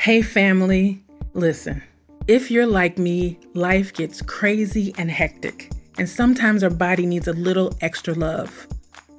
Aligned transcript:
Hey, 0.00 0.22
family, 0.22 1.04
listen. 1.34 1.82
If 2.26 2.50
you're 2.50 2.64
like 2.64 2.96
me, 2.96 3.38
life 3.52 3.92
gets 3.92 4.22
crazy 4.22 4.94
and 4.96 5.10
hectic, 5.10 5.70
and 5.98 6.08
sometimes 6.08 6.64
our 6.64 6.70
body 6.70 7.04
needs 7.04 7.28
a 7.28 7.34
little 7.34 7.76
extra 7.82 8.14
love. 8.14 8.66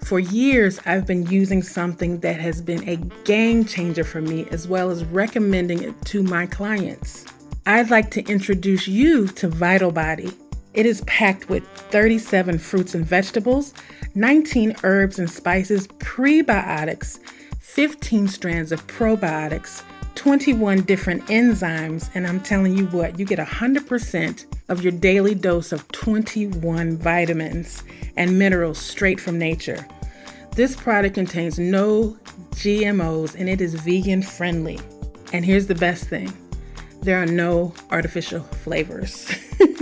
For 0.04 0.20
years, 0.20 0.80
I've 0.88 1.06
been 1.06 1.28
using 1.28 1.62
something 1.62 2.22
that 2.22 2.40
has 2.40 2.64
been 2.64 2.90
a 2.90 2.96
game 3.26 3.64
changer 3.64 4.04
for 4.04 4.22
me, 4.22 4.48
as 4.50 4.68
well 4.68 4.90
as 4.90 5.06
recommending 5.06 5.84
it 5.84 5.94
to 6.06 6.24
my 6.24 6.48
clients. 6.48 7.26
I'd 7.68 7.92
like 7.92 8.10
to 8.12 8.24
introduce 8.24 8.88
you 8.88 9.28
to 9.28 9.50
Vital 9.50 9.92
Body. 9.92 10.32
It 10.74 10.88
is 10.88 11.02
packed 11.02 11.48
with 11.48 11.64
37 11.92 12.58
fruits 12.58 12.96
and 12.96 13.06
vegetables, 13.06 13.76
19 14.16 14.78
herbs 14.84 15.20
and 15.20 15.30
spices, 15.30 15.88
prebiotics, 16.00 17.20
15 17.60 18.28
strands 18.28 18.72
of 18.72 18.88
probiotics, 18.88 19.84
21 20.16 20.82
different 20.82 21.26
enzymes, 21.28 22.10
and 22.14 22.28
I'm 22.28 22.40
telling 22.40 22.78
you 22.78 22.86
what, 22.88 23.18
you 23.18 23.26
get 23.26 23.40
100% 23.40 24.46
of 24.70 24.82
your 24.82 24.92
daily 24.92 25.36
dose 25.36 25.72
of 25.72 25.88
21 25.92 26.98
vitamins 26.98 27.84
and 28.18 28.38
minerals 28.38 28.78
straight 28.78 29.20
from 29.20 29.38
nature. 29.38 29.86
This 30.56 30.76
product 30.76 31.16
contains 31.16 31.58
no 31.58 32.18
GMOs 32.52 33.36
and 33.40 33.48
it 33.50 33.62
is 33.62 33.74
vegan 33.76 34.22
friendly. 34.22 34.80
And 35.34 35.46
here's 35.46 35.68
the 35.68 35.76
best 35.76 36.06
thing 36.06 36.32
there 37.02 37.22
are 37.22 37.26
no 37.26 37.74
artificial 37.90 38.42
flavors. 38.42 39.34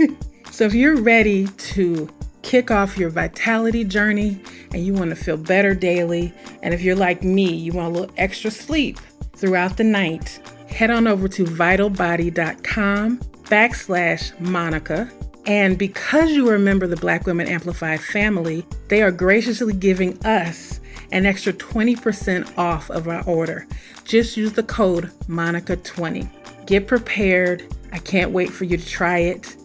so 0.50 0.64
if 0.64 0.74
you're 0.74 1.00
ready 1.02 1.48
to 1.48 2.08
kick 2.42 2.70
off 2.70 2.96
your 2.96 3.10
vitality 3.10 3.84
journey 3.84 4.42
and 4.72 4.84
you 4.84 4.94
want 4.94 5.10
to 5.10 5.16
feel 5.16 5.36
better 5.36 5.74
daily, 5.74 6.32
and 6.62 6.72
if 6.72 6.80
you're 6.80 6.96
like 6.96 7.22
me, 7.22 7.52
you 7.52 7.72
want 7.72 7.94
a 7.94 8.00
little 8.00 8.14
extra 8.16 8.50
sleep 8.50 8.98
throughout 9.40 9.76
the 9.76 9.84
night, 9.84 10.38
head 10.68 10.90
on 10.90 11.06
over 11.06 11.26
to 11.28 11.44
vitalbody.com 11.44 13.18
backslash 13.18 14.38
Monica. 14.40 15.10
And 15.46 15.78
because 15.78 16.30
you 16.30 16.48
are 16.50 16.54
a 16.54 16.60
member 16.60 16.84
of 16.84 16.90
the 16.90 16.96
Black 16.96 17.26
Women 17.26 17.48
Amplified 17.48 18.00
family, 18.00 18.66
they 18.88 19.02
are 19.02 19.10
graciously 19.10 19.72
giving 19.72 20.24
us 20.24 20.80
an 21.12 21.26
extra 21.26 21.52
20% 21.52 22.56
off 22.58 22.90
of 22.90 23.08
our 23.08 23.24
order. 23.24 23.66
Just 24.04 24.36
use 24.36 24.52
the 24.52 24.62
code 24.62 25.10
MONICA20. 25.28 26.66
Get 26.66 26.86
prepared. 26.86 27.64
I 27.92 27.98
can't 27.98 28.30
wait 28.30 28.50
for 28.50 28.64
you 28.64 28.76
to 28.76 28.86
try 28.86 29.18
it. 29.18 29.56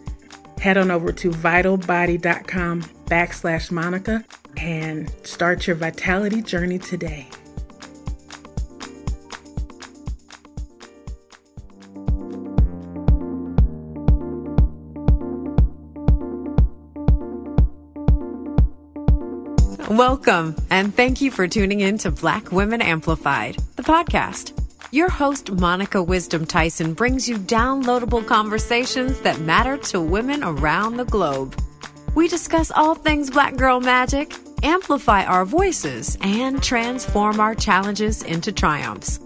Head 0.60 0.78
on 0.78 0.90
over 0.90 1.12
to 1.12 1.30
vitalbody.com 1.30 2.82
backslash 2.82 3.70
Monica 3.70 4.24
and 4.56 5.12
start 5.22 5.66
your 5.66 5.76
vitality 5.76 6.40
journey 6.42 6.78
today. 6.78 7.28
Welcome, 19.90 20.56
and 20.68 20.92
thank 20.92 21.20
you 21.20 21.30
for 21.30 21.46
tuning 21.46 21.78
in 21.78 21.96
to 21.98 22.10
Black 22.10 22.50
Women 22.50 22.82
Amplified, 22.82 23.58
the 23.76 23.84
podcast. 23.84 24.52
Your 24.90 25.08
host, 25.08 25.52
Monica 25.52 26.02
Wisdom 26.02 26.44
Tyson, 26.44 26.92
brings 26.92 27.28
you 27.28 27.36
downloadable 27.36 28.26
conversations 28.26 29.20
that 29.20 29.38
matter 29.42 29.76
to 29.76 30.00
women 30.00 30.42
around 30.42 30.96
the 30.96 31.04
globe. 31.04 31.56
We 32.16 32.26
discuss 32.26 32.72
all 32.72 32.96
things 32.96 33.30
Black 33.30 33.54
Girl 33.54 33.78
Magic, 33.78 34.34
amplify 34.64 35.24
our 35.24 35.44
voices, 35.44 36.18
and 36.20 36.60
transform 36.60 37.38
our 37.38 37.54
challenges 37.54 38.24
into 38.24 38.50
triumphs. 38.50 39.20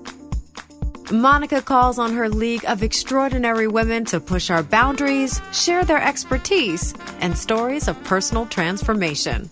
Monica 1.11 1.63
calls 1.63 1.99
on 1.99 2.13
her 2.13 2.29
league 2.29 2.67
of 2.67 2.83
extraordinary 2.83 3.67
women 3.67 4.05
to 4.05 4.21
push 4.21 4.51
our 4.51 4.63
boundaries, 4.63 5.41
share 5.55 5.87
their 5.87 6.03
expertise, 6.03 6.93
and 7.21 7.37
stories 7.37 7.89
of 7.89 8.05
personal 8.05 8.45
transformation. 8.45 9.49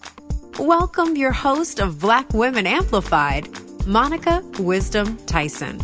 Welcome 0.59 1.17
your 1.17 1.31
host 1.31 1.79
of 1.79 2.01
Black 2.01 2.35
Women 2.35 2.67
Amplified, 2.67 3.49
Monica 3.87 4.43
Wisdom 4.59 5.17
Tyson. 5.19 5.79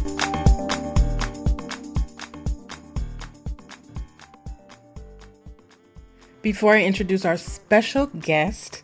Before 6.42 6.74
I 6.74 6.82
introduce 6.82 7.24
our 7.24 7.36
special 7.36 8.06
guest, 8.06 8.82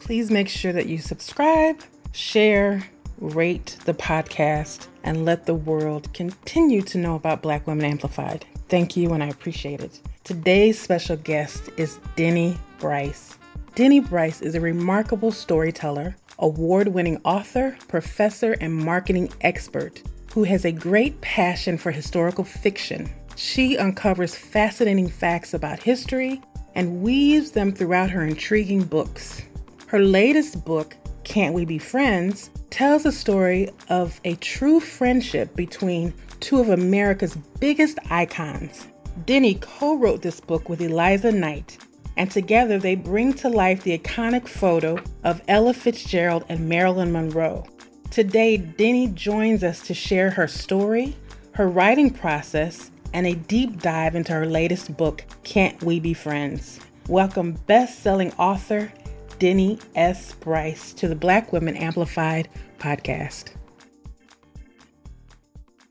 please 0.00 0.30
make 0.30 0.50
sure 0.50 0.74
that 0.74 0.84
you 0.84 0.98
subscribe, 0.98 1.80
share, 2.12 2.86
rate 3.18 3.78
the 3.86 3.94
podcast, 3.94 4.88
and 5.02 5.24
let 5.24 5.46
the 5.46 5.54
world 5.54 6.12
continue 6.12 6.82
to 6.82 6.98
know 6.98 7.14
about 7.14 7.40
Black 7.40 7.66
Women 7.66 7.86
Amplified. 7.86 8.44
Thank 8.68 8.98
you, 8.98 9.14
and 9.14 9.22
I 9.22 9.28
appreciate 9.28 9.80
it. 9.80 9.98
Today's 10.24 10.78
special 10.78 11.16
guest 11.16 11.70
is 11.78 11.98
Denny 12.16 12.58
Bryce. 12.78 13.38
Denny 13.74 14.00
Bryce 14.00 14.42
is 14.42 14.54
a 14.54 14.60
remarkable 14.60 15.32
storyteller, 15.32 16.14
award 16.38 16.88
winning 16.88 17.18
author, 17.24 17.74
professor, 17.88 18.52
and 18.60 18.74
marketing 18.74 19.32
expert 19.40 20.02
who 20.34 20.44
has 20.44 20.66
a 20.66 20.72
great 20.72 21.18
passion 21.22 21.78
for 21.78 21.90
historical 21.90 22.44
fiction. 22.44 23.08
She 23.34 23.78
uncovers 23.78 24.34
fascinating 24.34 25.08
facts 25.08 25.54
about 25.54 25.82
history 25.82 26.42
and 26.74 27.00
weaves 27.00 27.52
them 27.52 27.72
throughout 27.72 28.10
her 28.10 28.26
intriguing 28.26 28.84
books. 28.84 29.40
Her 29.86 30.00
latest 30.00 30.66
book, 30.66 30.94
Can't 31.24 31.54
We 31.54 31.64
Be 31.64 31.78
Friends, 31.78 32.50
tells 32.68 33.06
a 33.06 33.12
story 33.12 33.70
of 33.88 34.20
a 34.26 34.34
true 34.36 34.80
friendship 34.80 35.56
between 35.56 36.12
two 36.40 36.60
of 36.60 36.68
America's 36.68 37.36
biggest 37.58 37.98
icons. 38.10 38.86
Denny 39.24 39.54
co 39.54 39.96
wrote 39.96 40.20
this 40.20 40.40
book 40.40 40.68
with 40.68 40.82
Eliza 40.82 41.32
Knight, 41.32 41.78
and 42.16 42.30
together 42.30 42.78
they 42.78 42.94
bring 42.94 43.32
to 43.34 43.48
life 43.48 43.82
the 43.82 43.96
iconic 43.98 44.46
photo 44.46 44.98
of 45.24 45.42
Ella 45.48 45.74
Fitzgerald 45.74 46.44
and 46.48 46.68
Marilyn 46.68 47.12
Monroe. 47.12 47.64
Today, 48.10 48.56
Denny 48.56 49.08
joins 49.08 49.64
us 49.64 49.80
to 49.86 49.94
share 49.94 50.30
her 50.30 50.46
story, 50.46 51.16
her 51.52 51.68
writing 51.68 52.10
process, 52.10 52.90
and 53.14 53.26
a 53.26 53.34
deep 53.34 53.80
dive 53.80 54.14
into 54.14 54.32
her 54.32 54.46
latest 54.46 54.96
book, 54.96 55.24
Can't 55.42 55.82
We 55.82 56.00
Be 56.00 56.14
Friends? 56.14 56.80
Welcome 57.08 57.52
best-selling 57.66 58.32
author 58.34 58.92
Denny 59.38 59.78
S. 59.94 60.34
Bryce 60.34 60.92
to 60.94 61.08
the 61.08 61.16
Black 61.16 61.52
Women 61.52 61.76
Amplified 61.76 62.48
podcast. 62.78 63.54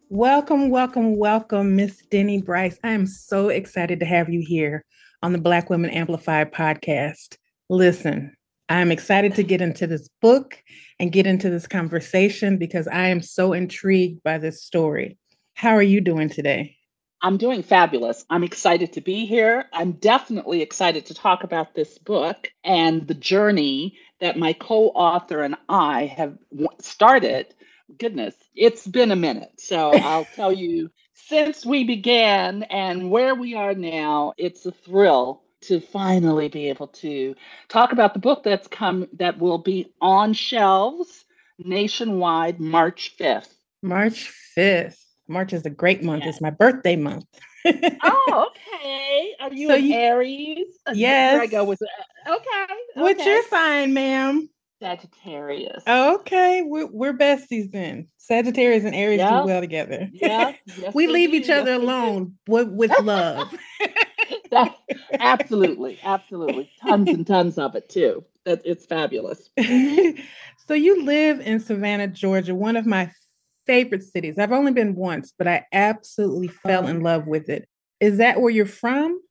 Welcome, 0.09 0.69
welcome, 0.69 1.17
welcome, 1.17 1.75
Miss 1.75 2.01
Denny 2.11 2.41
Bryce. 2.41 2.77
I 2.83 2.91
am 2.91 3.05
so 3.05 3.49
excited 3.49 3.99
to 4.01 4.05
have 4.05 4.29
you 4.29 4.43
here 4.45 4.83
on 5.21 5.33
the 5.33 5.39
Black 5.39 5.69
Women 5.69 5.89
Amplified 5.89 6.51
podcast. 6.51 7.37
Listen, 7.69 8.35
I'm 8.69 8.91
excited 8.91 9.35
to 9.35 9.43
get 9.43 9.61
into 9.61 9.87
this 9.87 10.09
book 10.21 10.61
and 10.99 11.11
get 11.11 11.27
into 11.27 11.49
this 11.49 11.67
conversation 11.67 12.57
because 12.57 12.87
I 12.87 13.07
am 13.07 13.21
so 13.21 13.53
intrigued 13.53 14.23
by 14.23 14.37
this 14.37 14.63
story. 14.63 15.17
How 15.55 15.71
are 15.71 15.83
you 15.83 16.01
doing 16.01 16.29
today? 16.29 16.75
I'm 17.21 17.37
doing 17.37 17.61
fabulous. 17.61 18.25
I'm 18.29 18.43
excited 18.43 18.93
to 18.93 19.01
be 19.01 19.25
here. 19.25 19.65
I'm 19.73 19.91
definitely 19.93 20.61
excited 20.61 21.05
to 21.07 21.13
talk 21.13 21.43
about 21.43 21.75
this 21.75 21.99
book 21.99 22.49
and 22.63 23.07
the 23.07 23.13
journey 23.13 23.97
that 24.21 24.39
my 24.39 24.53
co 24.53 24.87
author 24.87 25.43
and 25.43 25.55
I 25.69 26.05
have 26.05 26.37
started. 26.79 27.53
Goodness, 27.99 28.35
it's 28.55 28.87
been 28.87 29.11
a 29.11 29.15
minute. 29.15 29.51
So 29.59 29.91
I'll 29.93 30.25
tell 30.35 30.51
you 30.51 30.89
since 31.31 31.65
we 31.65 31.85
began 31.85 32.63
and 32.63 33.09
where 33.09 33.33
we 33.33 33.55
are 33.55 33.73
now, 33.73 34.33
it's 34.37 34.65
a 34.65 34.71
thrill 34.71 35.41
to 35.61 35.79
finally 35.79 36.49
be 36.49 36.67
able 36.67 36.87
to 36.87 37.33
talk 37.69 37.93
about 37.93 38.13
the 38.13 38.19
book 38.19 38.43
that's 38.43 38.67
come 38.67 39.07
that 39.13 39.39
will 39.39 39.57
be 39.57 39.93
on 40.01 40.33
shelves 40.33 41.23
nationwide 41.57 42.59
March 42.59 43.16
5th. 43.17 43.53
March 43.81 44.33
5th. 44.57 44.97
March 45.29 45.53
is 45.53 45.66
a 45.66 45.69
great 45.69 46.03
month. 46.03 46.25
It's 46.25 46.41
my 46.41 46.49
birthday 46.49 46.97
month. 46.97 47.28
oh, 47.66 48.49
okay. 48.49 49.34
Are 49.39 49.53
you 49.53 49.69
so 49.69 49.75
an 49.75 49.85
you, 49.85 49.93
Aries? 49.93 50.67
Yes. 50.93 51.39
I 51.39 51.47
go 51.47 51.63
with 51.63 51.79
okay, 52.27 52.34
okay. 52.34 52.73
What's 52.95 53.25
your 53.25 53.41
sign, 53.43 53.93
ma'am? 53.93 54.49
Sagittarius. 54.81 55.83
Okay, 55.87 56.63
we're, 56.63 56.87
we're 56.87 57.13
besties 57.13 57.72
then. 57.72 58.07
Sagittarius 58.17 58.83
and 58.83 58.95
Aries 58.95 59.19
yep. 59.19 59.29
do 59.29 59.45
well 59.45 59.61
together. 59.61 60.09
Yeah, 60.11 60.53
yes, 60.66 60.93
we 60.95 61.05
leave 61.07 61.33
each 61.35 61.49
other 61.51 61.72
yes, 61.72 61.81
alone 61.81 62.37
with, 62.47 62.69
with 62.69 62.91
love. 63.01 63.53
that, 64.51 64.75
absolutely, 65.19 65.99
absolutely, 66.03 66.72
tons 66.81 67.09
and 67.09 67.28
tons 67.28 67.59
of 67.59 67.75
it 67.75 67.89
too. 67.89 68.25
That 68.45 68.63
it's 68.66 68.87
fabulous. 68.87 69.51
so 70.67 70.73
you 70.73 71.03
live 71.03 71.39
in 71.41 71.59
Savannah, 71.59 72.07
Georgia, 72.07 72.55
one 72.55 72.75
of 72.75 72.87
my 72.87 73.11
favorite 73.67 74.01
cities. 74.01 74.39
I've 74.39 74.51
only 74.51 74.72
been 74.72 74.95
once, 74.95 75.31
but 75.37 75.47
I 75.47 75.63
absolutely 75.72 76.47
fell 76.47 76.87
in 76.87 77.01
love 77.01 77.27
with 77.27 77.49
it. 77.49 77.67
Is 77.99 78.17
that 78.17 78.41
where 78.41 78.49
you're 78.49 78.66
from? 78.66 79.22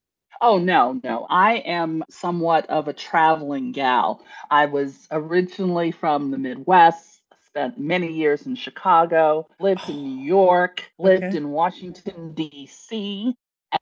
Oh, 0.40 0.58
no, 0.58 1.00
no. 1.04 1.26
I 1.28 1.54
am 1.56 2.04
somewhat 2.10 2.66
of 2.70 2.88
a 2.88 2.92
traveling 2.92 3.72
gal. 3.72 4.24
I 4.50 4.66
was 4.66 5.08
originally 5.10 5.90
from 5.90 6.30
the 6.30 6.38
Midwest, 6.38 7.22
spent 7.46 7.78
many 7.78 8.12
years 8.12 8.46
in 8.46 8.54
Chicago, 8.54 9.48
lived 9.60 9.88
in 9.90 10.02
New 10.02 10.24
York, 10.24 10.90
lived 10.98 11.24
Okay. 11.26 11.36
in 11.36 11.50
Washington, 11.50 12.34
D.C., 12.34 13.34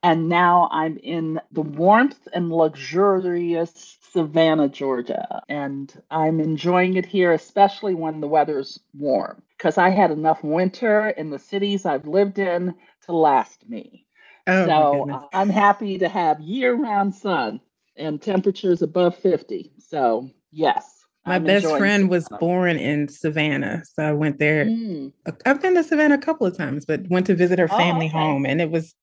and 0.03 0.29
now 0.29 0.69
I'm 0.71 0.97
in 0.97 1.39
the 1.51 1.61
warmth 1.63 2.27
and 2.33 2.51
luxurious 2.51 3.97
Savannah, 4.13 4.69
Georgia. 4.69 5.41
And 5.49 5.91
I'm 6.11 6.39
enjoying 6.41 6.95
it 6.97 7.05
here, 7.07 7.31
especially 7.33 7.95
when 7.95 8.21
the 8.21 8.27
weather's 8.27 8.79
warm, 8.93 9.43
because 9.57 9.77
I 9.79 9.89
had 9.91 10.11
enough 10.11 10.43
winter 10.43 11.09
in 11.09 11.31
the 11.31 11.39
cities 11.39 11.85
I've 11.85 12.07
lived 12.07 12.39
in 12.39 12.75
to 13.07 13.13
last 13.13 13.67
me. 13.69 14.05
Oh, 14.47 14.65
so 14.65 15.27
I'm 15.33 15.49
happy 15.49 15.97
to 15.97 16.09
have 16.09 16.39
year 16.39 16.73
round 16.75 17.13
sun 17.15 17.59
and 17.97 18.21
temperatures 18.21 18.81
above 18.81 19.15
50. 19.17 19.71
So, 19.77 20.29
yes. 20.51 20.95
My 21.25 21.35
I'm 21.35 21.43
best 21.43 21.67
friend 21.67 22.09
was 22.09 22.27
born 22.39 22.77
in 22.77 23.07
Savannah. 23.07 23.83
So 23.93 24.03
I 24.03 24.13
went 24.13 24.39
there. 24.39 24.65
Mm. 24.65 25.11
I've 25.45 25.61
been 25.61 25.75
to 25.75 25.83
Savannah 25.83 26.15
a 26.15 26.19
couple 26.19 26.47
of 26.47 26.57
times, 26.57 26.85
but 26.85 27.07
went 27.09 27.27
to 27.27 27.35
visit 27.35 27.59
her 27.59 27.67
Oh, 27.71 27.77
family 27.77 28.07
okay. 28.07 28.17
home. 28.17 28.45
And 28.45 28.61
it 28.61 28.71
was 28.71 28.95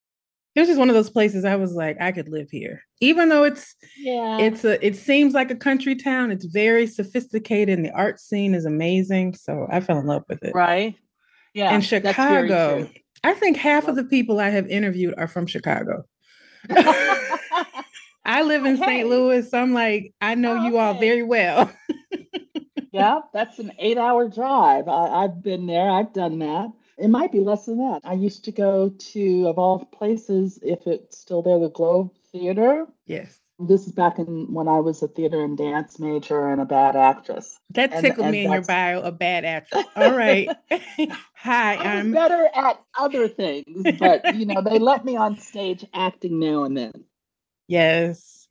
it 0.55 0.61
was 0.61 0.69
just 0.69 0.79
one 0.79 0.89
of 0.89 0.95
those 0.95 1.11
places 1.11 1.45
I 1.45 1.57
was 1.57 1.75
like, 1.75 2.01
I 2.01 2.13
could 2.13 2.29
live 2.31 2.49
here. 2.51 2.81
Even 3.01 3.29
though 3.29 3.45
it's 3.45 3.77
Yeah. 3.99 4.39
it's 4.41 4.65
a 4.65 4.85
it 4.85 4.97
seems 4.97 5.35
like 5.35 5.51
a 5.51 5.55
country 5.57 5.95
town, 5.95 6.31
it's 6.33 6.47
very 6.47 6.87
sophisticated 6.87 7.79
and 7.79 7.85
the 7.87 7.93
art 7.93 8.19
scene 8.19 8.55
is 8.55 8.65
amazing. 8.65 9.35
So 9.35 9.67
I 9.71 9.81
fell 9.81 9.99
in 9.99 10.07
love 10.07 10.25
with 10.29 10.43
it. 10.43 10.55
right. 10.55 10.97
Yeah. 11.53 11.69
very 11.71 11.83
Chicago. 11.83 12.89
I 13.27 13.35
think 13.35 13.57
half 13.57 13.89
of 13.89 13.97
the 13.97 14.05
people 14.05 14.39
I 14.39 14.51
have 14.51 14.69
interviewed 14.69 15.15
are 15.19 15.27
from 15.27 15.47
Chicago. 15.49 16.05
I 18.25 18.43
live 18.43 18.65
in 18.65 18.77
Hey. 18.77 18.85
St. 18.87 19.09
Louis, 19.09 19.51
so 19.51 19.59
I'm 19.59 19.73
like, 19.75 20.13
I 20.21 20.37
know 20.37 20.55
Oh, 20.55 20.65
you 20.67 20.79
all 20.79 20.91
okay. 20.93 21.01
very 21.01 21.23
well. 21.25 21.71
yeah, 22.93 23.21
that's 23.33 23.59
an 23.59 23.73
eight 23.81 23.99
hour 23.99 24.29
drive. 24.29 24.87
I, 24.89 25.25
I've 25.25 25.43
been 25.43 25.67
there, 25.67 25.91
I've 25.91 26.13
done 26.13 26.39
that. 26.39 26.71
It 26.99 27.09
might 27.09 27.33
be 27.33 27.41
less 27.41 27.67
than 27.67 27.79
that. 27.79 28.01
I 28.05 28.15
used 28.15 28.45
to 28.45 28.53
go 28.53 28.89
to, 28.91 29.49
of 29.49 29.59
all 29.59 29.85
places, 29.87 30.59
if 30.63 30.87
it's 30.87 31.19
still 31.19 31.43
there, 31.43 31.59
the 31.59 31.69
Globe 31.69 32.13
Theater. 32.33 32.87
yes. 33.07 33.41
This 33.59 33.87
is 33.87 33.93
back 33.93 34.19
in 34.19 34.53
when 34.53 34.69
I 34.69 34.81
was 34.81 35.03
a 35.03 35.09
theater 35.09 35.43
and 35.43 35.57
dance 35.57 35.99
major 35.99 36.51
and 36.51 36.61
a 36.61 36.67
bad 36.67 36.95
actress. 36.95 37.59
That 37.71 37.91
tickled 38.03 38.27
and 38.27 38.33
me 38.33 38.45
in 38.45 38.53
your 38.53 38.61
bio, 38.61 39.01
a 39.01 39.11
bad 39.11 39.47
actress. 39.47 39.85
All 39.97 40.15
right. 40.15 40.49
Hi, 40.71 41.75
I 41.75 41.77
was 41.77 42.05
I'm 42.05 42.13
better 42.13 42.49
at 42.55 42.79
other 42.99 43.29
things, 43.29 43.87
but 43.99 44.37
you 44.37 44.45
know, 44.45 44.61
they 44.61 44.79
let 44.79 45.07
me 45.07 45.17
on 45.17 45.39
stage 45.39 45.87
acting 45.95 46.39
now 46.39 46.65
and 46.65 46.77
then. 46.77 46.93
yes. 47.69 48.47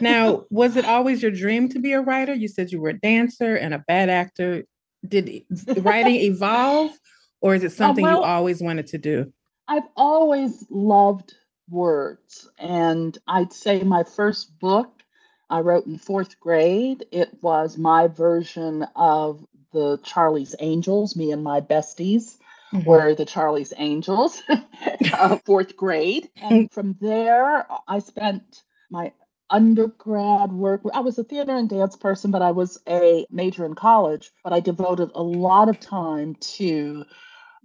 Now, 0.00 0.44
was 0.50 0.76
it 0.76 0.86
always 0.86 1.22
your 1.22 1.30
dream 1.30 1.68
to 1.68 1.78
be 1.78 1.92
a 1.92 2.00
writer? 2.00 2.34
You 2.34 2.48
said 2.48 2.72
you 2.72 2.80
were 2.80 2.88
a 2.90 2.98
dancer 2.98 3.54
and 3.54 3.74
a 3.74 3.84
bad 3.86 4.08
actor. 4.08 4.64
Did 5.06 5.44
writing 5.76 6.16
evolve, 6.16 6.92
or 7.40 7.54
is 7.54 7.62
it 7.62 7.66
uh, 7.66 7.70
something 7.70 8.04
you 8.04 8.10
well- 8.10 8.24
always 8.24 8.60
wanted 8.60 8.88
to 8.88 8.98
do? 8.98 9.32
I've 9.68 9.86
always 9.96 10.66
loved 10.70 11.34
words, 11.68 12.48
and 12.58 13.16
I'd 13.26 13.52
say 13.52 13.82
my 13.82 14.04
first 14.04 14.58
book 14.58 15.02
I 15.50 15.60
wrote 15.60 15.86
in 15.86 15.98
fourth 15.98 16.40
grade. 16.40 17.04
It 17.12 17.42
was 17.42 17.76
my 17.76 18.08
version 18.08 18.84
of 18.96 19.46
the 19.72 19.98
Charlie's 20.02 20.54
Angels. 20.60 21.14
Me 21.14 21.30
and 21.30 21.44
my 21.44 21.60
besties 21.60 22.38
Mhm. 22.72 22.86
were 22.86 23.14
the 23.14 23.26
Charlie's 23.26 23.74
Angels, 23.76 24.42
uh, 25.12 25.36
fourth 25.44 25.76
grade. 25.76 26.30
And 26.36 26.72
from 26.72 26.96
there, 27.00 27.66
I 27.86 27.98
spent 27.98 28.62
my 28.90 29.12
undergrad 29.50 30.52
work. 30.52 30.80
I 30.94 31.00
was 31.00 31.18
a 31.18 31.24
theater 31.24 31.54
and 31.54 31.68
dance 31.68 31.96
person, 31.96 32.30
but 32.30 32.40
I 32.40 32.52
was 32.52 32.80
a 32.88 33.26
major 33.30 33.66
in 33.66 33.74
college. 33.74 34.30
But 34.42 34.54
I 34.54 34.60
devoted 34.60 35.10
a 35.14 35.22
lot 35.22 35.68
of 35.68 35.78
time 35.80 36.34
to, 36.56 37.04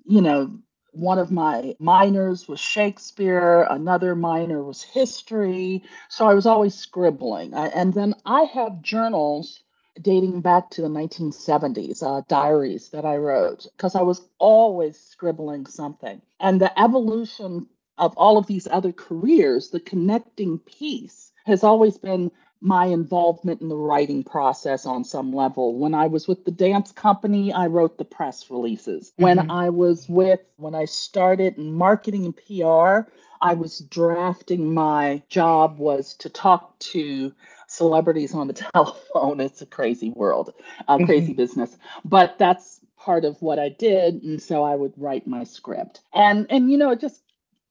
you 0.06 0.22
know, 0.22 0.60
one 0.98 1.20
of 1.20 1.32
my 1.32 1.76
minors 1.80 2.48
was 2.48 2.60
Shakespeare, 2.60 3.68
another 3.70 4.16
minor 4.16 4.64
was 4.64 4.84
history. 4.84 5.84
So 6.10 6.28
I 6.28 6.34
was 6.34 6.46
always 6.46 6.76
scribbling. 6.76 7.54
I, 7.54 7.68
and 7.68 7.94
then 7.94 8.16
I 8.26 8.44
have 8.44 8.82
journals 8.82 9.62
dating 10.02 10.42
back 10.42 10.70
to 10.72 10.82
the 10.82 10.88
1970s, 10.88 12.04
uh, 12.04 12.22
diaries 12.28 12.90
that 12.90 13.06
I 13.06 13.18
wrote, 13.18 13.66
because 13.76 13.96
I 13.96 14.02
was 14.02 14.22
always 14.40 15.00
scribbling 15.00 15.66
something. 15.66 16.22
And 16.40 16.62
the 16.62 16.80
evolution 16.80 17.68
of 17.98 18.16
all 18.18 18.38
of 18.38 18.48
these 18.48 18.68
other 18.68 18.92
careers, 18.92 19.70
the 19.70 19.80
connecting 19.80 20.60
piece 20.60 21.32
has 21.46 21.64
always 21.64 21.98
been 21.98 22.32
my 22.62 22.86
involvement 22.86 23.62
in 23.62 23.69
the 23.69 23.75
writing 23.77 24.24
process 24.24 24.86
on 24.86 25.04
some 25.04 25.33
level. 25.33 25.77
When 25.77 25.94
I 25.94 26.07
was 26.07 26.27
with 26.27 26.45
the 26.45 26.51
dance 26.51 26.92
company, 26.92 27.54
I 27.54 27.68
wrote 27.68 27.98
the 27.98 28.06
press 28.06 28.50
releases. 28.50 29.13
When 29.18 29.38
Mhm. 29.38 29.51
I 29.51 29.69
was 29.69 30.07
with, 30.09 30.42
when 30.57 30.75
I 30.75 30.86
started 30.86 31.57
in 31.57 31.74
marketing 31.74 32.25
and 32.25 32.36
PR, 32.36 33.09
I 33.42 33.54
was 33.54 33.80
drafting 33.80 34.74
my 34.74 35.21
job 35.30 35.77
was 35.77 36.15
to 36.15 36.30
talk 36.30 36.77
to 36.80 37.33
celebrities 37.68 38.33
on 38.33 38.48
the 38.48 38.54
telephone. 38.74 39.39
It's 39.39 39.62
a 39.62 39.65
crazy 39.68 40.09
world, 40.09 40.54
a 40.88 41.06
crazy 41.06 41.33
business. 41.33 41.77
But 42.06 42.38
that's 42.39 42.80
part 42.98 43.25
of 43.25 43.42
what 43.42 43.59
I 43.59 43.69
did. 43.69 44.24
And 44.24 44.42
so 44.42 44.63
I 44.63 44.75
would 44.75 44.94
write 44.98 45.27
my 45.27 45.44
script. 45.44 46.01
And 46.13 46.48
and 46.50 46.71
you 46.71 46.77
know, 46.77 46.92
it 46.92 47.00
just 47.00 47.21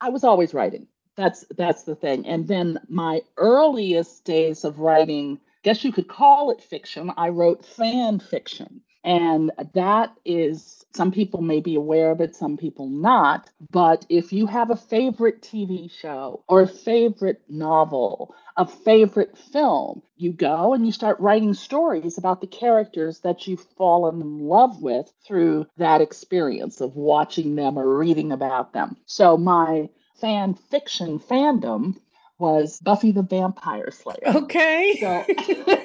I 0.01 0.11
was 0.11 0.25
always 0.25 0.55
writing. 0.55 0.87
That's 1.17 1.45
that's 1.57 1.85
the 1.85 1.95
thing. 1.95 2.27
And 2.27 2.47
then 2.47 2.79
my 2.89 3.23
earliest 3.37 4.25
days 4.25 4.65
of 4.65 4.79
writing, 4.79 5.41
guess 5.63 5.83
you 5.85 5.93
could 5.93 6.09
call 6.09 6.51
it 6.51 6.63
fiction. 6.63 7.11
I 7.17 7.31
wrote 7.31 7.65
fan 7.65 8.21
fiction. 8.21 8.83
And 9.03 9.53
that 9.75 10.13
is 10.25 10.85
some 10.93 11.13
people 11.13 11.41
may 11.41 11.61
be 11.61 11.77
aware 11.77 12.11
of 12.11 12.21
it, 12.21 12.35
some 12.35 12.57
people 12.57 12.89
not. 12.89 13.49
But 13.71 14.05
if 14.09 14.33
you 14.33 14.47
have 14.47 14.71
a 14.71 14.77
favorite 14.77 15.43
TV 15.43 15.91
show 15.91 16.43
or 16.49 16.63
a 16.63 16.69
favorite 16.69 17.41
novel, 17.49 18.35
a 18.57 18.67
favorite 18.67 19.39
film, 19.39 20.03
you 20.17 20.33
go 20.33 20.75
and 20.75 20.85
you 20.85 20.91
start 20.91 21.21
writing 21.21 21.55
stories 21.55 22.19
about 22.19 22.41
the 22.41 22.49
characters 22.49 23.21
that 23.21 23.47
you've 23.47 23.65
fallen 23.79 24.21
in 24.21 24.41
love 24.41 24.83
with 24.83 25.13
through 25.25 25.67
that 25.77 26.01
experience 26.01 26.81
of 26.81 26.97
watching 26.97 27.55
them 27.55 27.79
or 27.79 27.99
reading 27.99 28.33
about 28.33 28.73
them. 28.73 28.97
So 29.07 29.37
my 29.37 29.89
fan 30.21 30.55
fiction 30.55 31.19
fandom 31.19 31.97
was 32.39 32.79
Buffy 32.81 33.13
the 33.13 33.23
Vampire 33.23 33.91
Slayer. 33.91 34.17
Okay. 34.27 34.97
So, 35.01 35.25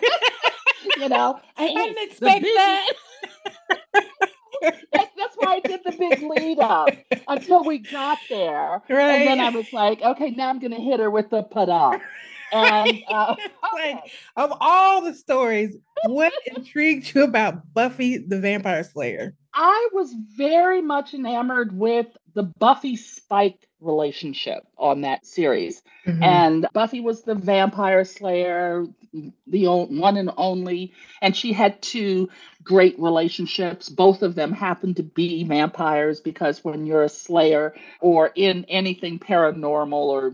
you 0.97 1.09
know, 1.09 1.39
I 1.57 1.67
hey, 1.67 1.73
didn't 1.73 1.95
the 1.95 2.03
expect 2.03 2.41
big- 2.43 2.55
that. 2.55 2.87
that- 4.91 5.09
That's 5.17 5.35
why 5.37 5.55
I 5.55 5.59
did 5.61 5.79
the 5.85 5.91
big 5.91 6.21
lead 6.21 6.59
up 6.59 6.89
until 7.27 7.63
we 7.63 7.79
got 7.79 8.17
there. 8.29 8.81
Right. 8.89 8.99
And 9.21 9.27
then 9.27 9.39
I 9.39 9.49
was 9.49 9.71
like, 9.73 10.01
okay, 10.01 10.31
now 10.31 10.49
I'm 10.49 10.59
going 10.59 10.71
to 10.71 10.81
hit 10.81 10.99
her 10.99 11.09
with 11.09 11.29
the 11.29 11.43
pada. 11.43 11.99
And 12.51 12.99
uh, 13.09 13.35
Like, 13.73 14.11
of 14.35 14.53
all 14.59 15.01
the 15.01 15.13
stories, 15.13 15.77
what 16.05 16.33
intrigued 16.55 17.13
you 17.15 17.23
about 17.23 17.73
Buffy 17.73 18.17
the 18.17 18.39
Vampire 18.39 18.83
Slayer? 18.83 19.35
I 19.53 19.89
was 19.93 20.13
very 20.37 20.81
much 20.81 21.13
enamored 21.13 21.77
with 21.77 22.07
the 22.33 22.43
Buffy 22.43 22.95
Spike 22.95 23.67
relationship 23.81 24.63
on 24.77 25.01
that 25.01 25.25
series. 25.25 25.81
Mhm. 26.05 26.23
And 26.23 26.67
Buffy 26.73 27.01
was 27.01 27.23
the 27.23 27.35
vampire 27.35 28.05
slayer, 28.05 28.85
the 29.47 29.65
one 29.67 30.17
and 30.17 30.31
only. 30.37 30.93
And 31.21 31.35
she 31.35 31.51
had 31.51 31.81
two 31.81 32.29
great 32.63 32.97
relationships. 32.99 33.89
Both 33.89 34.21
of 34.21 34.35
them 34.35 34.53
happened 34.53 34.97
to 34.97 35.03
be 35.03 35.43
vampires 35.43 36.21
because 36.21 36.63
when 36.63 36.85
you're 36.85 37.03
a 37.03 37.09
slayer 37.09 37.73
or 37.99 38.31
in 38.35 38.65
anything 38.69 39.19
paranormal 39.19 39.93
or 39.93 40.33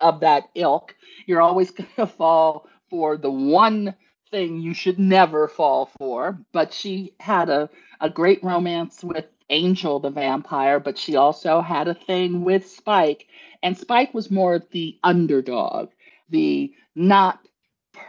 of 0.00 0.20
that 0.20 0.50
ilk, 0.54 0.94
you're 1.26 1.40
always 1.40 1.70
going 1.72 1.88
to 1.96 2.06
fall 2.06 2.68
for 2.90 3.16
the 3.16 3.30
one 3.30 3.94
thing 4.30 4.60
you 4.60 4.74
should 4.74 4.98
never 4.98 5.48
fall 5.48 5.86
for. 5.98 6.38
But 6.52 6.72
she 6.74 7.14
had 7.18 7.48
a, 7.48 7.70
a 8.00 8.10
great 8.10 8.42
romance 8.44 9.02
with 9.04 9.26
Angel 9.50 9.98
the 10.00 10.10
vampire, 10.10 10.80
but 10.80 10.98
she 10.98 11.16
also 11.16 11.60
had 11.60 11.88
a 11.88 11.94
thing 11.94 12.44
with 12.44 12.68
Spike. 12.68 13.26
And 13.62 13.76
Spike 13.76 14.14
was 14.14 14.30
more 14.30 14.60
the 14.72 14.98
underdog, 15.02 15.90
the 16.28 16.72
not 16.94 17.40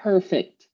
perfect. 0.03 0.67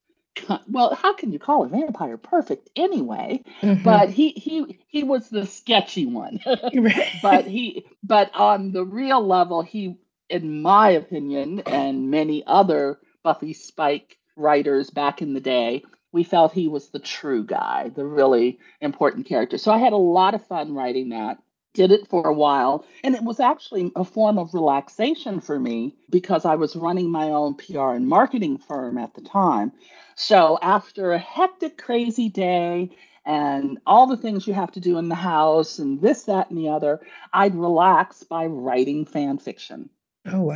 Well, 0.68 0.96
how 0.96 1.14
can 1.14 1.32
you 1.32 1.40
call 1.40 1.64
a 1.64 1.70
vampire 1.70 2.18
perfect 2.18 2.70
anyway? 2.76 3.44
Mhm. 3.62 3.84
But 3.84 4.10
he 4.10 4.30
he 4.32 4.80
he 4.88 5.04
was 5.04 5.30
the 5.30 5.46
sketchy 5.46 6.06
one. 6.06 6.40
But 7.22 7.46
he 7.48 7.86
but 8.04 8.32
on 8.36 8.72
the 8.72 8.84
real 8.86 9.26
level, 9.26 9.62
he, 9.62 9.98
in 10.30 10.62
my 10.62 10.90
opinion, 10.92 11.62
and 11.62 12.12
many 12.12 12.44
other 12.46 13.00
Buffy 13.24 13.54
Spike 13.54 14.18
writers 14.36 14.90
back 14.90 15.22
in 15.22 15.34
the 15.34 15.40
day, 15.42 15.84
we 16.16 16.24
felt 16.24 16.54
he 16.54 16.70
was 16.70 16.88
the 16.88 17.00
true 17.00 17.44
guy, 17.44 17.92
the 17.94 18.06
really 18.06 18.58
important 18.80 19.28
character. 19.28 19.58
So 19.58 19.72
I 19.72 19.78
had 19.78 19.92
a 19.92 19.98
lot 19.98 20.34
of 20.34 20.48
fun 20.48 20.74
writing 20.74 21.10
that. 21.10 21.38
Did 21.74 21.92
it 21.92 22.08
for 22.08 22.26
a 22.26 22.34
while, 22.34 22.86
and 23.04 23.16
it 23.16 23.24
was 23.26 23.42
actually 23.42 23.92
a 23.98 24.06
form 24.06 24.40
of 24.40 24.54
relaxation 24.54 25.42
for 25.42 25.60
me 25.60 25.94
because 26.10 26.46
I 26.46 26.56
was 26.56 26.74
running 26.78 27.12
my 27.12 27.26
own 27.26 27.56
PR 27.56 27.90
and 27.90 28.08
marketing 28.08 28.58
firm 28.58 28.98
at 28.98 29.14
the 29.14 29.22
time. 29.22 29.74
So 30.16 30.58
after 30.62 31.12
a 31.12 31.20
hectic, 31.20 31.78
crazy 31.78 32.30
day 32.30 32.92
and 33.26 33.78
all 33.86 34.08
the 34.08 34.16
things 34.16 34.48
you 34.48 34.54
have 34.54 34.72
to 34.72 34.80
do 34.80 34.98
in 34.98 35.10
the 35.10 35.16
house 35.16 35.78
and 35.78 36.00
this, 36.00 36.24
that, 36.24 36.50
and 36.50 36.58
the 36.58 36.70
other, 36.70 37.02
I'd 37.34 37.56
relax 37.56 38.24
by 38.24 38.46
writing 38.46 39.04
fan 39.04 39.38
fiction. 39.38 39.90
Oh, 40.26 40.44
wow. 40.44 40.56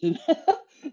So, 0.00 0.14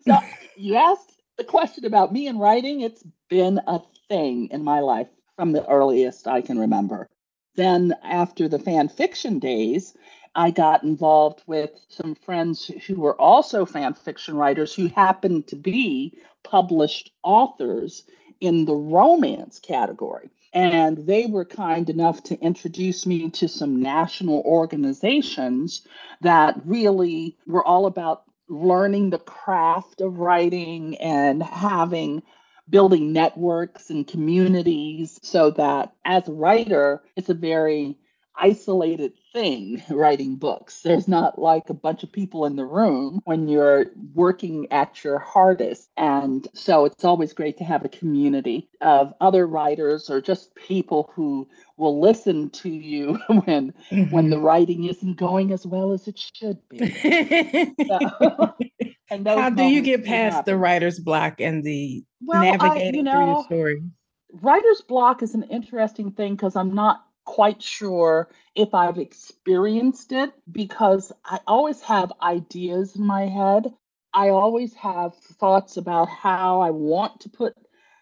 so 0.08 0.18
you 0.58 0.74
asked 0.74 1.15
the 1.38 1.44
question 1.44 1.86
about 1.86 2.14
me 2.14 2.28
and 2.28 2.40
writing, 2.40 2.82
it's 2.82 3.04
been 3.30 3.60
a 3.68 3.82
thing 4.08 4.50
in 4.52 4.64
my 4.64 4.80
life 4.80 5.08
from 5.36 5.52
the 5.52 5.68
earliest 5.68 6.28
I 6.28 6.42
can 6.42 6.60
remember. 6.60 7.10
Then, 7.56 7.96
after 8.04 8.48
the 8.48 8.60
fan 8.60 8.90
fiction 8.90 9.40
days, 9.40 9.96
I 10.36 10.52
got 10.52 10.84
involved 10.84 11.42
with 11.48 11.72
some 11.88 12.16
friends 12.16 12.66
who 12.66 13.00
were 13.00 13.20
also 13.20 13.66
fan 13.66 13.94
fiction 13.94 14.36
writers 14.36 14.74
who 14.74 14.88
happened 14.88 15.48
to 15.48 15.56
be 15.56 16.18
published 16.44 17.12
authors 17.24 18.04
in 18.42 18.66
the 18.66 18.76
romance 18.76 19.60
category. 19.60 20.30
And 20.52 20.98
they 20.98 21.26
were 21.26 21.46
kind 21.46 21.90
enough 21.90 22.24
to 22.24 22.40
introduce 22.40 23.06
me 23.06 23.30
to 23.32 23.48
some 23.48 23.82
national 23.82 24.42
organizations 24.46 25.86
that 26.22 26.60
really 26.66 27.38
were 27.46 27.66
all 27.66 27.86
about 27.86 28.24
learning 28.48 29.10
the 29.10 29.20
craft 29.20 30.02
of 30.02 30.20
writing 30.20 30.98
and 30.98 31.42
having 31.44 32.22
building 32.70 33.14
networks 33.14 33.90
and 33.90 34.08
communities 34.08 35.20
so 35.22 35.52
that 35.52 35.94
as 36.06 36.28
a 36.28 36.34
writer, 36.34 37.04
it's 37.16 37.30
a 37.30 37.34
very 37.36 37.98
isolated 38.38 39.14
thing 39.34 39.84
writing 39.90 40.36
books. 40.36 40.82
There's 40.82 41.08
not 41.08 41.40
like 41.40 41.70
a 41.70 41.74
bunch 41.74 42.04
of 42.04 42.12
people 42.12 42.46
in 42.46 42.56
the 42.56 42.66
room 42.66 43.22
when 43.26 43.48
you're 43.48 43.88
working 44.14 44.68
at 44.72 45.04
your 45.04 45.20
hardest. 45.20 45.90
And 45.98 46.48
so 46.54 46.86
it's 46.86 47.04
always 47.04 47.34
great 47.34 47.58
to 47.58 47.64
have 47.64 47.86
a 47.86 47.90
community 47.90 48.70
of 48.82 49.14
other 49.22 49.48
writers 49.48 50.10
or 50.10 50.22
just 50.22 50.56
people 50.56 51.12
who 51.14 51.48
will 51.78 52.00
listen 52.00 52.50
to 52.52 52.70
you 52.70 53.20
when 53.28 53.74
mm-hmm. 53.92 54.12
when 54.12 54.30
the 54.30 54.40
writing 54.40 54.86
isn't 54.86 55.18
going 55.18 55.52
as 55.52 55.66
well 55.66 55.92
as 55.92 56.08
it 56.08 56.18
should 56.18 56.58
be. 56.70 57.74
so, 57.88 58.54
How 59.26 59.50
do 59.52 59.64
you 59.64 59.82
get 59.82 60.04
past 60.04 60.46
the 60.46 60.58
writer's 60.58 61.00
block 61.00 61.40
and 61.40 61.64
the 61.64 62.04
well, 62.22 62.42
navigating 62.42 62.86
I, 62.86 62.98
you 62.98 63.04
know, 63.04 63.12
through 63.12 63.28
your 63.28 63.44
story? 63.44 63.84
Writer's 64.42 64.82
block 64.82 65.22
is 65.22 65.36
an 65.36 65.44
interesting 65.44 66.12
thing 66.12 66.36
because 66.36 66.56
I'm 66.56 66.74
not 66.74 67.06
quite 67.26 67.62
sure 67.62 68.30
if 68.56 68.74
I've 68.74 68.98
experienced 68.98 70.12
it 70.12 70.32
because 70.50 71.12
I 71.26 71.40
always 71.48 71.82
have 71.82 72.14
ideas 72.22 72.96
in 72.96 73.06
my 73.06 73.26
head. 73.26 73.74
I 74.14 74.30
always 74.30 74.74
have 74.76 75.16
thoughts 75.16 75.78
about 75.78 76.08
how 76.08 76.62
I 76.62 76.70
want 76.70 77.22
to 77.22 77.30
put 77.30 77.54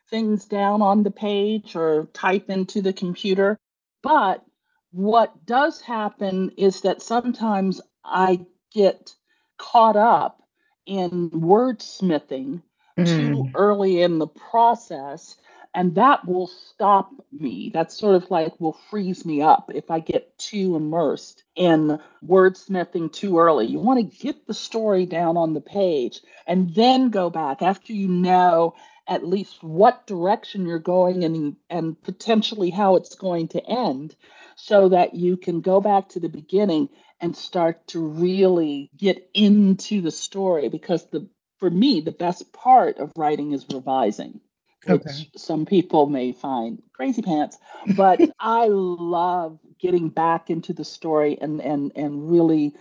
things 0.09 0.45
down 0.45 0.81
on 0.81 1.03
the 1.03 1.11
page 1.11 1.75
or 1.75 2.07
type 2.13 2.49
into 2.49 2.81
the 2.81 2.93
computer. 2.93 3.57
But 4.03 4.45
what 4.91 5.45
does 5.45 5.81
happen 5.81 6.51
is 6.57 6.81
that 6.81 7.01
sometimes 7.01 7.81
I 8.05 8.45
get 8.71 9.15
caught 9.57 9.95
up 9.95 10.43
in 10.85 11.31
wordsmithing 11.31 12.61
mm. 12.99 13.05
too 13.05 13.49
early 13.55 14.01
in 14.01 14.19
the 14.19 14.27
process 14.27 15.37
and 15.73 15.95
that 15.95 16.27
will 16.27 16.47
stop 16.47 17.11
me. 17.31 17.71
That 17.73 17.91
sort 17.91 18.15
of 18.15 18.29
like 18.29 18.59
will 18.59 18.77
freeze 18.89 19.25
me 19.25 19.41
up 19.41 19.71
if 19.73 19.89
I 19.89 19.99
get 19.99 20.37
too 20.37 20.75
immersed 20.75 21.43
in 21.55 21.99
wordsmithing 22.25 23.11
too 23.11 23.39
early. 23.39 23.65
You 23.65 23.79
want 23.79 23.99
to 23.99 24.17
get 24.17 24.45
the 24.45 24.53
story 24.53 25.05
down 25.05 25.37
on 25.37 25.53
the 25.53 25.61
page 25.61 26.21
and 26.45 26.73
then 26.75 27.09
go 27.09 27.29
back 27.29 27.61
after 27.61 27.93
you 27.93 28.07
know 28.07 28.75
at 29.07 29.27
least 29.27 29.63
what 29.63 30.07
direction 30.07 30.65
you're 30.65 30.79
going 30.79 31.23
and 31.23 31.55
and 31.69 32.01
potentially 32.03 32.69
how 32.69 32.95
it's 32.95 33.15
going 33.15 33.49
to 33.49 33.65
end 33.65 34.15
so 34.55 34.89
that 34.89 35.13
you 35.15 35.37
can 35.37 35.61
go 35.61 35.81
back 35.81 36.09
to 36.09 36.19
the 36.19 36.29
beginning 36.29 36.87
and 37.19 37.35
start 37.35 37.85
to 37.87 37.99
really 37.99 38.89
get 38.95 39.29
into 39.33 40.01
the 40.01 40.11
story 40.11 40.69
because 40.69 41.05
the 41.09 41.27
for 41.57 41.69
me 41.69 42.01
the 42.01 42.11
best 42.11 42.53
part 42.53 42.97
of 42.97 43.11
writing 43.17 43.51
is 43.51 43.65
revising 43.73 44.39
which 44.85 45.01
okay. 45.01 45.29
some 45.35 45.65
people 45.65 46.07
may 46.07 46.31
find 46.31 46.81
crazy 46.93 47.21
pants. 47.21 47.57
But 47.95 48.19
I 48.39 48.67
love 48.67 49.59
getting 49.79 50.09
back 50.09 50.49
into 50.49 50.73
the 50.73 50.85
story 50.85 51.37
and 51.41 51.61
and 51.61 51.91
and 51.95 52.29
really 52.29 52.73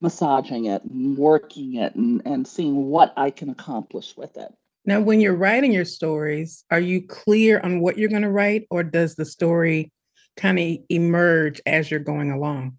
massaging 0.00 0.66
it 0.66 0.82
and 0.82 1.16
working 1.16 1.76
it 1.76 1.94
and, 1.94 2.20
and 2.24 2.46
seeing 2.46 2.86
what 2.86 3.14
I 3.16 3.30
can 3.30 3.48
accomplish 3.48 4.16
with 4.16 4.36
it. 4.36 4.52
Now, 4.84 5.00
when 5.00 5.20
you're 5.20 5.36
writing 5.36 5.72
your 5.72 5.84
stories, 5.84 6.64
are 6.70 6.80
you 6.80 7.06
clear 7.06 7.60
on 7.60 7.80
what 7.80 7.96
you're 7.96 8.08
going 8.08 8.22
to 8.22 8.30
write, 8.30 8.66
or 8.68 8.82
does 8.82 9.14
the 9.14 9.24
story 9.24 9.92
kind 10.36 10.58
of 10.58 10.78
emerge 10.88 11.60
as 11.66 11.88
you're 11.88 12.00
going 12.00 12.32
along? 12.32 12.78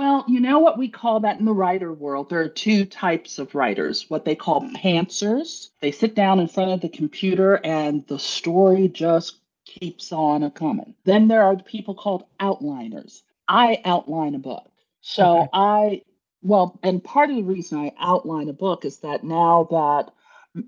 Well, 0.00 0.24
you 0.26 0.40
know 0.40 0.60
what 0.60 0.78
we 0.78 0.88
call 0.88 1.20
that 1.20 1.40
in 1.40 1.44
the 1.44 1.52
writer 1.52 1.92
world? 1.92 2.30
There 2.30 2.40
are 2.40 2.48
two 2.48 2.86
types 2.86 3.38
of 3.38 3.54
writers 3.54 4.08
what 4.08 4.24
they 4.24 4.34
call 4.34 4.62
hmm. 4.62 4.74
pantsers. 4.74 5.68
They 5.82 5.92
sit 5.92 6.14
down 6.14 6.40
in 6.40 6.48
front 6.48 6.70
of 6.70 6.80
the 6.80 6.88
computer 6.88 7.60
and 7.62 8.06
the 8.06 8.18
story 8.18 8.88
just 8.88 9.36
keeps 9.66 10.10
on 10.10 10.42
a 10.42 10.50
coming. 10.50 10.94
Then 11.04 11.28
there 11.28 11.42
are 11.42 11.54
the 11.54 11.64
people 11.64 11.94
called 11.94 12.24
outliners. 12.40 13.20
I 13.46 13.82
outline 13.84 14.34
a 14.34 14.38
book. 14.38 14.70
So 15.02 15.40
okay. 15.40 15.48
I, 15.52 16.02
well, 16.40 16.80
and 16.82 17.04
part 17.04 17.28
of 17.28 17.36
the 17.36 17.42
reason 17.42 17.78
I 17.78 17.92
outline 18.00 18.48
a 18.48 18.54
book 18.54 18.86
is 18.86 19.00
that 19.00 19.22
now 19.22 19.68
that 19.70 20.14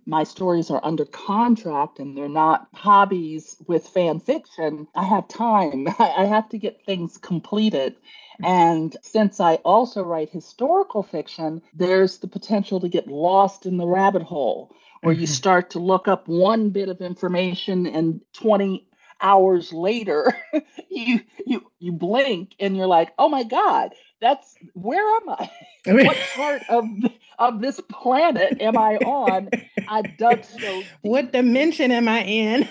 my 0.07 0.25
stories 0.25 0.71
are 0.71 0.81
under 0.85 1.05
contract 1.05 1.99
and 1.99 2.17
they're 2.17 2.29
not 2.29 2.69
hobbies 2.75 3.57
with 3.67 3.89
fan 3.89 4.21
fiction, 4.21 4.87
I 4.95 5.05
have 5.05 5.29
time. 5.29 5.89
I 5.99 6.25
have 6.25 6.49
to 6.51 6.59
get 6.59 6.85
things 6.85 7.19
completed. 7.19 7.97
And 8.43 8.97
since 9.03 9.41
I 9.41 9.57
also 9.57 10.03
write 10.03 10.31
historical 10.31 11.03
fiction, 11.03 11.62
there's 11.75 12.19
the 12.19 12.29
potential 12.29 12.81
to 12.81 12.89
get 12.89 13.09
lost 13.09 13.67
in 13.67 13.77
the 13.77 13.87
rabbit 13.87 14.23
hole 14.23 14.75
where 15.03 15.15
you 15.15 15.25
mm-hmm. 15.25 15.33
start 15.33 15.71
to 15.71 15.81
look 15.81 16.07
up 16.09 16.29
one 16.29 16.71
bit 16.71 16.89
of 16.89 17.01
information 17.01 17.87
and 17.87 18.21
20 18.35 18.87
hours 19.23 19.73
later 19.73 20.37
you 20.91 21.21
you 21.47 21.71
you 21.79 21.93
blink 21.93 22.55
and 22.61 22.76
you're 22.76 22.87
like, 22.87 23.12
"Oh 23.19 23.29
my 23.29 23.45
god, 23.45 23.95
that's 24.21 24.57
where 24.75 25.05
am 25.17 25.29
I? 25.29 25.50
what 25.87 26.17
part 26.35 26.62
of 26.69 26.87
of 27.38 27.61
this 27.61 27.81
planet 27.91 28.57
am 28.61 28.76
I 28.76 28.97
on? 28.99 29.50
I 29.88 30.02
dug 30.02 30.45
so 30.45 30.83
deep. 30.83 30.91
What 31.02 31.33
dimension 31.33 31.91
am 31.91 32.09
I 32.09 32.23
in? 32.25 32.69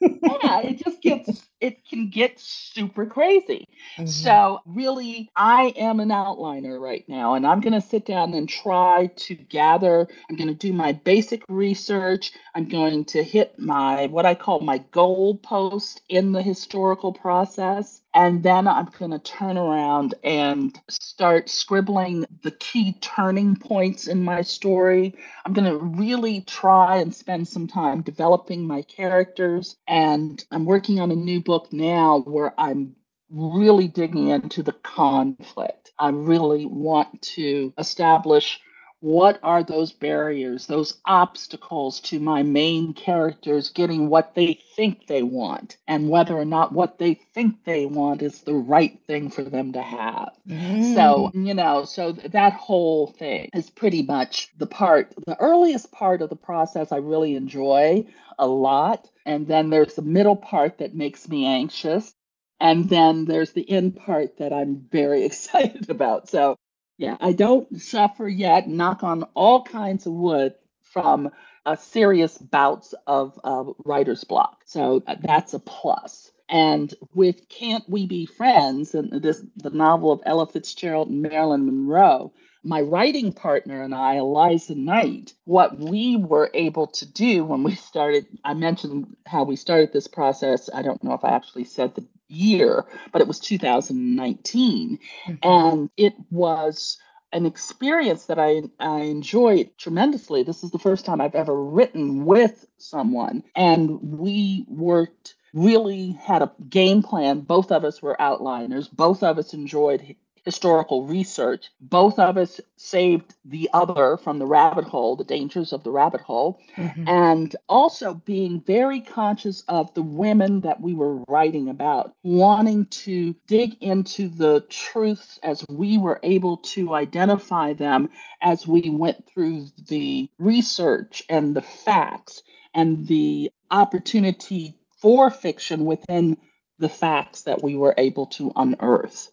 yeah, 0.00 0.60
it 0.62 0.82
just 0.84 1.02
gets 1.02 1.48
it 1.60 1.86
can 1.88 2.10
get 2.10 2.38
super 2.38 3.06
crazy. 3.06 3.68
Mm-hmm. 3.96 4.06
So 4.06 4.60
really 4.66 5.30
I 5.36 5.72
am 5.76 6.00
an 6.00 6.10
outliner 6.10 6.80
right 6.80 7.04
now 7.08 7.34
and 7.34 7.46
I'm 7.46 7.60
going 7.60 7.72
to 7.72 7.80
sit 7.80 8.06
down 8.06 8.34
and 8.34 8.48
try 8.48 9.10
to 9.16 9.34
gather 9.34 10.06
I'm 10.28 10.36
going 10.36 10.48
to 10.48 10.54
do 10.54 10.72
my 10.72 10.92
basic 10.92 11.42
research. 11.48 12.32
I'm 12.54 12.68
going 12.68 13.04
to 13.06 13.22
hit 13.22 13.58
my 13.58 14.06
what 14.06 14.26
I 14.26 14.34
call 14.34 14.60
my 14.60 14.78
goal 14.78 15.36
post 15.38 16.02
in 16.08 16.32
the 16.32 16.42
historical 16.42 17.12
process 17.12 18.00
and 18.14 18.42
then 18.42 18.66
I'm 18.66 18.88
going 18.98 19.10
to 19.10 19.18
turn 19.18 19.56
around 19.56 20.14
and 20.24 20.78
start 20.88 21.48
scribbling 21.48 22.26
the 22.42 22.50
key 22.50 22.94
turning 23.00 23.54
points 23.54 24.08
in 24.08 24.24
my 24.24 24.42
story. 24.42 25.14
I'm 25.44 25.52
going 25.52 25.70
to 25.70 25.78
really 25.78 26.40
try 26.40 26.96
and 26.96 27.14
spend 27.14 27.46
some 27.46 27.68
time 27.68 28.02
developing 28.02 28.66
my 28.66 28.82
characters. 28.82 29.76
And 29.86 30.44
I'm 30.50 30.64
working 30.64 30.98
on 30.98 31.10
a 31.12 31.16
new 31.16 31.40
book 31.48 31.72
now 31.72 32.20
where 32.26 32.52
I'm 32.60 32.94
really 33.30 33.88
digging 33.88 34.28
into 34.28 34.62
the 34.62 34.74
conflict. 34.74 35.92
I 35.98 36.10
really 36.10 36.66
want 36.66 37.22
to 37.22 37.72
establish 37.78 38.60
what 39.00 39.38
are 39.42 39.62
those 39.62 39.92
barriers, 39.92 40.66
those 40.66 40.98
obstacles 41.04 42.00
to 42.00 42.18
my 42.18 42.42
main 42.42 42.92
characters 42.92 43.70
getting 43.70 44.08
what 44.08 44.34
they 44.34 44.58
think 44.74 45.06
they 45.06 45.22
want, 45.22 45.76
and 45.86 46.10
whether 46.10 46.34
or 46.34 46.44
not 46.44 46.72
what 46.72 46.98
they 46.98 47.14
think 47.14 47.64
they 47.64 47.86
want 47.86 48.22
is 48.22 48.40
the 48.42 48.54
right 48.54 48.98
thing 49.06 49.30
for 49.30 49.42
them 49.42 49.72
to 49.72 49.82
have. 49.82 50.30
Mm. 50.48 50.94
So, 50.94 51.30
you 51.32 51.54
know, 51.54 51.84
so 51.84 52.12
that 52.12 52.54
whole 52.54 53.06
thing 53.06 53.50
is 53.54 53.70
pretty 53.70 54.02
much 54.02 54.48
the 54.58 54.66
part, 54.66 55.14
the 55.26 55.40
earliest 55.40 55.92
part 55.92 56.20
of 56.20 56.28
the 56.28 56.36
process 56.36 56.90
I 56.90 56.96
really 56.96 57.36
enjoy 57.36 58.06
a 58.38 58.46
lot. 58.46 59.08
And 59.24 59.46
then 59.46 59.70
there's 59.70 59.94
the 59.94 60.02
middle 60.02 60.36
part 60.36 60.78
that 60.78 60.94
makes 60.94 61.28
me 61.28 61.46
anxious. 61.46 62.12
And 62.60 62.88
then 62.88 63.26
there's 63.26 63.52
the 63.52 63.68
end 63.70 63.96
part 63.96 64.38
that 64.38 64.52
I'm 64.52 64.88
very 64.90 65.24
excited 65.24 65.88
about. 65.88 66.28
So 66.28 66.56
yeah, 66.98 67.16
I 67.20 67.32
don't 67.32 67.80
suffer 67.80 68.28
yet, 68.28 68.68
knock 68.68 69.02
on 69.02 69.22
all 69.34 69.62
kinds 69.62 70.06
of 70.06 70.12
wood, 70.12 70.54
from 70.82 71.30
a 71.64 71.76
serious 71.76 72.38
bouts 72.38 72.94
of 73.06 73.38
uh, 73.44 73.64
writer's 73.84 74.24
block. 74.24 74.62
So 74.64 75.02
uh, 75.06 75.16
that's 75.20 75.54
a 75.54 75.58
plus. 75.58 76.30
And 76.48 76.92
with 77.14 77.48
Can't 77.48 77.84
We 77.88 78.06
Be 78.06 78.24
Friends, 78.26 78.94
and 78.94 79.22
this 79.22 79.42
the 79.56 79.70
novel 79.70 80.10
of 80.12 80.22
Ella 80.24 80.46
Fitzgerald 80.46 81.08
and 81.08 81.20
Marilyn 81.20 81.66
Monroe, 81.66 82.32
my 82.64 82.80
writing 82.80 83.32
partner 83.32 83.82
and 83.82 83.94
I, 83.94 84.14
Eliza 84.14 84.74
Knight, 84.74 85.34
what 85.44 85.78
we 85.78 86.16
were 86.16 86.50
able 86.54 86.86
to 86.88 87.06
do 87.06 87.44
when 87.44 87.62
we 87.62 87.74
started, 87.74 88.26
I 88.44 88.54
mentioned 88.54 89.14
how 89.26 89.44
we 89.44 89.56
started 89.56 89.92
this 89.92 90.08
process. 90.08 90.70
I 90.74 90.82
don't 90.82 91.04
know 91.04 91.12
if 91.12 91.24
I 91.24 91.30
actually 91.30 91.64
said 91.64 91.94
the 91.94 92.06
year, 92.28 92.84
but 93.12 93.20
it 93.20 93.28
was 93.28 93.40
2019. 93.40 94.98
Mm-hmm. 95.26 95.34
And 95.42 95.90
it 95.96 96.14
was 96.30 96.98
an 97.32 97.46
experience 97.46 98.26
that 98.26 98.38
I, 98.38 98.62
I 98.80 99.00
enjoyed 99.00 99.70
tremendously. 99.76 100.42
This 100.42 100.64
is 100.64 100.70
the 100.70 100.78
first 100.78 101.04
time 101.04 101.20
I've 101.20 101.34
ever 101.34 101.62
written 101.62 102.24
with 102.24 102.66
someone, 102.78 103.44
and 103.54 104.18
we 104.18 104.64
worked 104.68 105.34
really 105.54 106.12
had 106.12 106.42
a 106.42 106.52
game 106.68 107.02
plan. 107.02 107.40
Both 107.40 107.72
of 107.72 107.84
us 107.84 108.00
were 108.00 108.16
outliners, 108.18 108.90
both 108.90 109.22
of 109.22 109.38
us 109.38 109.54
enjoyed 109.54 110.16
historical 110.48 111.04
research. 111.04 111.66
Both 111.78 112.18
of 112.18 112.38
us 112.38 112.58
saved 112.78 113.34
the 113.44 113.68
other 113.74 114.16
from 114.16 114.38
the 114.38 114.46
rabbit 114.46 114.86
hole, 114.86 115.14
the 115.14 115.22
dangers 115.22 115.74
of 115.74 115.84
the 115.84 115.90
rabbit 115.90 116.22
hole, 116.22 116.58
mm-hmm. 116.74 117.06
and 117.06 117.54
also 117.68 118.14
being 118.14 118.62
very 118.62 119.02
conscious 119.02 119.62
of 119.68 119.92
the 119.92 120.00
women 120.00 120.62
that 120.62 120.80
we 120.80 120.94
were 120.94 121.18
writing 121.28 121.68
about, 121.68 122.14
wanting 122.22 122.86
to 122.86 123.36
dig 123.46 123.76
into 123.82 124.30
the 124.30 124.64
truths 124.70 125.38
as 125.42 125.62
we 125.68 125.98
were 125.98 126.18
able 126.22 126.56
to 126.56 126.94
identify 126.94 127.74
them 127.74 128.08
as 128.40 128.66
we 128.66 128.88
went 128.88 129.28
through 129.28 129.66
the 129.88 130.30
research 130.38 131.24
and 131.28 131.54
the 131.54 131.60
facts 131.60 132.42
and 132.72 133.06
the 133.06 133.52
opportunity 133.70 134.78
for 135.02 135.30
fiction 135.30 135.84
within 135.84 136.38
the 136.78 136.88
facts 136.88 137.42
that 137.42 137.62
we 137.62 137.76
were 137.76 137.94
able 137.98 138.24
to 138.24 138.50
unearth. 138.56 139.30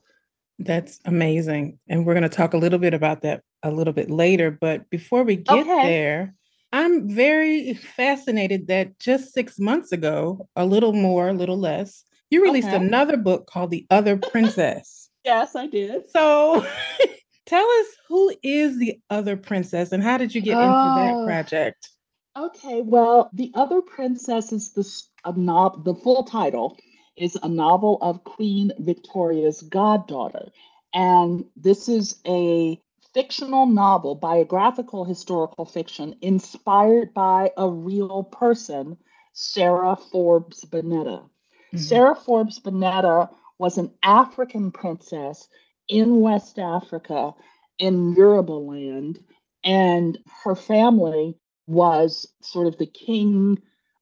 That's 0.60 1.00
amazing. 1.06 1.80
And 1.90 2.06
we're 2.06 2.14
going 2.14 2.24
to 2.24 2.30
talk 2.30 2.54
a 2.54 2.58
little 2.58 2.80
bit 2.80 2.94
about 2.94 3.22
that 3.22 3.42
a 3.64 3.72
little 3.72 3.94
bit 3.94 4.10
later. 4.10 4.52
But 4.52 4.90
before 4.90 5.24
we 5.24 5.38
get 5.38 5.60
okay. 5.60 5.84
there, 5.84 6.34
I'm 6.72 7.10
very 7.10 7.74
fascinated 7.96 8.68
that 8.68 9.00
just 9.00 9.34
six 9.34 9.60
months 9.60 9.92
ago, 9.92 10.48
a 10.56 10.66
little 10.66 10.94
more, 10.94 11.30
a 11.30 11.34
little 11.34 11.60
less, 11.60 12.04
you 12.30 12.44
released 12.44 12.68
okay. 12.68 12.78
another 12.78 13.18
book 13.18 13.48
called 13.48 13.72
The 13.72 13.86
Other 13.90 14.18
Princess. 14.18 15.10
yes, 15.26 15.56
I 15.56 15.68
did. 15.68 16.10
So 16.10 16.66
tell 17.46 17.70
us 17.80 17.88
who 18.08 18.34
is 18.42 18.80
the 18.80 19.00
other 19.10 19.38
princess 19.38 19.92
and 19.92 20.02
how 20.02 20.18
did 20.18 20.34
you 20.34 20.42
get 20.42 20.58
oh. 20.58 20.62
into 20.62 21.02
that 21.02 21.14
oh. 21.16 21.26
project? 21.26 21.90
Okay, 22.38 22.82
well, 22.82 23.30
The 23.34 23.52
Other 23.56 23.82
Princess 23.82 24.52
is 24.52 24.74
the, 24.74 24.86
a 25.24 25.38
novel, 25.38 25.82
the 25.84 25.96
full 25.96 26.24
title 26.24 26.78
is 27.16 27.38
a 27.42 27.50
novel 27.50 27.98
of 28.02 28.24
Queen 28.24 28.72
Victoria's 28.80 29.62
goddaughter. 29.62 30.50
And 30.94 31.46
this 31.56 31.90
is 31.90 32.20
a 32.26 32.80
fictional 33.14 33.66
novel, 33.66 34.16
biographical 34.16 35.06
historical 35.06 35.66
fiction, 35.66 36.16
inspired 36.22 37.14
by 37.14 37.52
a 37.58 37.70
real 37.70 38.24
person, 38.24 38.98
Sarah 39.34 39.96
Forbes 39.96 40.66
Bonetta. 40.66 41.24
Mm-hmm. 41.24 41.78
Sarah 41.78 42.16
Forbes 42.16 42.60
Bonetta 42.60 43.30
was 43.58 43.78
an 43.78 43.92
African 44.04 44.72
princess 44.72 45.48
in 45.88 46.20
West 46.20 46.60
Africa 46.60 47.34
in 47.80 48.16
Yorubaland, 48.16 49.20
and 49.64 50.18
her 50.44 50.56
family 50.56 51.38
was 51.68 52.28
sort 52.42 52.68
of 52.68 52.78
the 52.78 52.86
king 52.86 53.62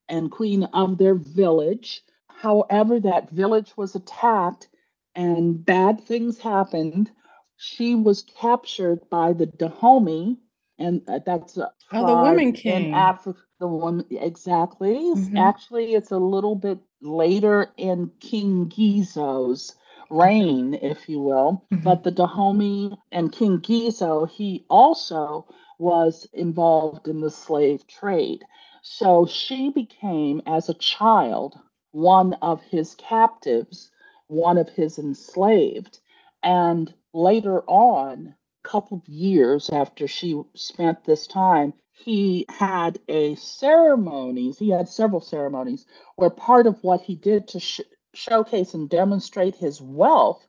and 0.10 0.32
queen 0.32 0.64
of 0.66 0.98
their 0.98 1.16
village. 1.16 2.02
However, 2.44 3.00
that 3.00 3.30
village 3.30 3.72
was 3.78 3.96
attacked 3.96 4.68
and 5.16 5.66
bad 5.66 6.02
things 6.02 6.38
happened. 6.38 7.10
She 7.56 7.96
was 7.96 8.24
captured 8.24 9.10
by 9.10 9.32
the 9.32 9.46
Dahomey, 9.46 10.36
and 10.78 11.02
uh, 11.08 11.20
that's 11.26 11.56
a 11.56 11.72
oh, 11.94 12.06
the 12.06 12.30
woman 12.30 12.52
king 12.52 12.88
in 12.88 12.94
Africa. 12.94 13.40
The 13.62 13.68
woman 13.70 14.06
exactly. 14.12 14.96
Mm-hmm. 14.96 15.38
Actually, 15.38 15.94
it's 15.94 16.12
a 16.12 16.18
little 16.18 16.56
bit 16.56 16.80
later 17.02 17.72
in 17.78 18.12
King 18.20 18.68
Ghezo's 18.68 19.78
reign, 20.10 20.74
if 20.74 21.08
you 21.08 21.22
will. 21.22 21.66
Mm-hmm. 21.72 21.86
But 21.86 22.04
the 22.04 22.12
Dahomey 22.12 22.98
and 23.14 23.32
King 23.32 23.60
Gizo, 23.62 24.30
he 24.30 24.66
also 24.70 25.48
was 25.80 26.28
involved 26.34 27.08
in 27.08 27.22
the 27.22 27.32
slave 27.32 27.88
trade. 27.88 28.44
So 28.82 29.26
she 29.28 29.70
became, 29.70 30.42
as 30.46 30.68
a 30.68 30.74
child, 30.74 31.56
one 31.94 32.34
of 32.42 32.62
his 32.64 32.96
captives, 32.96 33.92
one 34.28 34.58
of 34.58 34.68
his 34.70 35.00
enslaved. 35.00 36.00
And 36.44 36.94
later 37.14 37.62
on, 37.68 38.36
a 38.66 38.68
couple 38.68 38.98
of 38.98 39.08
years 39.08 39.70
after 39.70 40.08
she 40.08 40.42
spent 40.56 41.06
this 41.06 41.28
time, 41.28 41.74
he 41.94 42.46
had 42.50 43.00
a 43.08 43.36
ceremonies, 43.36 44.58
he 44.58 44.72
had 44.72 44.90
several 44.90 45.22
ceremonies 45.22 45.86
where 46.16 46.32
part 46.32 46.66
of 46.68 46.84
what 46.84 47.02
he 47.02 47.16
did 47.16 47.48
to 47.50 47.60
sh- 47.60 47.82
showcase 48.14 48.74
and 48.74 48.90
demonstrate 48.90 49.56
his 49.56 49.80
wealth 49.80 50.46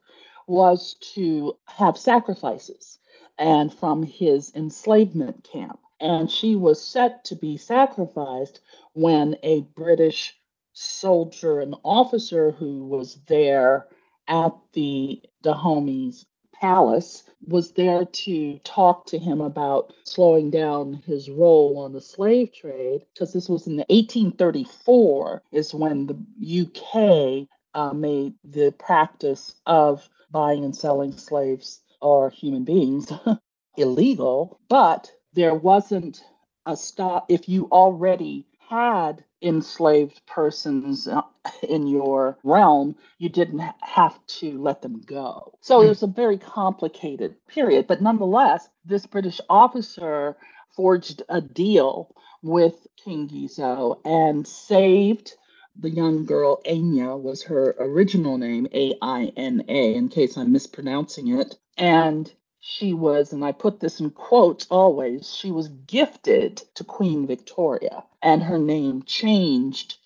was 0.46 0.94
to 1.14 1.56
have 1.66 1.98
sacrifices 1.98 2.98
and 3.38 3.72
from 3.72 4.02
his 4.02 4.50
enslavement 4.54 5.44
camp. 5.44 5.78
And 6.00 6.30
she 6.30 6.56
was 6.56 6.82
set 6.82 7.24
to 7.26 7.36
be 7.36 7.58
sacrificed 7.58 8.60
when 8.94 9.36
a 9.42 9.60
British 9.60 10.34
soldier, 10.74 11.60
an 11.60 11.74
officer 11.84 12.50
who 12.50 12.84
was 12.84 13.18
there 13.26 13.86
at 14.28 14.52
the 14.72 15.22
Dahomey's 15.42 16.26
palace, 16.52 17.24
was 17.46 17.72
there 17.72 18.04
to 18.04 18.58
talk 18.64 19.06
to 19.06 19.18
him 19.18 19.40
about 19.40 19.92
slowing 20.04 20.50
down 20.50 21.02
his 21.06 21.28
role 21.28 21.78
on 21.78 21.92
the 21.92 22.00
slave 22.00 22.52
trade, 22.52 23.04
because 23.12 23.32
this 23.32 23.48
was 23.48 23.66
in 23.66 23.76
1834 23.76 25.42
is 25.52 25.74
when 25.74 26.06
the 26.06 26.62
UK 26.62 27.48
uh, 27.74 27.92
made 27.92 28.34
the 28.44 28.72
practice 28.78 29.54
of 29.66 30.08
buying 30.30 30.64
and 30.64 30.76
selling 30.76 31.16
slaves 31.16 31.80
or 32.00 32.30
human 32.30 32.64
beings 32.64 33.12
illegal, 33.76 34.60
but 34.68 35.10
there 35.34 35.54
wasn't 35.54 36.22
a 36.66 36.76
stop. 36.76 37.26
If 37.28 37.48
you 37.48 37.68
already 37.70 38.46
had 38.74 39.24
enslaved 39.40 40.20
persons 40.26 41.06
uh, 41.06 41.22
in 41.68 41.86
your 41.86 42.36
realm, 42.42 42.96
you 43.18 43.28
didn't 43.28 43.62
have 43.80 44.18
to 44.26 44.60
let 44.60 44.82
them 44.82 45.00
go. 45.06 45.56
So 45.60 45.82
it 45.82 45.88
was 45.88 46.02
a 46.02 46.08
very 46.08 46.38
complicated 46.38 47.36
period. 47.46 47.86
But 47.86 48.02
nonetheless, 48.02 48.68
this 48.84 49.06
British 49.06 49.40
officer 49.48 50.36
forged 50.74 51.22
a 51.28 51.40
deal 51.40 52.14
with 52.42 52.74
King 53.04 53.28
Ghezo 53.28 54.00
and 54.04 54.46
saved 54.46 55.34
the 55.76 55.90
young 55.90 56.24
girl 56.24 56.60
Aina 56.64 57.16
was 57.16 57.42
her 57.44 57.74
original 57.78 58.38
name, 58.38 58.68
A 58.72 58.94
I 59.02 59.32
N 59.36 59.64
A, 59.68 59.94
in 59.94 60.08
case 60.08 60.36
I'm 60.36 60.52
mispronouncing 60.52 61.38
it. 61.38 61.56
And 61.76 62.32
she 62.66 62.94
was, 62.94 63.34
and 63.34 63.44
I 63.44 63.52
put 63.52 63.78
this 63.78 64.00
in 64.00 64.10
quotes 64.10 64.66
always, 64.70 65.30
she 65.30 65.50
was 65.50 65.68
gifted 65.68 66.62
to 66.76 66.82
Queen 66.82 67.26
Victoria, 67.26 68.04
and 68.22 68.42
her 68.42 68.58
name 68.58 69.02
changed 69.02 69.98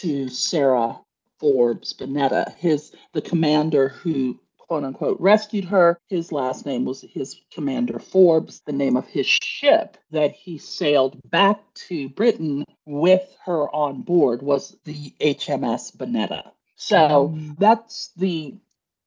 to 0.00 0.28
Sarah 0.28 0.98
Forbes 1.38 1.92
Bonetta. 1.92 2.56
His 2.56 2.92
the 3.12 3.22
commander 3.22 3.88
who 3.88 4.40
quote 4.58 4.82
unquote 4.82 5.20
rescued 5.20 5.66
her. 5.66 5.96
His 6.08 6.32
last 6.32 6.66
name 6.66 6.84
was 6.84 7.02
his 7.02 7.40
commander 7.52 8.00
Forbes. 8.00 8.62
The 8.66 8.72
name 8.72 8.96
of 8.96 9.06
his 9.06 9.26
ship 9.26 9.96
that 10.10 10.32
he 10.32 10.58
sailed 10.58 11.20
back 11.30 11.60
to 11.86 12.08
Britain 12.08 12.64
with 12.84 13.36
her 13.44 13.72
on 13.72 14.02
board 14.02 14.42
was 14.42 14.76
the 14.84 15.14
HMS 15.20 15.96
Bonetta. 15.96 16.50
So 16.74 17.26
um. 17.26 17.56
that's 17.60 18.10
the 18.16 18.56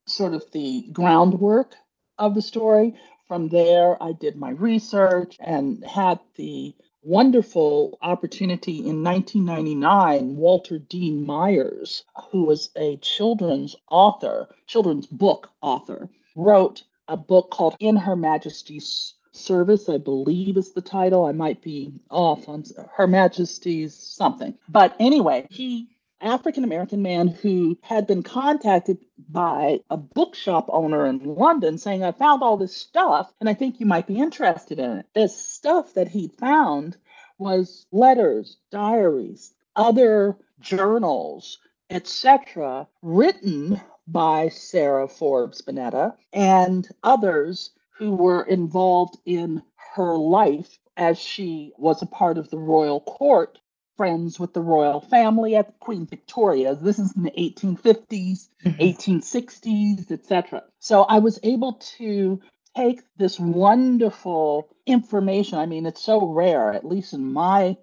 sort 0.08 0.34
of 0.34 0.50
the 0.54 0.88
groundwork 0.94 1.76
of 2.19 2.36
the 2.36 2.41
story. 2.41 2.95
From 3.27 3.49
there, 3.49 4.01
I 4.01 4.12
did 4.12 4.36
my 4.36 4.51
research 4.51 5.38
and 5.39 5.84
had 5.84 6.19
the 6.36 6.75
wonderful 7.01 7.97
opportunity 8.01 8.77
in 8.79 9.03
1999. 9.03 10.36
Walter 10.36 10.79
Dean 10.79 11.25
Myers, 11.25 12.03
who 12.32 12.43
was 12.43 12.69
a 12.75 12.97
children's 12.97 13.75
author, 13.89 14.49
children's 14.67 15.08
book 15.08 15.49
author, 15.62 16.10
wrote 16.36 16.84
a 17.08 17.17
book 17.17 17.49
called 17.51 17.75
In 17.79 17.95
Her 17.95 18.15
Majesty's 18.15 19.13
Service, 19.32 19.88
I 19.88 19.97
believe 19.97 20.58
is 20.58 20.73
the 20.73 20.82
title. 20.82 21.25
I 21.25 21.32
might 21.32 21.62
be 21.62 21.93
off 22.10 22.49
on 22.49 22.63
Her 22.95 23.08
Majesty's 23.08 23.95
something. 23.95 24.58
But 24.67 24.95
anyway, 24.99 25.47
he 25.49 25.88
African 26.21 26.63
American 26.63 27.01
man 27.01 27.27
who 27.27 27.77
had 27.82 28.05
been 28.05 28.23
contacted 28.23 28.97
by 29.29 29.79
a 29.89 29.97
bookshop 29.97 30.65
owner 30.69 31.05
in 31.05 31.19
London 31.36 31.77
saying, 31.77 32.03
I 32.03 32.12
found 32.12 32.43
all 32.43 32.58
this 32.58 32.75
stuff 32.75 33.32
and 33.39 33.47
I 33.47 33.53
think 33.53 33.79
you 33.79 33.86
might 33.86 34.08
be 34.08 34.17
interested 34.17 34.79
in 34.79 34.99
it. 34.99 35.05
This 35.13 35.38
stuff 35.38 35.93
that 35.93 36.10
he 36.10 36.27
found 36.27 36.97
was 37.38 37.86
letters, 37.91 38.58
diaries, 38.69 39.53
other 39.75 40.38
journals, 40.60 41.60
etc., 41.89 42.88
written 43.01 43.79
by 44.08 44.49
Sarah 44.49 45.08
Forbes 45.08 45.62
Bonetta 45.62 46.15
and 46.34 46.88
others 47.03 47.71
who 47.97 48.15
were 48.15 48.43
involved 48.43 49.17
in 49.25 49.62
her 49.95 50.17
life 50.17 50.79
as 50.97 51.17
she 51.17 51.73
was 51.77 52.01
a 52.01 52.05
part 52.08 52.38
of 52.38 52.49
the 52.49 52.58
royal 52.58 52.99
court 52.99 53.60
friends 53.99 54.39
with 54.39 54.53
the 54.53 54.62
royal 54.62 55.01
family 55.01 55.57
at 55.57 55.77
Queen 55.81 56.05
Victoria. 56.05 56.73
This 56.73 56.99
is 56.99 57.13
in 57.17 57.23
the 57.23 57.31
1850s, 57.31 58.47
mm-hmm. 58.63 58.69
1860s, 58.69 60.09
etc. 60.09 60.63
So 60.79 61.03
I 61.03 61.19
was 61.19 61.38
able 61.43 61.73
to 61.97 62.39
take 62.77 63.01
this 63.17 63.38
wonderful 63.38 64.69
information. 64.85 65.59
I 65.59 65.65
mean, 65.65 65.85
it's 65.85 66.01
so 66.01 66.25
rare, 66.25 66.71
at 66.71 66.85
least 66.85 67.12
in 67.12 67.33
my 67.33 67.75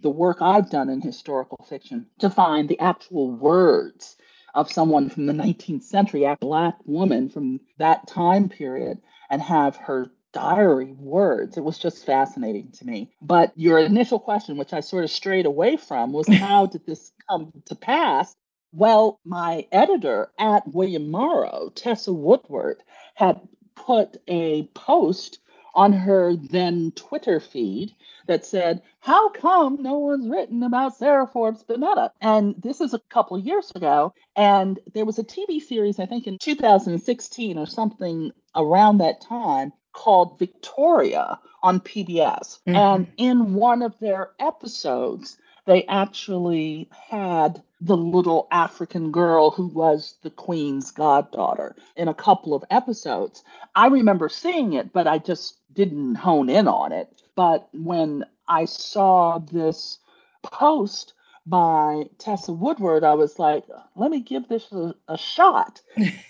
the 0.00 0.10
work 0.10 0.42
I've 0.42 0.68
done 0.68 0.90
in 0.90 1.00
historical 1.00 1.64
fiction, 1.66 2.08
to 2.18 2.28
find 2.28 2.68
the 2.68 2.78
actual 2.78 3.30
words 3.30 4.18
of 4.54 4.70
someone 4.70 5.08
from 5.08 5.24
the 5.24 5.32
19th 5.32 5.84
century, 5.84 6.24
a 6.24 6.36
black 6.38 6.76
woman 6.84 7.30
from 7.30 7.60
that 7.78 8.06
time 8.08 8.50
period, 8.50 8.98
and 9.30 9.40
have 9.40 9.76
her 9.76 10.10
diary 10.32 10.94
words. 10.98 11.56
It 11.56 11.64
was 11.64 11.78
just 11.78 12.06
fascinating 12.06 12.70
to 12.72 12.86
me. 12.86 13.10
But 13.20 13.52
your 13.56 13.78
initial 13.78 14.18
question, 14.18 14.56
which 14.56 14.72
I 14.72 14.80
sort 14.80 15.04
of 15.04 15.10
strayed 15.10 15.46
away 15.46 15.76
from, 15.76 16.12
was 16.12 16.26
how 16.32 16.66
did 16.66 16.86
this 16.86 17.12
come 17.28 17.52
to 17.66 17.74
pass? 17.74 18.34
Well, 18.72 19.20
my 19.24 19.66
editor 19.70 20.32
at 20.38 20.66
William 20.66 21.10
Morrow, 21.10 21.70
Tessa 21.74 22.12
Woodward, 22.12 22.82
had 23.14 23.40
put 23.74 24.16
a 24.26 24.64
post 24.74 25.38
on 25.74 25.92
her 25.92 26.36
then 26.36 26.92
Twitter 26.92 27.40
feed 27.40 27.94
that 28.26 28.44
said, 28.44 28.82
How 29.00 29.30
come 29.30 29.82
no 29.82 29.98
one's 29.98 30.28
written 30.28 30.62
about 30.62 30.96
Sarah 30.96 31.26
Forbes 31.26 31.64
Bonetta? 31.64 32.10
And 32.20 32.54
this 32.58 32.80
is 32.80 32.94
a 32.94 33.00
couple 33.10 33.36
of 33.36 33.44
years 33.44 33.70
ago. 33.74 34.14
And 34.36 34.78
there 34.94 35.04
was 35.04 35.18
a 35.18 35.24
TV 35.24 35.60
series, 35.60 35.98
I 35.98 36.06
think 36.06 36.26
in 36.26 36.38
2016 36.38 37.58
or 37.58 37.66
something 37.66 38.32
around 38.54 38.98
that 38.98 39.20
time, 39.20 39.72
called 39.92 40.38
Victoria 40.38 41.38
on 41.62 41.80
PBS. 41.80 42.58
Mm-hmm. 42.66 42.76
And 42.76 43.12
in 43.16 43.54
one 43.54 43.82
of 43.82 43.98
their 44.00 44.30
episodes, 44.38 45.38
they 45.64 45.84
actually 45.84 46.88
had 47.08 47.62
the 47.80 47.96
little 47.96 48.48
African 48.50 49.12
girl 49.12 49.50
who 49.50 49.66
was 49.66 50.14
the 50.22 50.30
queen's 50.30 50.90
goddaughter 50.90 51.76
in 51.96 52.08
a 52.08 52.14
couple 52.14 52.54
of 52.54 52.64
episodes. 52.70 53.42
I 53.74 53.88
remember 53.88 54.28
seeing 54.28 54.72
it, 54.72 54.92
but 54.92 55.06
I 55.06 55.18
just 55.18 55.56
didn't 55.72 56.16
hone 56.16 56.48
in 56.48 56.68
on 56.68 56.92
it. 56.92 57.08
But 57.34 57.68
when 57.72 58.24
I 58.48 58.64
saw 58.66 59.38
this 59.38 59.98
post 60.42 61.14
by 61.46 62.04
Tessa 62.18 62.52
Woodward, 62.52 63.04
I 63.04 63.14
was 63.14 63.38
like, 63.38 63.64
let 63.96 64.10
me 64.10 64.20
give 64.20 64.48
this 64.48 64.70
a, 64.72 64.94
a 65.08 65.18
shot. 65.18 65.80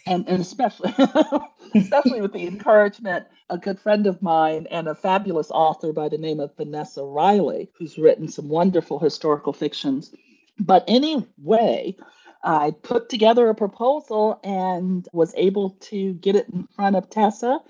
and, 0.07 0.27
and 0.29 0.41
especially 0.41 0.95
especially 1.75 2.21
with 2.21 2.33
the 2.33 2.47
encouragement, 2.47 3.27
a 3.51 3.59
good 3.59 3.79
friend 3.79 4.07
of 4.07 4.23
mine 4.23 4.67
and 4.71 4.89
a 4.89 4.95
fabulous 4.95 5.51
author 5.51 5.93
by 5.93 6.09
the 6.09 6.19
name 6.19 6.41
of 6.41 6.57
Vanessa 6.57 7.05
Riley, 7.05 7.71
who's 7.79 7.99
written 7.99 8.29
some 8.29 8.49
wonderful 8.49 8.99
historical 8.99 9.53
fictions. 9.53 10.15
But 10.59 10.85
anyway, 10.89 11.97
I 12.43 12.73
put 12.83 13.09
together 13.09 13.49
a 13.49 13.55
proposal 13.55 14.41
and 14.43 15.07
was 15.13 15.35
able 15.37 15.71
to 15.81 16.15
get 16.15 16.37
it 16.37 16.49
in 16.49 16.67
front 16.75 16.97
of 16.97 17.11
Tessa. 17.11 17.61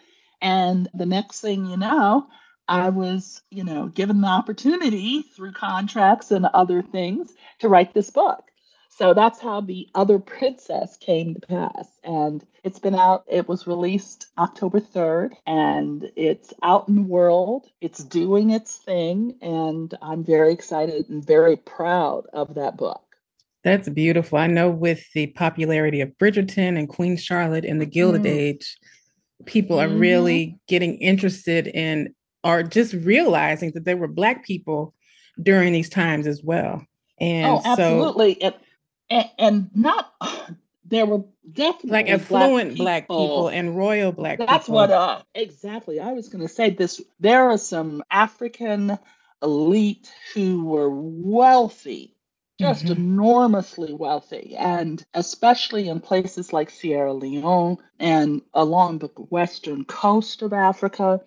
And 0.40 0.88
the 0.94 1.06
next 1.06 1.40
thing 1.40 1.66
you 1.66 1.76
know, 1.76 2.26
I 2.72 2.88
was, 2.88 3.42
you 3.50 3.64
know, 3.64 3.88
given 3.88 4.22
the 4.22 4.28
opportunity 4.28 5.20
through 5.20 5.52
contracts 5.52 6.30
and 6.30 6.46
other 6.46 6.80
things 6.80 7.34
to 7.58 7.68
write 7.68 7.92
this 7.92 8.08
book. 8.08 8.44
So 8.88 9.12
that's 9.12 9.40
how 9.40 9.60
the 9.60 9.88
other 9.94 10.18
princess 10.18 10.96
came 10.96 11.34
to 11.34 11.40
pass. 11.40 11.86
And 12.02 12.42
it's 12.64 12.78
been 12.78 12.94
out, 12.94 13.24
it 13.28 13.46
was 13.46 13.66
released 13.66 14.28
October 14.38 14.80
3rd, 14.80 15.34
and 15.46 16.10
it's 16.16 16.54
out 16.62 16.88
in 16.88 16.96
the 16.96 17.02
world. 17.02 17.66
It's 17.82 18.02
doing 18.02 18.48
its 18.48 18.76
thing. 18.76 19.36
And 19.42 19.94
I'm 20.00 20.24
very 20.24 20.52
excited 20.54 21.10
and 21.10 21.26
very 21.26 21.58
proud 21.58 22.24
of 22.32 22.54
that 22.54 22.78
book. 22.78 23.02
That's 23.64 23.90
beautiful. 23.90 24.38
I 24.38 24.46
know 24.46 24.70
with 24.70 25.04
the 25.12 25.26
popularity 25.26 26.00
of 26.00 26.16
Bridgerton 26.16 26.78
and 26.78 26.88
Queen 26.88 27.18
Charlotte 27.18 27.66
in 27.66 27.78
the 27.78 27.86
Gilded 27.86 28.22
mm. 28.22 28.30
Age, 28.30 28.78
people 29.44 29.78
are 29.78 29.88
mm. 29.88 30.00
really 30.00 30.58
getting 30.68 30.96
interested 30.98 31.66
in 31.66 32.14
or 32.44 32.62
just 32.62 32.92
realizing 32.94 33.72
that 33.72 33.84
there 33.84 33.96
were 33.96 34.08
Black 34.08 34.44
people 34.44 34.94
during 35.40 35.72
these 35.72 35.88
times 35.88 36.26
as 36.26 36.42
well. 36.42 36.86
And 37.20 37.46
oh, 37.46 37.62
absolutely. 37.64 38.38
So, 38.40 38.52
and, 39.10 39.30
and, 39.38 39.70
not 39.74 40.12
there 40.84 41.06
were 41.06 41.24
definitely 41.50 41.90
like 41.90 42.08
affluent 42.08 42.76
black 42.76 43.04
people, 43.04 43.16
black 43.16 43.26
people 43.26 43.48
and 43.48 43.76
royal 43.76 44.12
black 44.12 44.38
that's 44.38 44.66
people. 44.66 44.74
what 44.74 44.90
uh 44.90 45.22
exactly 45.34 45.98
i 45.98 46.12
was 46.12 46.28
going 46.28 46.42
to 46.42 46.52
say 46.52 46.70
this 46.70 47.00
there 47.18 47.50
are 47.50 47.58
some 47.58 48.02
african 48.10 48.98
elite 49.42 50.12
who 50.34 50.64
were 50.64 50.90
wealthy 50.90 52.14
just 52.60 52.84
mm-hmm. 52.84 52.92
enormously 52.92 53.92
wealthy 53.92 54.54
and 54.56 55.04
especially 55.14 55.88
in 55.88 55.98
places 55.98 56.52
like 56.52 56.70
sierra 56.70 57.12
leone 57.12 57.76
and 57.98 58.40
along 58.54 58.98
the 58.98 59.08
western 59.30 59.84
coast 59.84 60.42
of 60.42 60.52
africa 60.52 61.20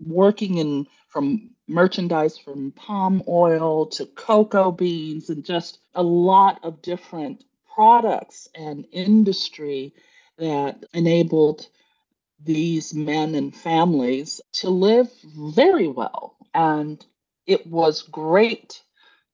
working 0.00 0.58
in 0.58 0.86
from 1.08 1.50
merchandise 1.68 2.36
from 2.38 2.72
palm 2.72 3.22
oil 3.28 3.86
to 3.86 4.06
cocoa 4.06 4.70
beans 4.70 5.30
and 5.30 5.44
just 5.44 5.78
a 5.94 6.02
lot 6.02 6.60
of 6.62 6.82
different 6.82 7.44
products 7.74 8.48
and 8.54 8.86
industry 8.92 9.94
that 10.38 10.84
enabled 10.92 11.66
these 12.42 12.94
men 12.94 13.34
and 13.34 13.54
families 13.54 14.40
to 14.52 14.70
live 14.70 15.08
very 15.22 15.88
well. 15.88 16.36
And 16.52 17.04
it 17.46 17.66
was 17.66 18.02
great 18.02 18.82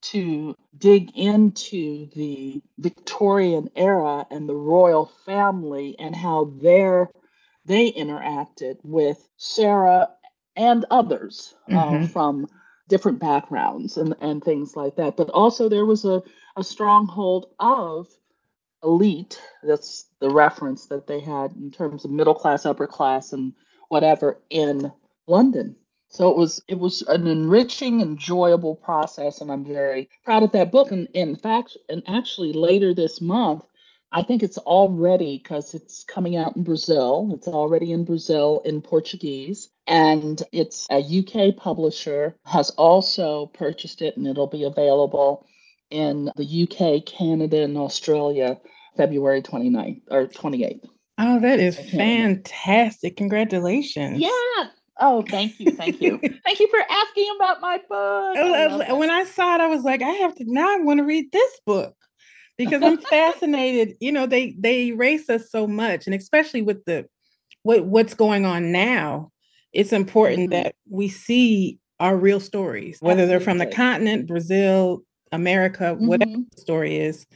to 0.02 0.54
dig 0.76 1.16
into 1.16 2.08
the 2.14 2.62
Victorian 2.78 3.70
era 3.76 4.26
and 4.30 4.48
the 4.48 4.54
royal 4.54 5.06
family 5.26 5.96
and 5.98 6.14
how 6.16 6.52
their 6.60 7.10
they 7.66 7.92
interacted 7.92 8.78
with 8.82 9.28
Sarah 9.36 10.08
and 10.60 10.84
others 10.90 11.54
uh, 11.70 11.72
mm-hmm. 11.72 12.04
uh, 12.04 12.06
from 12.08 12.46
different 12.88 13.18
backgrounds 13.18 13.96
and, 13.96 14.14
and 14.20 14.44
things 14.44 14.76
like 14.76 14.96
that. 14.96 15.16
But 15.16 15.30
also, 15.30 15.68
there 15.68 15.86
was 15.86 16.04
a, 16.04 16.22
a 16.56 16.62
stronghold 16.62 17.46
of 17.58 18.08
elite. 18.84 19.40
That's 19.62 20.04
the 20.20 20.28
reference 20.28 20.86
that 20.86 21.06
they 21.06 21.20
had 21.20 21.52
in 21.52 21.70
terms 21.70 22.04
of 22.04 22.10
middle 22.10 22.34
class, 22.34 22.66
upper 22.66 22.86
class, 22.86 23.32
and 23.32 23.54
whatever 23.88 24.38
in 24.50 24.92
London. 25.26 25.76
So 26.08 26.28
it 26.28 26.36
was 26.36 26.62
it 26.68 26.78
was 26.78 27.02
an 27.02 27.26
enriching, 27.26 28.02
enjoyable 28.02 28.74
process, 28.74 29.40
and 29.40 29.50
I'm 29.50 29.64
very 29.64 30.10
proud 30.24 30.42
of 30.42 30.52
that 30.52 30.72
book. 30.72 30.90
And 30.92 31.08
in 31.14 31.36
fact, 31.36 31.76
and 31.88 32.02
actually 32.06 32.52
later 32.52 32.92
this 32.92 33.20
month, 33.20 33.64
I 34.12 34.22
think 34.22 34.42
it's 34.42 34.58
already 34.58 35.38
because 35.38 35.74
it's 35.74 36.04
coming 36.04 36.36
out 36.36 36.56
in 36.56 36.64
Brazil. 36.64 37.30
It's 37.32 37.46
already 37.46 37.92
in 37.92 38.04
Brazil 38.04 38.60
in 38.64 38.82
Portuguese. 38.82 39.68
And 39.86 40.42
it's 40.52 40.86
a 40.90 40.98
UK 40.98 41.56
publisher 41.56 42.36
has 42.44 42.70
also 42.70 43.46
purchased 43.46 44.02
it 44.02 44.16
and 44.16 44.26
it'll 44.26 44.46
be 44.46 44.64
available 44.64 45.46
in 45.90 46.30
the 46.36 46.62
UK, 46.62 47.04
Canada, 47.04 47.62
and 47.62 47.76
Australia 47.76 48.58
February 48.96 49.42
29th 49.42 50.02
or 50.10 50.26
28th. 50.26 50.88
Oh, 51.18 51.38
that 51.40 51.60
is 51.60 51.78
fantastic. 51.78 53.16
Congratulations. 53.16 54.20
Yeah. 54.20 54.68
Oh, 55.00 55.24
thank 55.28 55.58
you. 55.58 55.70
Thank 55.72 56.00
you. 56.00 56.18
thank 56.44 56.60
you 56.60 56.68
for 56.68 56.80
asking 56.88 57.32
about 57.36 57.60
my 57.60 57.78
book. 57.78 57.88
Oh, 57.90 58.80
I 58.80 58.92
when 58.92 59.10
I 59.10 59.24
saw 59.24 59.54
it, 59.54 59.60
I 59.60 59.66
was 59.66 59.82
like, 59.82 60.02
I 60.02 60.10
have 60.10 60.34
to 60.36 60.44
now 60.46 60.68
I 60.68 60.80
want 60.80 60.98
to 60.98 61.04
read 61.04 61.32
this 61.32 61.60
book 61.64 61.94
because 62.60 62.82
I'm 62.82 62.98
fascinated. 62.98 63.96
You 64.00 64.12
know, 64.12 64.26
they 64.26 64.54
they 64.58 64.88
erase 64.88 65.30
us 65.30 65.50
so 65.50 65.66
much, 65.66 66.06
and 66.06 66.14
especially 66.14 66.62
with 66.62 66.84
the 66.84 67.06
what 67.62 67.84
what's 67.86 68.14
going 68.14 68.44
on 68.44 68.70
now, 68.70 69.30
it's 69.72 69.92
important 69.92 70.50
mm-hmm. 70.50 70.62
that 70.62 70.74
we 70.88 71.08
see 71.08 71.78
our 71.98 72.16
real 72.16 72.40
stories, 72.40 72.98
whether 73.00 73.26
they're 73.26 73.40
from 73.40 73.58
the 73.58 73.66
continent, 73.66 74.26
Brazil, 74.26 75.02
America, 75.32 75.94
mm-hmm. 75.94 76.06
whatever 76.06 76.32
the 76.32 76.60
story 76.60 76.98
is. 76.98 77.26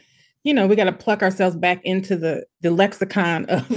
You 0.43 0.53
know, 0.53 0.67
we 0.67 0.77
got 0.77 0.85
to 0.85 0.93
pluck 0.93 1.23
ourselves 1.23 1.57
back 1.57 1.81
into 1.85 2.17
the 2.17 2.45
the 2.61 2.71
lexicon 2.71 3.47
of, 3.47 3.69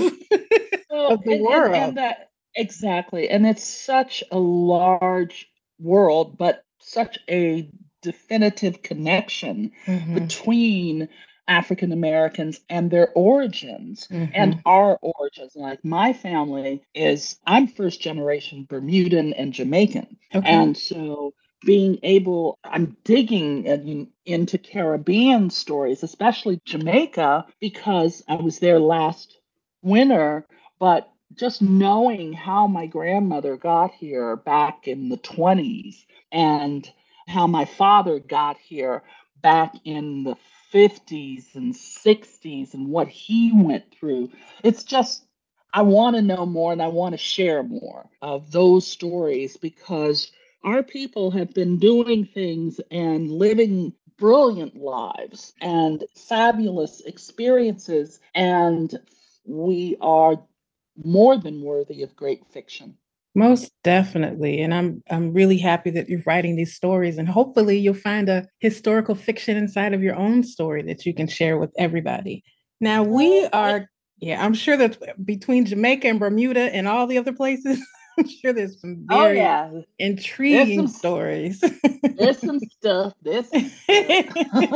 well, 0.89 1.13
of 1.13 1.23
the 1.23 1.33
and, 1.33 1.45
world. 1.45 1.75
And, 1.75 1.75
and 1.75 1.97
that, 1.97 2.29
exactly, 2.55 3.29
and 3.29 3.47
it's 3.47 3.63
such 3.63 4.21
a 4.31 4.39
large 4.39 5.49
world, 5.79 6.37
but 6.37 6.63
such 6.79 7.17
a 7.29 7.69
definitive 8.01 8.81
connection 8.81 9.71
mm-hmm. 9.85 10.13
between 10.13 11.09
African 11.47 11.91
Americans 11.91 12.59
and 12.69 12.91
their 12.91 13.09
origins 13.13 14.07
mm-hmm. 14.07 14.31
and 14.33 14.61
our 14.65 14.97
origins. 15.01 15.55
Like 15.55 15.83
my 15.83 16.13
family 16.13 16.83
is, 16.93 17.37
I'm 17.45 17.67
first 17.67 18.01
generation 18.01 18.65
Bermudan 18.69 19.33
and 19.33 19.53
Jamaican. 19.53 20.17
Okay. 20.33 20.47
And 20.47 20.77
so 20.77 21.33
being 21.65 21.99
able, 22.03 22.59
I'm 22.63 22.97
digging 23.03 23.65
in, 23.65 24.09
into 24.25 24.57
Caribbean 24.57 25.49
stories, 25.49 26.03
especially 26.03 26.61
Jamaica, 26.65 27.45
because 27.59 28.23
I 28.27 28.35
was 28.35 28.59
there 28.59 28.79
last 28.79 29.37
winter. 29.81 30.45
But 30.79 31.09
just 31.33 31.61
knowing 31.61 32.33
how 32.33 32.67
my 32.67 32.85
grandmother 32.85 33.57
got 33.57 33.91
here 33.93 34.35
back 34.35 34.87
in 34.87 35.09
the 35.09 35.17
20s 35.17 36.05
and 36.31 36.89
how 37.27 37.47
my 37.47 37.65
father 37.65 38.19
got 38.19 38.57
here 38.57 39.03
back 39.41 39.75
in 39.83 40.23
the 40.23 40.35
50s 40.73 41.55
and 41.55 41.73
60s 41.73 42.73
and 42.73 42.89
what 42.89 43.07
he 43.07 43.51
went 43.53 43.91
through. 43.91 44.31
It's 44.63 44.83
just, 44.83 45.25
I 45.73 45.81
want 45.83 46.15
to 46.15 46.21
know 46.21 46.45
more 46.45 46.71
and 46.71 46.81
I 46.81 46.87
want 46.87 47.13
to 47.13 47.17
share 47.17 47.63
more 47.63 48.09
of 48.21 48.51
those 48.51 48.87
stories 48.87 49.57
because 49.57 50.31
our 50.63 50.83
people 50.83 51.31
have 51.31 51.53
been 51.53 51.77
doing 51.79 52.25
things 52.25 52.79
and 52.91 53.31
living 53.31 53.93
brilliant 54.17 54.75
lives 54.75 55.53
and 55.61 56.03
fabulous 56.15 57.01
experiences, 57.01 58.19
and 58.33 58.99
we 59.45 59.95
are 60.01 60.41
more 61.03 61.37
than 61.37 61.61
worthy 61.61 62.03
of 62.03 62.15
great 62.15 62.45
fiction. 62.47 62.97
Most 63.37 63.71
definitely. 63.83 64.63
And 64.63 64.73
I'm 64.73 65.03
I'm 65.11 65.31
really 65.31 65.59
happy 65.59 65.91
that 65.91 66.09
you're 66.09 66.23
writing 66.25 66.55
these 66.55 66.73
stories 66.73 67.19
and 67.19 67.29
hopefully 67.29 67.77
you'll 67.77 67.93
find 67.93 68.29
a 68.29 68.47
historical 68.61 69.13
fiction 69.13 69.55
inside 69.55 69.93
of 69.93 70.01
your 70.01 70.15
own 70.15 70.41
story 70.43 70.81
that 70.81 71.05
you 71.05 71.13
can 71.13 71.27
share 71.27 71.59
with 71.59 71.71
everybody. 71.77 72.43
Now 72.81 73.03
we 73.03 73.45
are 73.53 73.91
yeah, 74.17 74.43
I'm 74.43 74.55
sure 74.55 74.75
that 74.77 75.23
between 75.23 75.67
Jamaica 75.67 76.07
and 76.07 76.19
Bermuda 76.19 76.73
and 76.73 76.87
all 76.87 77.05
the 77.05 77.19
other 77.19 77.31
places, 77.31 77.79
I'm 78.17 78.27
sure 78.27 78.53
there's 78.53 78.81
some 78.81 79.05
oh, 79.11 79.19
very 79.19 79.39
oh, 79.39 79.43
yeah. 79.43 79.71
intriguing 79.99 80.87
some, 80.87 80.97
stories. 80.97 81.63
there's 82.15 82.39
some 82.39 82.59
stuff. 82.79 83.13
There's 83.21 83.47
some 83.51 83.69
stuff. 83.69 84.73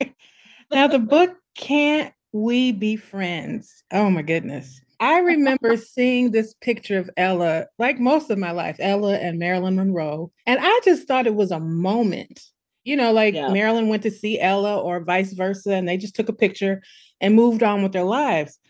now 0.70 0.86
the 0.86 1.00
book 1.00 1.34
Can't 1.56 2.14
We 2.30 2.70
Be 2.70 2.94
Friends? 2.94 3.82
Oh 3.92 4.08
my 4.08 4.22
goodness. 4.22 4.80
I 5.02 5.18
remember 5.18 5.76
seeing 5.76 6.30
this 6.30 6.54
picture 6.60 6.96
of 6.96 7.10
Ella, 7.16 7.66
like 7.76 7.98
most 7.98 8.30
of 8.30 8.38
my 8.38 8.52
life, 8.52 8.76
Ella 8.78 9.16
and 9.16 9.36
Marilyn 9.36 9.74
Monroe. 9.74 10.30
And 10.46 10.60
I 10.62 10.80
just 10.84 11.08
thought 11.08 11.26
it 11.26 11.34
was 11.34 11.50
a 11.50 11.58
moment. 11.58 12.40
You 12.84 12.96
know, 12.96 13.10
like 13.12 13.34
yeah. 13.34 13.48
Marilyn 13.48 13.88
went 13.88 14.04
to 14.04 14.12
see 14.12 14.38
Ella 14.38 14.80
or 14.80 15.02
vice 15.02 15.32
versa, 15.32 15.72
and 15.72 15.88
they 15.88 15.96
just 15.96 16.14
took 16.14 16.28
a 16.28 16.32
picture 16.32 16.82
and 17.20 17.34
moved 17.34 17.64
on 17.64 17.82
with 17.82 17.90
their 17.90 18.04
lives. 18.04 18.60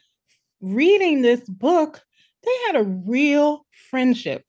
Reading 0.63 1.21
this 1.21 1.45
book, 1.49 2.01
they 2.45 2.51
had 2.67 2.77
a 2.77 2.85
real 2.85 3.67
friendship. 3.91 4.47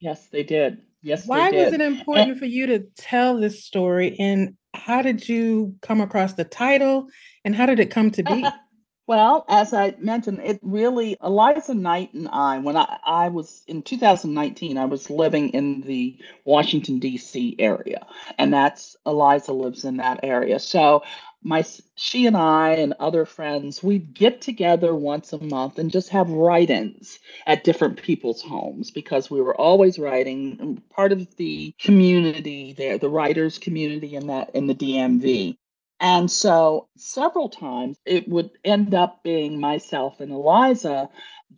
Yes, 0.00 0.28
they 0.28 0.42
did. 0.42 0.78
Yes, 1.02 1.26
Why 1.26 1.50
was 1.50 1.74
it 1.74 1.82
important 1.82 2.30
and- 2.30 2.38
for 2.38 2.46
you 2.46 2.66
to 2.66 2.80
tell 2.96 3.38
this 3.38 3.62
story? 3.62 4.16
And 4.18 4.56
how 4.72 5.02
did 5.02 5.28
you 5.28 5.74
come 5.82 6.00
across 6.00 6.32
the 6.32 6.44
title? 6.44 7.08
And 7.44 7.54
how 7.54 7.66
did 7.66 7.78
it 7.78 7.90
come 7.90 8.10
to 8.12 8.22
be? 8.22 8.46
Well, 9.06 9.44
as 9.48 9.72
I 9.72 9.94
mentioned, 9.98 10.40
it 10.42 10.58
really, 10.62 11.16
Eliza 11.22 11.74
Knight 11.74 12.12
and 12.12 12.28
I, 12.28 12.58
when 12.58 12.76
I, 12.76 12.98
I 13.04 13.28
was 13.28 13.62
in 13.68 13.82
2019, 13.82 14.76
I 14.76 14.86
was 14.86 15.10
living 15.10 15.50
in 15.50 15.82
the 15.82 16.18
Washington, 16.44 16.98
D.C. 16.98 17.54
area. 17.60 18.04
And 18.36 18.52
that's, 18.52 18.96
Eliza 19.06 19.52
lives 19.52 19.84
in 19.84 19.98
that 19.98 20.20
area. 20.24 20.58
So 20.58 21.04
my, 21.40 21.64
she 21.94 22.26
and 22.26 22.36
I 22.36 22.70
and 22.70 22.94
other 22.98 23.26
friends, 23.26 23.80
we'd 23.80 24.12
get 24.12 24.40
together 24.40 24.92
once 24.92 25.32
a 25.32 25.38
month 25.40 25.78
and 25.78 25.92
just 25.92 26.08
have 26.08 26.28
write 26.28 26.70
ins 26.70 27.20
at 27.46 27.62
different 27.62 28.02
people's 28.02 28.42
homes 28.42 28.90
because 28.90 29.30
we 29.30 29.40
were 29.40 29.54
always 29.54 30.00
writing, 30.00 30.82
part 30.90 31.12
of 31.12 31.36
the 31.36 31.72
community 31.78 32.72
there, 32.72 32.98
the 32.98 33.08
writers 33.08 33.58
community 33.58 34.16
in 34.16 34.26
that, 34.26 34.50
in 34.56 34.66
the 34.66 34.74
DMV. 34.74 35.56
And 36.00 36.30
so 36.30 36.88
several 36.96 37.48
times 37.48 37.98
it 38.04 38.28
would 38.28 38.50
end 38.64 38.94
up 38.94 39.22
being 39.22 39.58
myself 39.60 40.20
and 40.20 40.30
Eliza 40.30 41.08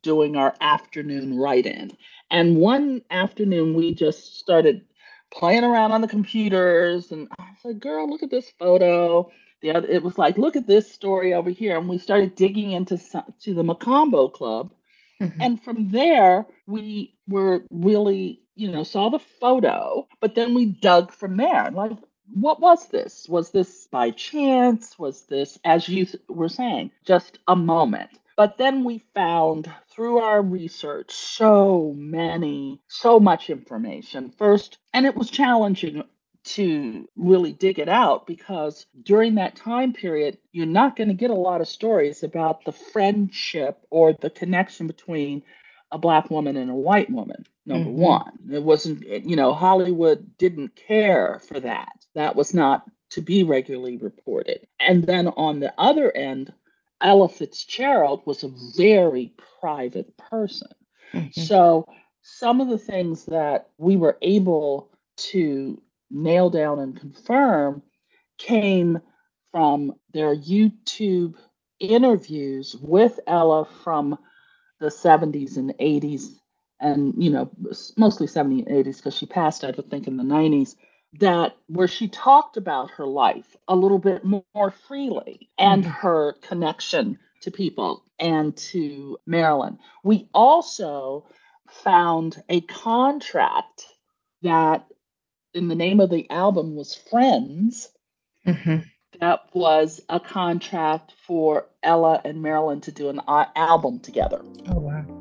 doing 0.03 0.37
our 0.37 0.55
afternoon 0.61 1.37
write 1.39 1.67
in. 1.67 1.91
And 2.31 2.57
one 2.57 3.03
afternoon 3.11 3.75
we 3.75 3.95
just 3.95 4.39
started 4.39 4.85
playing 5.33 5.65
around 5.65 5.93
on 5.93 6.03
the 6.03 6.09
computers 6.09 7.11
and 7.11 7.29
I 7.39 7.49
said, 7.63 7.81
girl, 7.81 8.09
look 8.09 8.23
at 8.23 8.31
this 8.31 8.51
photo. 8.59 9.31
The 9.61 9.73
other, 9.73 9.89
it 9.89 10.05
was 10.05 10.19
like, 10.19 10.39
look 10.39 10.55
at 10.55 10.69
this 10.69 10.91
story 10.91 11.35
over 11.35 11.51
here. 11.51 11.77
And 11.77 11.89
we 11.89 11.99
started 11.99 12.37
digging 12.37 12.73
into 12.73 12.97
to 12.97 13.55
the 13.55 13.65
Mocambo 13.65 14.33
Club. 14.33 14.73
Mm-hmm. 15.21 15.41
And 15.41 15.63
from 15.63 15.91
there, 15.91 16.47
we 16.69 17.17
were 17.27 17.65
really, 17.71 18.41
you 18.55 18.71
know, 18.71 18.85
saw 18.85 19.09
the 19.09 19.19
photo, 19.19 20.07
but 20.21 20.37
then 20.37 20.55
we 20.55 20.67
dug 20.67 21.11
from 21.13 21.37
there. 21.37 21.71
Like, 21.73 21.93
what 22.33 22.61
was 22.61 22.89
this? 22.89 23.27
Was 23.29 23.51
this 23.51 23.87
by 23.91 24.11
chance? 24.11 24.99
Was 24.99 25.23
this, 25.23 25.59
as 25.65 25.89
you 25.89 26.07
were 26.29 26.49
saying, 26.49 26.91
just 27.05 27.39
a 27.49 27.57
moment? 27.57 28.11
But 28.37 28.57
then 28.57 28.85
we 28.85 29.03
found 29.15 29.71
through 29.91 30.19
our 30.19 30.41
research 30.41 31.13
so 31.13 31.93
many, 31.97 32.81
so 32.87 33.19
much 33.19 33.51
information. 33.51 34.31
First, 34.31 34.79
and 34.95 35.07
it 35.07 35.17
was 35.17 35.31
challenging 35.31 36.05
to 36.45 37.09
really 37.17 37.53
dig 37.53 37.79
it 37.79 37.89
out 37.89 38.27
because 38.27 38.87
during 39.03 39.35
that 39.35 39.57
time 39.57 39.93
period, 39.93 40.39
you're 40.53 40.67
not 40.67 40.97
going 40.97 41.09
to 41.09 41.15
get 41.15 41.31
a 41.31 41.35
lot 41.35 41.61
of 41.61 41.69
stories 41.69 42.23
about 42.23 42.65
the 42.65 42.73
friendship 42.73 43.85
or 43.91 44.13
the 44.13 44.31
connection 44.31 44.87
between 44.87 45.43
a 45.91 45.99
black 45.99 46.31
woman 46.31 46.57
and 46.57 46.71
a 46.71 46.75
white 46.75 47.11
woman 47.11 47.45
number 47.69 47.91
mm-hmm. 47.91 48.01
one 48.01 48.39
it 48.51 48.63
wasn't 48.63 49.03
you 49.07 49.37
know 49.37 49.53
hollywood 49.53 50.37
didn't 50.39 50.75
care 50.75 51.41
for 51.47 51.61
that 51.61 51.93
that 52.15 52.35
was 52.35 52.55
not 52.55 52.85
to 53.11 53.21
be 53.21 53.45
regularly 53.45 53.97
reported 53.97 54.67
and 54.81 55.05
then 55.05 55.29
on 55.29 55.61
the 55.61 55.73
other 55.79 56.11
end 56.11 56.53
ella 57.01 57.29
fitzgerald 57.29 58.23
was 58.25 58.43
a 58.43 58.51
very 58.77 59.33
private 59.61 60.17
person 60.17 60.69
mm-hmm. 61.13 61.41
so 61.41 61.87
some 62.23 62.61
of 62.61 62.69
the 62.69 62.79
things 62.79 63.27
that 63.27 63.69
we 63.79 63.97
were 63.97 64.19
able 64.23 64.91
to 65.17 65.81
nail 66.11 66.51
down 66.51 66.79
and 66.79 66.99
confirm 66.99 67.83
came 68.39 68.99
from 69.53 69.95
their 70.13 70.35
youtube 70.35 71.35
interviews 71.81 72.75
with 72.81 73.21
ella 73.27 73.67
from 73.85 74.19
the 74.81 74.87
70s 74.87 75.57
and 75.57 75.75
80s 75.79 76.39
and 76.81 77.15
you 77.23 77.31
know 77.31 77.51
mostly 77.97 78.27
70s 78.27 78.67
and 78.67 78.87
80s 78.87 78.97
because 78.97 79.15
she 79.15 79.27
passed 79.27 79.65
i 79.65 79.73
think 79.73 80.07
in 80.07 80.17
the 80.17 80.23
90s 80.23 80.77
that 81.21 81.57
where 81.69 81.89
she 81.89 82.09
talked 82.09 82.57
about 82.57 82.91
her 82.91 83.07
life 83.07 83.57
a 83.67 83.75
little 83.75 83.99
bit 83.99 84.23
more 84.25 84.71
freely 84.87 85.49
and 85.59 85.83
mm-hmm. 85.83 85.93
her 85.93 86.35
connection 86.43 87.19
to 87.43 87.51
people 87.51 88.05
and 88.19 88.57
to 88.57 89.19
marilyn 89.27 89.79
we 90.05 90.29
also 90.35 91.27
found 91.69 92.43
a 92.49 92.61
contract 92.63 93.85
that 94.43 94.87
in 95.55 95.69
the 95.69 95.75
name 95.75 96.01
of 96.01 96.11
the 96.11 96.29
album 96.31 96.77
was 96.77 96.95
friends 96.95 97.89
mm-hmm 98.47 98.79
that 99.21 99.41
was 99.53 100.01
a 100.09 100.21
contract 100.21 101.13
for 101.27 101.67
Ella 101.83 102.21
and 102.25 102.43
Marilyn 102.43 102.81
to 102.83 102.93
do 102.93 103.09
an 103.09 103.21
album 103.27 104.01
together. 104.01 104.43
Oh, 104.69 104.79
wow. 104.79 105.18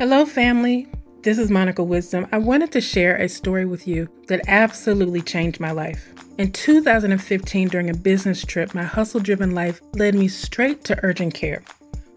Hello, 0.00 0.24
family. 0.24 0.86
This 1.20 1.36
is 1.36 1.50
Monica 1.50 1.84
Wisdom. 1.84 2.26
I 2.32 2.38
wanted 2.38 2.72
to 2.72 2.80
share 2.80 3.16
a 3.16 3.28
story 3.28 3.66
with 3.66 3.86
you 3.86 4.08
that 4.28 4.40
absolutely 4.48 5.20
changed 5.20 5.60
my 5.60 5.72
life. 5.72 6.14
In 6.38 6.52
2015, 6.52 7.68
during 7.68 7.90
a 7.90 7.94
business 7.94 8.42
trip, 8.42 8.74
my 8.74 8.82
hustle 8.82 9.20
driven 9.20 9.54
life 9.54 9.82
led 9.92 10.14
me 10.14 10.26
straight 10.26 10.84
to 10.84 10.98
urgent 11.02 11.34
care 11.34 11.62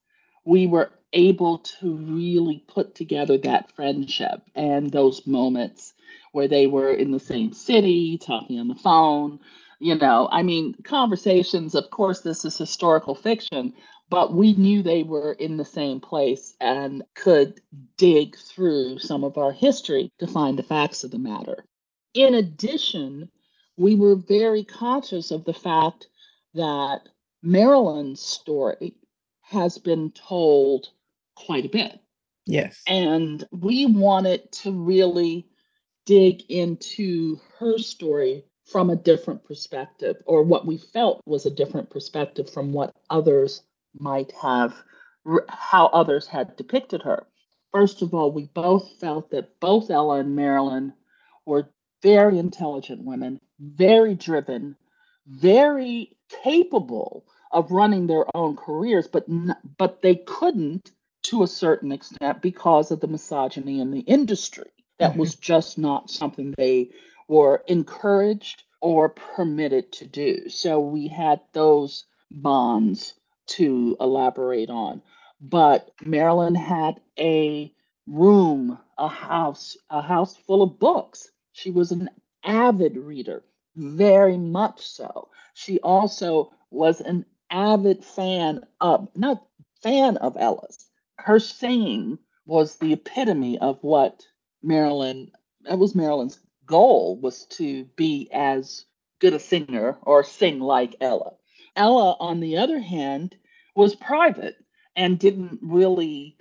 we 0.45 0.67
were 0.67 0.91
able 1.15 1.59
to 1.59 1.95
really 1.95 2.63
put 2.67 2.93
together 2.93 3.37
that 3.39 3.71
friendship 3.71 4.41
and 4.53 4.91
those 4.91 5.25
moments 5.25 5.93
where 6.33 6.47
they 6.47 6.67
were 6.67 6.91
in 6.91 7.11
the 7.11 7.19
same 7.19 7.53
city, 7.53 8.17
talking 8.17 8.59
on 8.59 8.67
the 8.67 8.75
phone. 8.75 9.39
You 9.79 9.95
know, 9.95 10.27
I 10.31 10.43
mean, 10.43 10.75
conversations, 10.83 11.73
of 11.73 11.89
course, 11.89 12.21
this 12.21 12.43
is 12.45 12.57
historical 12.57 13.15
fiction, 13.15 13.73
but 14.09 14.33
we 14.33 14.53
knew 14.53 14.83
they 14.83 15.03
were 15.03 15.31
in 15.33 15.57
the 15.57 15.65
same 15.65 15.99
place 15.99 16.55
and 16.59 17.03
could 17.15 17.61
dig 17.97 18.37
through 18.37 18.99
some 18.99 19.23
of 19.23 19.37
our 19.37 19.51
history 19.51 20.11
to 20.19 20.27
find 20.27 20.59
the 20.59 20.63
facts 20.63 21.03
of 21.03 21.11
the 21.11 21.17
matter. 21.17 21.65
In 22.13 22.35
addition, 22.35 23.29
we 23.77 23.95
were 23.95 24.15
very 24.15 24.63
conscious 24.63 25.31
of 25.31 25.45
the 25.45 25.53
fact 25.53 26.07
that 26.53 27.07
Marilyn's 27.41 28.21
story 28.21 28.95
has 29.41 29.77
been 29.77 30.11
told 30.11 30.89
quite 31.35 31.65
a 31.65 31.69
bit. 31.69 31.99
Yes. 32.45 32.81
And 32.87 33.43
we 33.51 33.85
wanted 33.85 34.51
to 34.63 34.71
really 34.71 35.47
dig 36.05 36.43
into 36.49 37.39
her 37.59 37.77
story 37.77 38.45
from 38.65 38.89
a 38.89 38.95
different 38.95 39.43
perspective, 39.43 40.17
or 40.25 40.43
what 40.43 40.65
we 40.65 40.77
felt 40.77 41.21
was 41.25 41.45
a 41.45 41.51
different 41.51 41.89
perspective 41.89 42.49
from 42.49 42.73
what 42.73 42.95
others 43.09 43.61
might 43.99 44.31
have, 44.41 44.75
how 45.49 45.87
others 45.87 46.27
had 46.27 46.55
depicted 46.55 47.01
her. 47.03 47.25
First 47.71 48.01
of 48.01 48.13
all, 48.13 48.31
we 48.31 48.45
both 48.53 48.91
felt 48.99 49.29
that 49.31 49.59
both 49.59 49.91
Ella 49.91 50.19
and 50.19 50.35
Marilyn 50.35 50.93
were 51.45 51.69
very 52.01 52.39
intelligent 52.39 53.03
women, 53.03 53.39
very 53.59 54.15
driven, 54.15 54.75
very 55.27 56.15
capable 56.43 57.25
of 57.51 57.71
running 57.71 58.07
their 58.07 58.25
own 58.35 58.55
careers, 58.55 59.07
but 59.07 59.25
but 59.77 60.01
they 60.01 60.15
couldn't 60.15 60.91
to 61.25 61.43
a 61.43 61.47
certain 61.47 61.91
extent 61.91 62.41
because 62.41 62.91
of 62.91 62.99
the 62.99 63.07
misogyny 63.07 63.79
in 63.79 63.91
the 63.91 64.01
industry. 64.01 64.69
That 64.99 65.11
mm-hmm. 65.11 65.19
was 65.19 65.35
just 65.35 65.77
not 65.77 66.09
something 66.09 66.53
they 66.57 66.91
were 67.27 67.63
encouraged 67.67 68.63
or 68.81 69.09
permitted 69.09 69.91
to 69.93 70.05
do. 70.05 70.49
So 70.49 70.79
we 70.79 71.07
had 71.07 71.41
those 71.53 72.05
bonds 72.31 73.13
to 73.47 73.97
elaborate 73.99 74.69
on. 74.69 75.01
But 75.41 75.89
Marilyn 76.03 76.55
had 76.55 77.01
a 77.17 77.73
room, 78.07 78.77
a 78.97 79.07
house, 79.07 79.75
a 79.89 80.01
house 80.01 80.35
full 80.35 80.61
of 80.61 80.79
books. 80.79 81.29
She 81.53 81.71
was 81.71 81.91
an 81.91 82.09
avid 82.43 82.95
reader, 82.97 83.43
very 83.75 84.37
much 84.37 84.85
so. 84.85 85.29
She 85.53 85.79
also 85.79 86.51
was 86.69 87.01
an 87.01 87.25
avid 87.49 88.03
fan 88.03 88.61
of, 88.79 89.09
not 89.15 89.43
fan 89.81 90.17
of 90.17 90.37
Ella's. 90.37 90.84
Her 91.25 91.39
singing 91.39 92.19
was 92.45 92.75
the 92.75 92.93
epitome 92.93 93.57
of 93.57 93.83
what 93.83 94.27
Marilyn, 94.61 95.31
that 95.61 95.79
was 95.79 95.95
Marilyn's 95.95 96.39
goal 96.67 97.19
was 97.19 97.45
to 97.57 97.85
be 97.95 98.29
as 98.31 98.85
good 99.17 99.33
a 99.33 99.39
singer 99.39 99.97
or 100.03 100.23
sing 100.23 100.59
like 100.59 100.97
Ella. 101.01 101.33
Ella, 101.75 102.15
on 102.19 102.41
the 102.41 102.57
other 102.57 102.77
hand, 102.77 103.35
was 103.75 103.95
private 103.95 104.55
and 104.95 105.17
didn't 105.17 105.61
really 105.63 106.37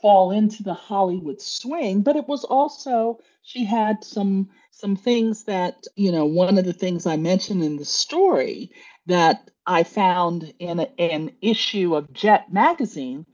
fall 0.00 0.30
into 0.30 0.62
the 0.62 0.72
Hollywood 0.72 1.42
swing, 1.42 2.00
but 2.00 2.16
it 2.16 2.26
was 2.26 2.42
also 2.44 3.18
she 3.42 3.66
had 3.66 4.02
some 4.02 4.48
some 4.70 4.96
things 4.96 5.44
that, 5.44 5.84
you 5.94 6.10
know, 6.10 6.24
one 6.24 6.56
of 6.56 6.64
the 6.64 6.72
things 6.72 7.04
I 7.04 7.18
mentioned 7.18 7.62
in 7.62 7.76
the 7.76 7.84
story 7.84 8.70
that 9.04 9.50
I 9.66 9.82
found 9.82 10.54
in 10.58 10.80
a, 10.80 10.88
an 10.98 11.32
issue 11.42 11.94
of 11.94 12.14
Jet 12.14 12.50
magazine 12.50 13.26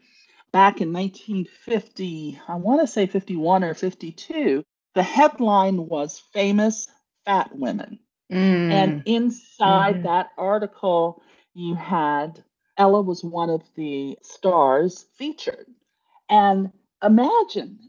back 0.52 0.80
in 0.80 0.92
1950, 0.92 2.40
I 2.48 2.54
want 2.56 2.80
to 2.80 2.86
say 2.86 3.06
51 3.06 3.64
or 3.64 3.74
52, 3.74 4.64
the 4.94 5.02
headline 5.02 5.88
was 5.88 6.22
Famous 6.32 6.88
Fat 7.24 7.54
Women. 7.54 7.98
Mm. 8.32 8.72
And 8.72 9.02
inside 9.06 9.96
mm 9.96 10.02
that 10.04 10.28
article, 10.36 11.22
you 11.54 11.74
had 11.74 12.42
Ella 12.76 13.02
was 13.02 13.24
one 13.24 13.50
of 13.50 13.62
the 13.74 14.18
stars 14.22 15.06
featured. 15.16 15.66
And 16.28 16.70
imagine, 17.02 17.80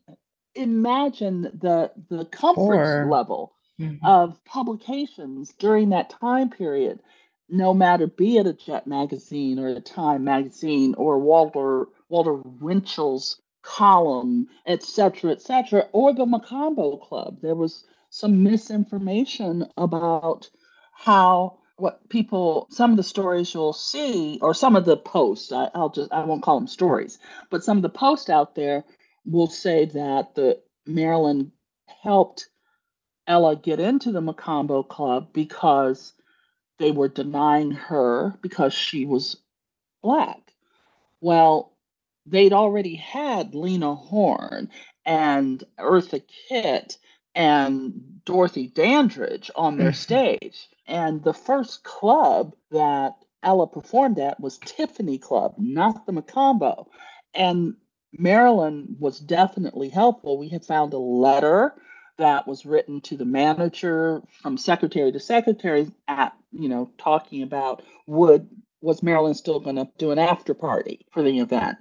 imagine 0.55 1.41
the 1.41 1.91
the 2.09 2.25
comfort 2.25 3.07
level 3.09 3.53
mm-hmm. 3.79 4.03
of 4.05 4.43
publications 4.45 5.53
during 5.59 5.89
that 5.89 6.09
time 6.09 6.49
period, 6.49 6.99
no 7.49 7.73
matter 7.73 8.07
be 8.07 8.37
it 8.37 8.47
a 8.47 8.53
Jet 8.53 8.87
magazine 8.87 9.59
or 9.59 9.67
a 9.67 9.81
Time 9.81 10.23
magazine 10.23 10.95
or 10.95 11.19
Walter 11.19 11.87
Walter 12.09 12.35
Winchell's 12.35 13.41
column, 13.61 14.47
et 14.65 14.83
cetera, 14.83 15.31
et 15.31 15.41
cetera, 15.41 15.87
or 15.91 16.13
the 16.13 16.25
Mocambo 16.25 17.01
Club. 17.01 17.39
There 17.41 17.55
was 17.55 17.85
some 18.09 18.43
misinformation 18.43 19.67
about 19.77 20.49
how 20.93 21.59
what 21.77 22.09
people 22.09 22.67
some 22.69 22.91
of 22.91 22.97
the 22.97 23.03
stories 23.03 23.53
you'll 23.53 23.73
see 23.73 24.37
or 24.41 24.53
some 24.53 24.75
of 24.75 24.85
the 24.85 24.97
posts 24.97 25.51
I, 25.51 25.69
will 25.73 25.89
just 25.89 26.11
i 26.11 26.23
won't 26.25 26.43
call 26.43 26.59
them 26.59 26.67
stories 26.67 27.19
but 27.49 27.63
some 27.63 27.77
of 27.77 27.83
the 27.83 27.89
posts 27.89 28.29
out 28.29 28.55
there 28.55 28.83
will 29.25 29.47
say 29.47 29.85
that 29.85 30.35
the 30.35 30.59
marilyn 30.85 31.51
helped 32.03 32.49
ella 33.27 33.55
get 33.55 33.79
into 33.79 34.11
the 34.11 34.21
mocambo 34.21 34.87
club 34.87 35.29
because 35.31 36.13
they 36.79 36.91
were 36.91 37.07
denying 37.07 37.71
her 37.71 38.37
because 38.41 38.73
she 38.73 39.05
was 39.05 39.37
black 40.03 40.53
well 41.21 41.71
they'd 42.29 42.53
already 42.53 42.95
had 42.95 43.55
lena 43.55 43.95
horne 43.95 44.69
and 45.05 45.63
eartha 45.79 46.21
kitt 46.47 46.97
and 47.35 48.21
dorothy 48.25 48.67
dandridge 48.67 49.49
on 49.55 49.77
their 49.77 49.91
mm-hmm. 49.91 50.37
stage 50.37 50.67
and 50.87 51.23
the 51.23 51.33
first 51.33 51.83
club 51.83 52.55
that 52.71 53.13
Ella 53.43 53.67
performed 53.67 54.19
at 54.19 54.39
was 54.39 54.57
Tiffany 54.57 55.17
Club, 55.17 55.55
not 55.57 56.05
the 56.05 56.11
Mocambo. 56.11 56.87
And 57.33 57.75
Marilyn 58.11 58.97
was 58.99 59.19
definitely 59.19 59.89
helpful. 59.89 60.37
We 60.37 60.49
had 60.49 60.65
found 60.65 60.93
a 60.93 60.97
letter 60.97 61.75
that 62.17 62.47
was 62.47 62.65
written 62.65 63.01
to 63.01 63.15
the 63.15 63.25
manager 63.25 64.21
from 64.41 64.57
secretary 64.57 65.11
to 65.11 65.19
secretary 65.19 65.91
at, 66.07 66.33
you 66.51 66.67
know, 66.67 66.91
talking 66.97 67.43
about 67.43 67.83
would 68.07 68.49
was 68.81 69.03
Marilyn 69.03 69.33
still 69.33 69.59
going 69.59 69.75
to 69.75 69.89
do 69.97 70.11
an 70.11 70.19
after 70.19 70.53
party 70.53 71.05
for 71.11 71.21
the 71.21 71.39
event. 71.39 71.77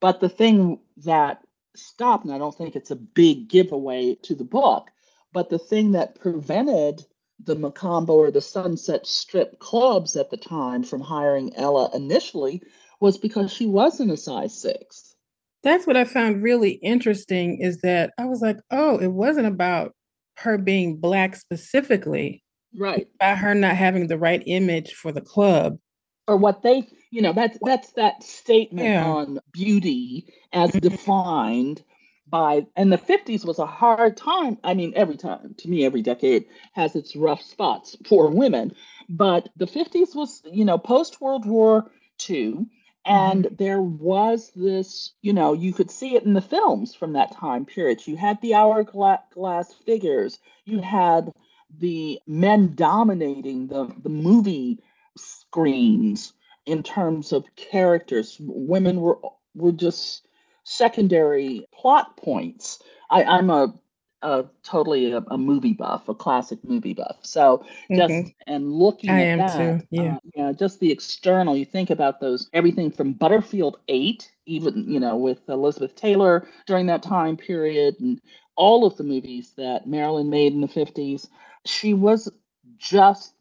But 0.00 0.20
the 0.20 0.28
thing 0.28 0.78
that 1.04 1.42
stopped, 1.74 2.24
and 2.24 2.32
I 2.34 2.38
don't 2.38 2.54
think 2.54 2.76
it's 2.76 2.90
a 2.90 2.96
big 2.96 3.48
giveaway 3.48 4.16
to 4.22 4.34
the 4.34 4.44
book, 4.44 4.90
but 5.32 5.50
the 5.50 5.58
thing 5.58 5.92
that 5.92 6.18
prevented 6.20 7.04
the 7.44 7.56
Mocambo 7.56 8.10
or 8.10 8.30
the 8.30 8.40
Sunset 8.40 9.06
Strip 9.06 9.58
clubs 9.60 10.16
at 10.16 10.30
the 10.30 10.36
time 10.36 10.82
from 10.82 11.00
hiring 11.00 11.54
Ella 11.56 11.90
initially 11.94 12.62
was 13.00 13.16
because 13.16 13.52
she 13.52 13.66
wasn't 13.66 14.10
a 14.10 14.16
size 14.16 14.60
six. 14.60 15.14
That's 15.62 15.86
what 15.86 15.96
I 15.96 16.04
found 16.04 16.42
really 16.42 16.72
interesting 16.72 17.60
is 17.60 17.78
that 17.78 18.12
I 18.18 18.24
was 18.24 18.40
like, 18.40 18.58
oh, 18.70 18.98
it 18.98 19.12
wasn't 19.12 19.46
about 19.46 19.94
her 20.38 20.58
being 20.58 20.96
black 20.96 21.36
specifically. 21.36 22.42
Right. 22.76 23.08
By 23.18 23.34
her 23.34 23.54
not 23.54 23.76
having 23.76 24.06
the 24.06 24.18
right 24.18 24.42
image 24.46 24.94
for 24.94 25.12
the 25.12 25.20
club. 25.20 25.78
Or 26.26 26.36
what 26.36 26.62
they, 26.62 26.86
you 27.10 27.22
know, 27.22 27.32
that's 27.32 27.58
that's 27.62 27.92
that 27.92 28.22
statement 28.22 28.88
yeah. 28.88 29.06
on 29.06 29.40
beauty 29.52 30.26
as 30.52 30.72
defined 30.72 31.82
by 32.30 32.66
and 32.76 32.92
the 32.92 32.98
50s 32.98 33.44
was 33.44 33.58
a 33.58 33.66
hard 33.66 34.16
time 34.16 34.58
i 34.64 34.74
mean 34.74 34.92
every 34.96 35.16
time 35.16 35.54
to 35.56 35.68
me 35.68 35.84
every 35.84 36.02
decade 36.02 36.44
has 36.72 36.94
its 36.94 37.16
rough 37.16 37.42
spots 37.42 37.96
for 38.06 38.28
women 38.30 38.74
but 39.08 39.48
the 39.56 39.66
50s 39.66 40.14
was 40.14 40.42
you 40.44 40.64
know 40.64 40.78
post 40.78 41.20
world 41.20 41.46
war 41.46 41.90
ii 42.28 42.66
and 43.04 43.44
mm-hmm. 43.44 43.54
there 43.56 43.80
was 43.80 44.50
this 44.54 45.12
you 45.22 45.32
know 45.32 45.52
you 45.52 45.72
could 45.72 45.90
see 45.90 46.14
it 46.14 46.24
in 46.24 46.34
the 46.34 46.40
films 46.40 46.94
from 46.94 47.14
that 47.14 47.32
time 47.32 47.64
period 47.64 48.06
you 48.06 48.16
had 48.16 48.40
the 48.42 48.54
hourglass 48.54 49.72
figures 49.86 50.38
you 50.64 50.80
had 50.80 51.32
the 51.78 52.18
men 52.26 52.74
dominating 52.74 53.68
the, 53.68 53.92
the 54.02 54.08
movie 54.08 54.82
screens 55.16 56.32
in 56.68 56.82
terms 56.82 57.32
of 57.32 57.44
characters 57.56 58.36
women 58.40 59.00
were 59.00 59.18
were 59.54 59.72
just 59.72 60.28
secondary 60.64 61.66
plot 61.72 62.16
points. 62.18 62.82
I, 63.10 63.24
I'm 63.24 63.48
a, 63.48 63.74
a 64.20 64.44
totally 64.62 65.12
a, 65.12 65.24
a, 65.30 65.38
movie 65.38 65.72
buff, 65.72 66.08
a 66.10 66.14
classic 66.14 66.58
movie 66.62 66.92
buff. 66.92 67.16
So 67.22 67.64
just 67.90 68.12
mm-hmm. 68.12 68.28
and 68.46 68.70
looking 68.70 69.08
I 69.08 69.24
at 69.24 69.38
that, 69.38 69.86
yeah. 69.90 70.16
Uh, 70.16 70.18
yeah, 70.34 70.52
just 70.52 70.78
the 70.78 70.92
external. 70.92 71.56
You 71.56 71.64
think 71.64 71.88
about 71.88 72.20
those 72.20 72.50
everything 72.52 72.90
from 72.90 73.14
Butterfield 73.14 73.78
Eight, 73.88 74.30
even 74.44 74.90
you 74.90 75.00
know 75.00 75.16
with 75.16 75.48
Elizabeth 75.48 75.96
Taylor 75.96 76.46
during 76.66 76.86
that 76.86 77.02
time 77.02 77.38
period, 77.38 77.96
and 77.98 78.20
all 78.56 78.84
of 78.84 78.96
the 78.98 79.04
movies 79.04 79.54
that 79.56 79.86
Marilyn 79.86 80.28
made 80.28 80.52
in 80.52 80.60
the 80.60 80.68
fifties. 80.68 81.28
She 81.64 81.94
was 81.94 82.30
just 82.76 83.32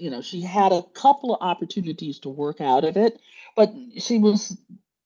you 0.00 0.10
know 0.10 0.22
she 0.22 0.40
had 0.40 0.72
a 0.72 0.82
couple 0.94 1.34
of 1.34 1.42
opportunities 1.42 2.18
to 2.18 2.28
work 2.28 2.60
out 2.60 2.84
of 2.84 2.96
it 2.96 3.20
but 3.56 3.72
she 3.98 4.18
was 4.18 4.56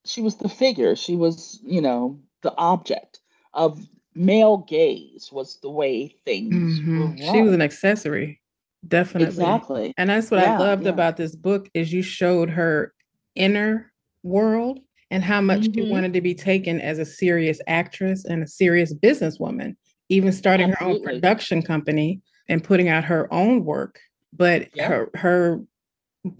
she 0.04 0.20
was 0.20 0.36
the 0.36 0.48
figure. 0.48 0.94
She 0.96 1.16
was, 1.16 1.60
you 1.64 1.80
know, 1.80 2.18
the 2.42 2.54
object 2.56 3.20
of 3.54 3.80
male 4.14 4.58
gaze 4.58 5.30
was 5.32 5.58
the 5.60 5.70
way 5.70 6.14
things 6.24 6.54
mm-hmm. 6.54 7.16
She 7.16 7.42
was 7.42 7.52
an 7.52 7.62
accessory. 7.62 8.40
Definitely. 8.86 9.28
Exactly. 9.28 9.94
And 9.96 10.10
that's 10.10 10.30
what 10.30 10.40
yeah, 10.40 10.56
I 10.56 10.58
loved 10.58 10.84
yeah. 10.84 10.90
about 10.90 11.16
this 11.16 11.34
book 11.34 11.68
is 11.74 11.92
you 11.92 12.02
showed 12.02 12.50
her 12.50 12.92
inner 13.34 13.92
world 14.22 14.80
and 15.10 15.24
how 15.24 15.40
much 15.40 15.62
mm-hmm. 15.62 15.86
she 15.86 15.90
wanted 15.90 16.12
to 16.12 16.20
be 16.20 16.34
taken 16.34 16.80
as 16.80 16.98
a 16.98 17.04
serious 17.04 17.60
actress 17.66 18.24
and 18.24 18.42
a 18.42 18.46
serious 18.46 18.92
businesswoman, 18.92 19.74
even 20.10 20.32
starting 20.32 20.72
Absolutely. 20.72 21.02
her 21.02 21.10
own 21.10 21.14
production 21.14 21.62
company 21.62 22.20
and 22.48 22.62
putting 22.62 22.88
out 22.88 23.04
her 23.04 23.32
own 23.32 23.64
work. 23.64 24.00
But 24.36 24.68
yep. 24.74 24.88
her 24.88 25.10
her 25.14 25.60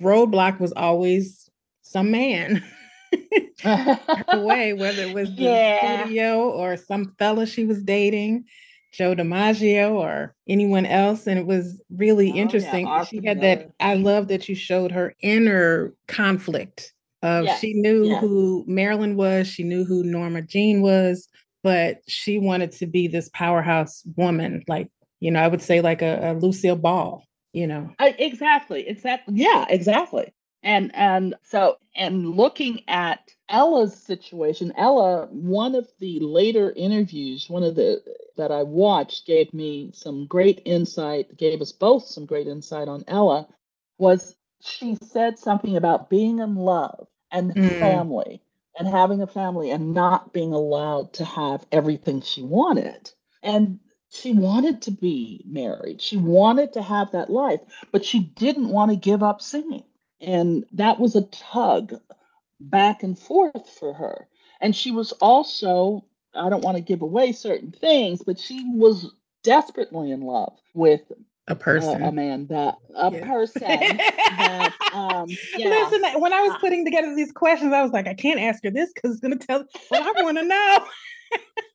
roadblock 0.01 0.61
was 0.61 0.73
always 0.73 1.51
some 1.83 2.11
man. 2.11 2.63
way, 4.35 4.73
whether 4.73 5.03
it 5.03 5.15
was 5.15 5.35
the 5.37 5.43
yeah. 5.43 6.03
studio 6.03 6.51
or 6.51 6.77
some 6.77 7.15
fella 7.19 7.47
she 7.47 7.65
was 7.65 7.83
dating, 7.83 8.45
Joe 8.93 9.15
DiMaggio 9.15 9.93
or 9.93 10.35
anyone 10.49 10.87
else. 10.87 11.27
And 11.27 11.39
it 11.39 11.47
was 11.47 11.81
really 11.91 12.33
oh, 12.33 12.37
interesting. 12.37 12.87
Yeah, 12.87 13.05
she 13.05 13.25
had 13.25 13.41
that. 13.41 13.71
I 13.81 13.95
love 13.95 14.29
that 14.29 14.49
you 14.49 14.55
showed 14.55 14.93
her 14.93 15.15
inner 15.21 15.95
conflict 16.09 16.93
of 17.23 17.45
yes. 17.45 17.61
she 17.61 17.73
knew 17.73 18.05
yes. 18.05 18.21
who 18.21 18.65
Marilyn 18.67 19.17
was, 19.17 19.49
she 19.49 19.63
knew 19.63 19.85
who 19.85 20.05
Norma 20.05 20.43
Jean 20.43 20.83
was, 20.83 21.29
but 21.63 21.99
she 22.07 22.39
wanted 22.39 22.71
to 22.73 22.87
be 22.87 23.09
this 23.09 23.31
powerhouse 23.33 24.03
woman, 24.17 24.63
like, 24.69 24.91
you 25.21 25.31
know, 25.31 25.41
I 25.41 25.49
would 25.49 25.63
say 25.63 25.81
like 25.81 26.03
a, 26.03 26.33
a 26.33 26.35
Lucille 26.35 26.77
Ball, 26.77 27.25
you 27.55 27.67
know. 27.67 27.91
I, 27.99 28.09
exactly, 28.19 28.87
exactly. 28.87 29.35
Yeah, 29.37 29.65
exactly. 29.69 30.35
And 30.63 30.95
and 30.95 31.35
so 31.43 31.77
and 31.95 32.31
looking 32.31 32.83
at 32.89 33.31
Ella's 33.49 33.97
situation, 34.03 34.73
Ella, 34.77 35.29
one 35.31 35.75
of 35.75 35.89
the 36.01 36.19
later 36.21 36.73
interviews, 36.75 37.49
one 37.49 37.63
of 37.63 37.77
the 37.77 38.03
that 38.37 38.51
I 38.51 38.65
watched 38.65 39.27
gave 39.27 39.55
me 39.55 39.93
some 39.95 40.27
great 40.27 40.63
insight, 40.65 41.37
gave 41.37 41.61
us 41.63 41.73
both 41.73 42.05
some 42.05 42.27
great 42.27 42.49
insight 42.49 42.89
on 42.89 43.05
Ella, 43.07 43.47
was 43.99 44.35
she 44.61 44.97
said 45.03 45.39
something 45.39 45.77
about 45.77 46.11
being 46.11 46.41
in 46.41 46.57
love 46.57 47.07
and 47.31 47.55
mm. 47.55 47.79
family 47.79 48.43
and 48.77 48.89
having 48.89 49.23
a 49.23 49.27
family 49.27 49.71
and 49.71 49.95
not 49.95 50.33
being 50.33 50.53
allowed 50.53 51.13
to 51.13 51.25
have 51.25 51.65
everything 51.71 52.23
she 52.23 52.43
wanted. 52.43 53.11
And 53.43 53.79
she 54.15 54.33
wanted 54.33 54.83
to 54.83 54.91
be 54.91 55.43
married. 55.47 56.01
She 56.01 56.17
wanted 56.17 56.73
to 56.75 56.83
have 56.83 57.11
that 57.13 57.31
life, 57.31 57.61
but 57.93 58.05
she 58.05 58.21
didn't 58.21 58.69
want 58.69 58.91
to 58.91 58.97
give 58.97 59.23
up 59.23 59.43
singing. 59.43 59.85
And 60.21 60.65
that 60.73 61.01
was 61.01 61.17
a 61.17 61.27
tug 61.27 61.95
back 62.61 63.03
and 63.03 63.19
forth 63.19 63.69
for 63.69 63.93
her. 63.93 64.29
And 64.61 64.75
she 64.75 64.91
was 64.91 65.13
also, 65.13 66.05
I 66.35 66.49
don't 66.49 66.65
want 66.65 66.77
to 66.77 66.83
give 66.83 67.03
away 67.03 67.33
certain 67.33 67.73
things, 67.73 68.23
but 68.23 68.39
she 68.39 68.65
was 68.75 69.13
desperately 69.43 70.11
in 70.11 70.23
love 70.23 70.57
with 70.75 71.03
a 71.49 71.55
person, 71.55 72.03
a 72.03 72.11
man 72.11 72.47
that 72.47 72.79
a 72.97 73.11
yeah. 73.13 73.27
person 73.27 73.69
that 74.39 74.73
um 74.95 75.27
yeah. 75.59 75.69
Listen, 75.69 76.21
when 76.21 76.33
I 76.33 76.41
was 76.41 76.53
uh 76.53 76.59
putting 76.59 76.87
together 76.87 77.15
these 77.15 77.33
questions, 77.33 77.73
I 77.75 77.83
was 77.83 77.93
like, 77.93 78.07
I 78.07 78.15
can't 78.15 78.41
ask 78.41 78.65
her 78.65 78.71
this 78.71 78.93
because 78.95 79.11
it's 79.11 79.21
gonna 79.21 79.37
tell 79.37 79.67
what 79.89 80.03
I 80.03 80.23
want 80.23 80.39
to 80.39 80.45
know. 80.45 80.87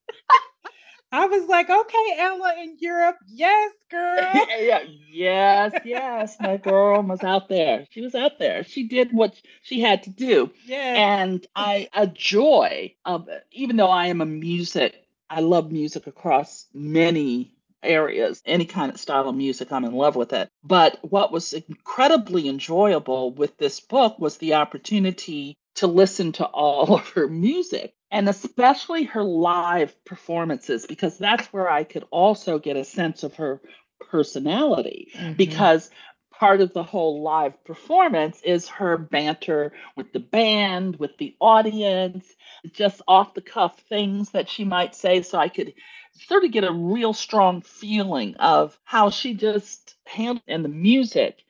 I 1.11 1.25
was 1.25 1.47
like, 1.47 1.69
okay, 1.69 2.15
Ella 2.17 2.53
in 2.61 2.77
Europe. 2.79 3.17
Yes, 3.27 3.73
girl. 3.89 4.17
yeah, 4.59 4.83
yes, 5.11 5.73
yes. 5.83 6.37
My 6.39 6.57
girl 6.57 7.01
was 7.01 7.23
out 7.23 7.49
there. 7.49 7.85
She 7.89 8.01
was 8.01 8.13
out 8.13 8.37
there. 8.37 8.63
She 8.63 8.87
did 8.87 9.11
what 9.11 9.33
she 9.63 9.81
had 9.81 10.03
to 10.03 10.11
do. 10.11 10.51
Yeah. 10.65 11.21
And 11.21 11.45
I 11.55 11.89
a 11.93 12.05
joy 12.05 12.93
of 13.05 13.27
it. 13.27 13.43
Even 13.51 13.77
though 13.77 13.89
I 13.89 14.07
am 14.07 14.21
a 14.21 14.25
music, 14.25 14.95
I 15.29 15.41
love 15.41 15.71
music 15.71 16.05
across 16.05 16.67
many 16.73 17.53
areas, 17.81 18.41
any 18.45 18.65
kind 18.65 18.91
of 18.91 18.99
style 18.99 19.29
of 19.29 19.35
music, 19.35 19.71
I'm 19.71 19.85
in 19.85 19.93
love 19.93 20.15
with 20.15 20.33
it. 20.33 20.49
But 20.63 20.99
what 21.01 21.31
was 21.31 21.53
incredibly 21.53 22.47
enjoyable 22.47 23.31
with 23.33 23.57
this 23.57 23.79
book 23.79 24.19
was 24.19 24.37
the 24.37 24.55
opportunity 24.55 25.57
to 25.75 25.87
listen 25.87 26.33
to 26.33 26.45
all 26.45 26.93
of 26.95 27.09
her 27.09 27.27
music 27.27 27.93
and 28.11 28.27
especially 28.27 29.03
her 29.03 29.23
live 29.23 29.93
performances 30.05 30.85
because 30.85 31.17
that's 31.17 31.47
where 31.47 31.69
I 31.69 31.83
could 31.83 32.05
also 32.11 32.59
get 32.59 32.77
a 32.77 32.83
sense 32.83 33.23
of 33.23 33.35
her 33.35 33.61
personality 34.09 35.11
mm-hmm. 35.15 35.33
because 35.33 35.89
part 36.31 36.61
of 36.61 36.73
the 36.73 36.83
whole 36.83 37.21
live 37.21 37.63
performance 37.65 38.41
is 38.43 38.69
her 38.69 38.97
banter 38.97 39.73
with 39.97 40.11
the 40.13 40.19
band, 40.19 40.95
with 40.95 41.17
the 41.17 41.35
audience, 41.39 42.25
just 42.71 43.01
off 43.07 43.33
the 43.33 43.41
cuff 43.41 43.77
things 43.89 44.31
that 44.31 44.49
she 44.49 44.63
might 44.63 44.95
say 44.95 45.21
so 45.21 45.37
I 45.37 45.49
could 45.49 45.73
sort 46.13 46.45
of 46.45 46.51
get 46.51 46.63
a 46.63 46.71
real 46.71 47.13
strong 47.13 47.61
feeling 47.61 48.35
of 48.35 48.77
how 48.83 49.09
she 49.09 49.33
just 49.33 49.95
handled 50.05 50.43
and 50.47 50.63
the 50.63 50.69
music 50.69 51.43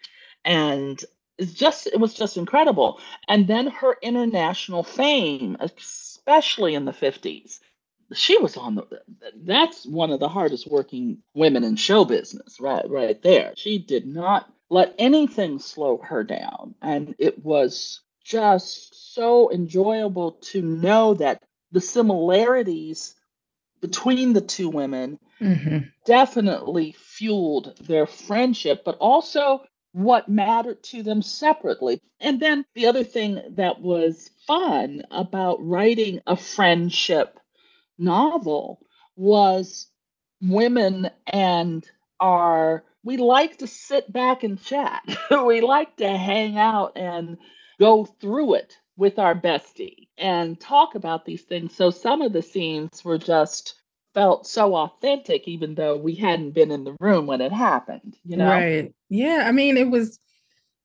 and 0.43 1.03
it's 1.37 1.53
just 1.53 1.87
it 1.87 1.99
was 1.99 2.13
just 2.13 2.37
incredible 2.37 2.99
and 3.27 3.47
then 3.47 3.67
her 3.67 3.97
international 4.01 4.83
fame 4.83 5.57
especially 6.29 6.75
in 6.75 6.85
the 6.85 6.91
50s. 6.91 7.59
She 8.13 8.37
was 8.37 8.57
on 8.57 8.75
the 8.75 8.87
that's 9.43 9.85
one 9.85 10.11
of 10.11 10.19
the 10.19 10.29
hardest 10.29 10.69
working 10.69 11.19
women 11.35 11.63
in 11.63 11.75
show 11.75 12.05
business, 12.05 12.59
right 12.59 12.89
right 12.89 13.21
there. 13.21 13.53
She 13.55 13.77
did 13.77 14.07
not 14.07 14.51
let 14.69 14.95
anything 14.97 15.59
slow 15.59 15.97
her 15.97 16.23
down. 16.23 16.75
And 16.81 17.15
it 17.19 17.43
was 17.43 18.01
just 18.23 19.13
so 19.13 19.51
enjoyable 19.51 20.33
to 20.51 20.61
know 20.61 21.15
that 21.15 21.43
the 21.71 21.81
similarities 21.81 23.15
between 23.81 24.33
the 24.33 24.41
two 24.41 24.69
women 24.69 25.19
mm-hmm. 25.39 25.77
definitely 26.05 26.95
fueled 26.97 27.77
their 27.79 28.07
friendship, 28.07 28.83
but 28.83 28.97
also 28.97 29.61
what 29.91 30.29
mattered 30.29 30.83
to 30.83 31.03
them 31.03 31.21
separately. 31.21 32.01
And 32.19 32.39
then 32.39 32.65
the 32.75 32.87
other 32.87 33.03
thing 33.03 33.41
that 33.55 33.81
was 33.81 34.29
fun 34.45 35.03
about 35.11 35.65
writing 35.65 36.21
a 36.27 36.35
friendship 36.35 37.39
novel 37.97 38.81
was 39.15 39.87
women 40.41 41.09
and 41.27 41.85
our 42.19 42.83
we 43.03 43.17
like 43.17 43.57
to 43.57 43.67
sit 43.67 44.11
back 44.11 44.43
and 44.43 44.61
chat. 44.61 45.01
we 45.45 45.61
like 45.61 45.95
to 45.97 46.17
hang 46.17 46.57
out 46.57 46.97
and 46.97 47.37
go 47.79 48.05
through 48.05 48.55
it 48.55 48.77
with 48.97 49.17
our 49.17 49.33
bestie 49.33 50.09
and 50.17 50.59
talk 50.59 50.95
about 50.95 51.25
these 51.25 51.43
things. 51.43 51.73
So 51.75 51.89
some 51.89 52.21
of 52.21 52.33
the 52.33 52.41
scenes 52.41 53.03
were 53.03 53.17
just 53.17 53.75
felt 54.13 54.47
so 54.47 54.75
authentic, 54.75 55.47
even 55.47 55.75
though 55.75 55.97
we 55.97 56.15
hadn't 56.15 56.51
been 56.51 56.71
in 56.71 56.83
the 56.83 56.95
room 56.99 57.27
when 57.27 57.41
it 57.41 57.51
happened, 57.51 58.17
you 58.25 58.37
know? 58.37 58.49
Right. 58.49 58.93
Yeah. 59.09 59.43
I 59.45 59.51
mean, 59.51 59.77
it 59.77 59.89
was 59.89 60.19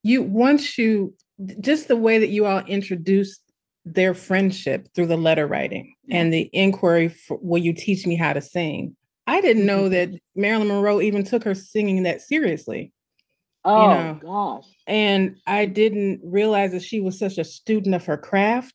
you 0.03 0.23
once 0.23 0.77
you 0.79 1.15
just 1.61 1.89
the 1.89 1.97
way 1.97 2.19
that 2.19 2.29
you 2.29 2.47
all 2.47 2.61
introduced 2.61 3.41
their 3.85 4.15
friendship 4.15 4.89
through 4.95 5.07
the 5.07 5.17
letter 5.17 5.47
writing 5.47 5.95
and 6.11 6.33
the 6.33 6.49
inquiry 6.53 7.09
for 7.09 7.39
will 7.43 7.63
you 7.63 7.73
teach 7.73 8.07
me 8.07 8.17
how 8.17 8.33
to 8.33 8.41
sing? 8.41 8.97
I 9.27 9.41
didn't 9.41 9.67
know 9.67 9.89
that 9.89 10.09
mm-hmm. 10.11 10.41
Marilyn 10.41 10.69
Monroe 10.69 11.01
even 11.01 11.25
took 11.25 11.45
her 11.45 11.55
singing 11.55 12.03
that 12.05 12.21
seriously. 12.21 12.93
Oh 13.65 13.83
you 13.83 13.89
know? 13.89 14.21
gosh. 14.23 14.67
And 14.87 15.37
I 15.47 15.65
didn't 15.65 16.21
realize 16.23 16.73
that 16.73 16.83
she 16.83 17.01
was 17.01 17.19
such 17.19 17.39
a 17.39 17.45
student 17.45 17.95
of 17.95 18.05
her 18.05 18.19
craft 18.19 18.75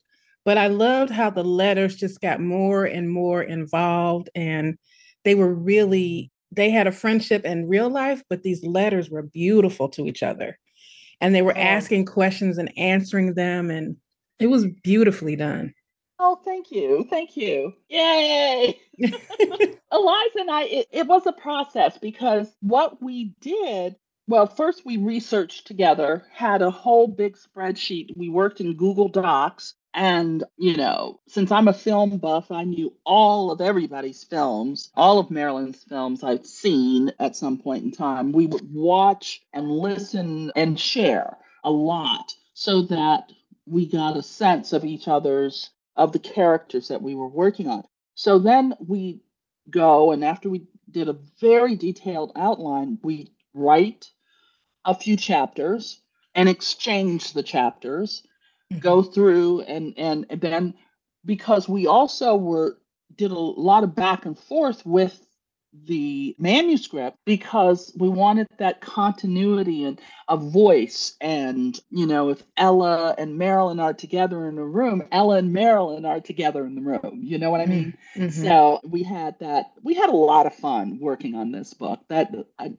but 0.50 0.58
I 0.58 0.66
loved 0.66 1.12
how 1.12 1.30
the 1.30 1.44
letters 1.44 1.96
just 1.96 2.22
got 2.22 2.42
more 2.42 2.84
and 2.84 3.08
more 3.08 3.44
involved 3.44 4.32
and 4.34 4.80
they 5.24 5.36
were 5.36 5.54
really 5.54 6.32
they 6.52 6.72
had 6.72 6.88
a 6.88 6.92
friendship 6.92 7.46
in 7.46 7.70
real 7.70 7.88
life, 7.88 8.24
but 8.32 8.42
these 8.42 8.64
letters 8.64 9.12
were 9.12 9.22
beautiful 9.22 9.90
to 9.90 10.08
each 10.08 10.24
other. 10.24 10.58
And 11.22 11.36
they 11.36 11.44
were 11.44 11.56
asking 11.56 12.06
questions 12.06 12.58
and 12.58 12.76
answering 12.80 13.36
them 13.36 13.70
and 13.70 13.98
it 14.40 14.48
was 14.48 14.66
beautifully 14.84 15.36
done. 15.36 15.72
Oh, 16.18 16.42
thank 16.44 16.72
you. 16.72 17.06
Thank 17.12 17.38
you. 17.38 17.74
Yay. 17.88 18.80
Eliza 18.98 20.40
and 20.40 20.50
I, 20.50 20.64
it, 20.64 20.88
it, 20.92 21.06
was 21.06 21.28
a 21.28 21.32
process 21.32 22.00
because 22.00 22.48
what 22.62 23.04
we 23.04 23.36
did, 23.40 23.98
well, 24.28 24.48
first 24.48 24.84
we 24.84 24.98
researched 24.98 25.68
together, 25.68 26.26
had 26.34 26.64
a 26.64 26.72
whole 26.72 27.08
big 27.08 27.38
spreadsheet. 27.38 28.18
We 28.18 28.30
worked 28.30 28.60
in 28.62 28.76
Google 28.78 29.10
Docs 29.10 29.76
and, 30.00 30.46
you 30.56 30.78
know, 30.78 31.20
since 31.28 31.52
I'm 31.52 31.68
a 31.68 31.74
film 31.74 32.20
buff, 32.20 32.52
I 32.52 32.64
knew 32.64 32.94
all 33.06 33.52
of 33.52 33.60
everybody's 33.60 34.24
films, 34.24 34.92
all 34.96 35.20
of 35.20 35.30
Marilyn's 35.30 35.84
films 35.84 36.24
I've 36.24 36.46
seen 36.46 37.12
at 37.20 37.36
some 37.36 37.58
point 37.58 37.84
in 37.84 37.92
time. 37.92 38.32
We 38.32 38.48
would 38.48 38.74
watch 38.74 39.42
and 39.52 39.70
listen 39.70 40.54
and 40.56 40.80
share 40.80 41.36
a 41.66 41.70
lot 41.70 42.34
so 42.54 42.84
that 42.84 43.30
we 43.66 43.88
got 43.88 44.16
a 44.16 44.24
sense 44.24 44.72
of 44.72 44.86
each 44.86 45.10
other's, 45.10 45.70
of 45.98 46.14
the 46.14 46.20
characters 46.20 46.88
that 46.88 47.02
we 47.02 47.14
were 47.14 47.28
working 47.28 47.68
on. 47.68 47.84
So 48.16 48.40
then 48.40 48.76
we 48.88 49.20
go, 49.70 50.14
and 50.14 50.24
after 50.24 50.50
we 50.50 50.68
did 50.90 51.10
a 51.10 51.18
very 51.42 51.76
detailed 51.76 52.32
outline, 52.38 53.00
we 53.04 53.34
write 53.54 54.10
a 54.86 54.96
few 54.96 55.18
chapters 55.18 56.00
and 56.34 56.48
exchange 56.48 57.34
the 57.34 57.44
chapters. 57.44 58.24
Go 58.80 59.02
through 59.02 59.62
and, 59.62 59.94
and 59.98 60.26
and 60.30 60.42
then 60.42 60.74
because 61.26 61.68
we 61.68 61.88
also 61.88 62.36
were 62.36 62.78
did 63.16 63.32
a 63.32 63.40
lot 63.40 63.84
of 63.84 63.96
back 63.96 64.26
and 64.26 64.38
forth 64.38 64.86
with 64.86 65.20
the 65.86 66.36
manuscript 66.40 67.18
because 67.26 67.94
we 67.96 68.10
wanted 68.10 68.48
that 68.58 68.82
continuity 68.82 69.84
and 69.84 70.02
a 70.28 70.36
voice 70.36 71.16
and 71.22 71.80
you 71.92 72.08
know 72.08 72.30
if 72.30 72.42
ella 72.58 73.14
and 73.20 73.38
marilyn 73.38 73.80
are 73.80 73.94
together 73.94 74.48
in 74.48 74.58
a 74.58 74.66
room 74.66 75.04
ella 75.12 75.38
and 75.38 75.54
marilyn 75.54 76.06
are 76.06 76.20
together 76.20 76.66
in 76.66 76.74
the 76.74 76.82
room. 76.82 77.22
You 77.24 77.38
know 77.38 77.52
what 77.52 77.62
i 77.62 77.68
mean? 77.68 77.96
Mm-hmm. 78.16 78.30
so 78.30 78.80
we 78.84 79.04
had 79.04 79.38
that 79.40 79.72
we 79.84 79.94
had 79.94 80.10
a 80.10 80.16
lot 80.16 80.48
of 80.48 80.56
fun 80.56 80.98
working 81.00 81.36
on 81.36 81.52
this 81.52 81.74
book. 81.76 82.00
That 82.08 82.34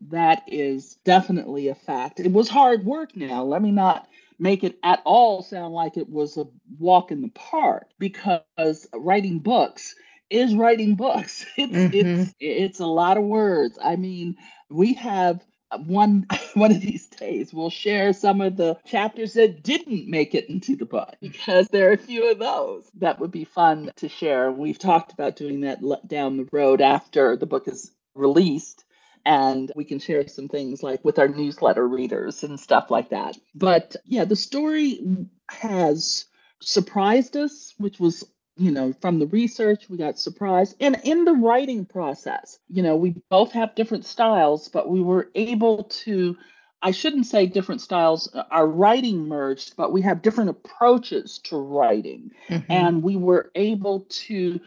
that 0.09 0.43
is 0.49 0.97
definitely 1.05 1.69
a 1.69 1.77
fact. 1.77 2.19
It 2.19 2.33
was 2.33 2.49
hard 2.49 2.85
work 2.85 3.17
now 3.17 3.45
let 3.45 3.63
me 3.63 3.71
not 3.71 4.09
make 4.41 4.65
it 4.65 4.79
at 4.83 5.03
all 5.05 5.43
sound 5.43 5.75
like 5.75 5.97
it 5.97 6.09
was 6.09 6.37
a 6.37 6.47
walk 6.79 7.13
in 7.13 7.21
the 7.21 7.29
park 7.29 7.89
because 7.99 8.89
writing 8.95 9.39
books 9.39 9.95
is 10.31 10.55
writing 10.55 10.97
books. 10.97 11.45
It's 11.57 11.73
mm-hmm. 11.73 12.23
it's 12.23 12.35
it's 12.41 12.81
a 12.81 12.87
lot 12.87 13.19
of 13.19 13.25
words. 13.25 13.79
I 13.83 13.97
mean, 13.97 14.37
we 14.71 14.95
have 14.95 15.45
one 15.87 16.27
one 16.55 16.73
of 16.73 16.81
these 16.81 17.07
days 17.07 17.53
we'll 17.53 17.71
share 17.71 18.13
some 18.13 18.41
of 18.41 18.57
the 18.57 18.79
chapters 18.87 19.35
that 19.35 19.63
didn't 19.63 20.09
make 20.09 20.35
it 20.35 20.49
into 20.49 20.77
the 20.77 20.87
book 20.87 21.15
because 21.21 21.69
there 21.69 21.91
are 21.91 21.95
a 21.95 21.99
few 21.99 22.31
of 22.31 22.39
those 22.39 22.91
that 22.97 23.21
would 23.21 23.31
be 23.31 23.45
fun 23.45 23.93
to 23.97 24.09
share. 24.09 24.51
We've 24.51 24.79
talked 24.79 25.13
about 25.13 25.37
doing 25.37 25.61
that 25.61 25.81
down 26.07 26.39
the 26.39 26.49
road 26.51 26.81
after 26.81 27.37
the 27.37 27.47
book 27.47 27.69
is 27.69 27.93
released 28.15 28.85
and 29.25 29.71
we 29.75 29.85
can 29.85 29.99
share 29.99 30.27
some 30.29 30.49
things 30.49 30.83
like 30.83 31.05
with 31.05 31.19
our 31.19 31.29
newsletter 31.29 31.87
readers 31.87 32.43
and 32.43 32.59
stuff 32.59 32.91
like 32.91 33.11
that. 33.11 33.37
But 33.55 33.97
yeah, 34.05 34.25
the 34.25 34.37
story 34.37 35.01
has 35.49 36.27
surprised 36.61 37.37
us, 37.37 37.75
which 37.79 37.99
was 37.99 38.25
you 38.61 38.71
know, 38.71 38.93
from 39.01 39.19
the 39.19 39.27
research, 39.27 39.89
we 39.89 39.97
got 39.97 40.19
surprised. 40.19 40.77
And 40.81 41.01
in 41.05 41.25
the 41.25 41.33
writing 41.33 41.87
process, 41.87 42.59
you 42.69 42.83
know, 42.83 42.95
we 42.95 43.15
both 43.31 43.53
have 43.53 43.75
different 43.75 44.05
styles, 44.05 44.69
but 44.69 44.91
we 44.91 45.01
were 45.01 45.31
able 45.35 45.85
to, 45.85 46.37
I 46.83 46.91
shouldn't 46.91 47.25
say 47.25 47.47
different 47.47 47.81
styles, 47.81 48.31
uh, 48.35 48.43
our 48.51 48.67
writing 48.67 49.29
merged, 49.29 49.77
but 49.79 49.93
we 49.93 50.03
have 50.03 50.21
different 50.21 50.51
approaches 50.51 51.39
to 51.45 51.57
writing. 51.57 52.33
Mm-hmm. 52.51 52.71
And 52.71 53.03
we 53.03 53.17
were 53.17 53.51
able 53.55 54.01
to 54.27 54.61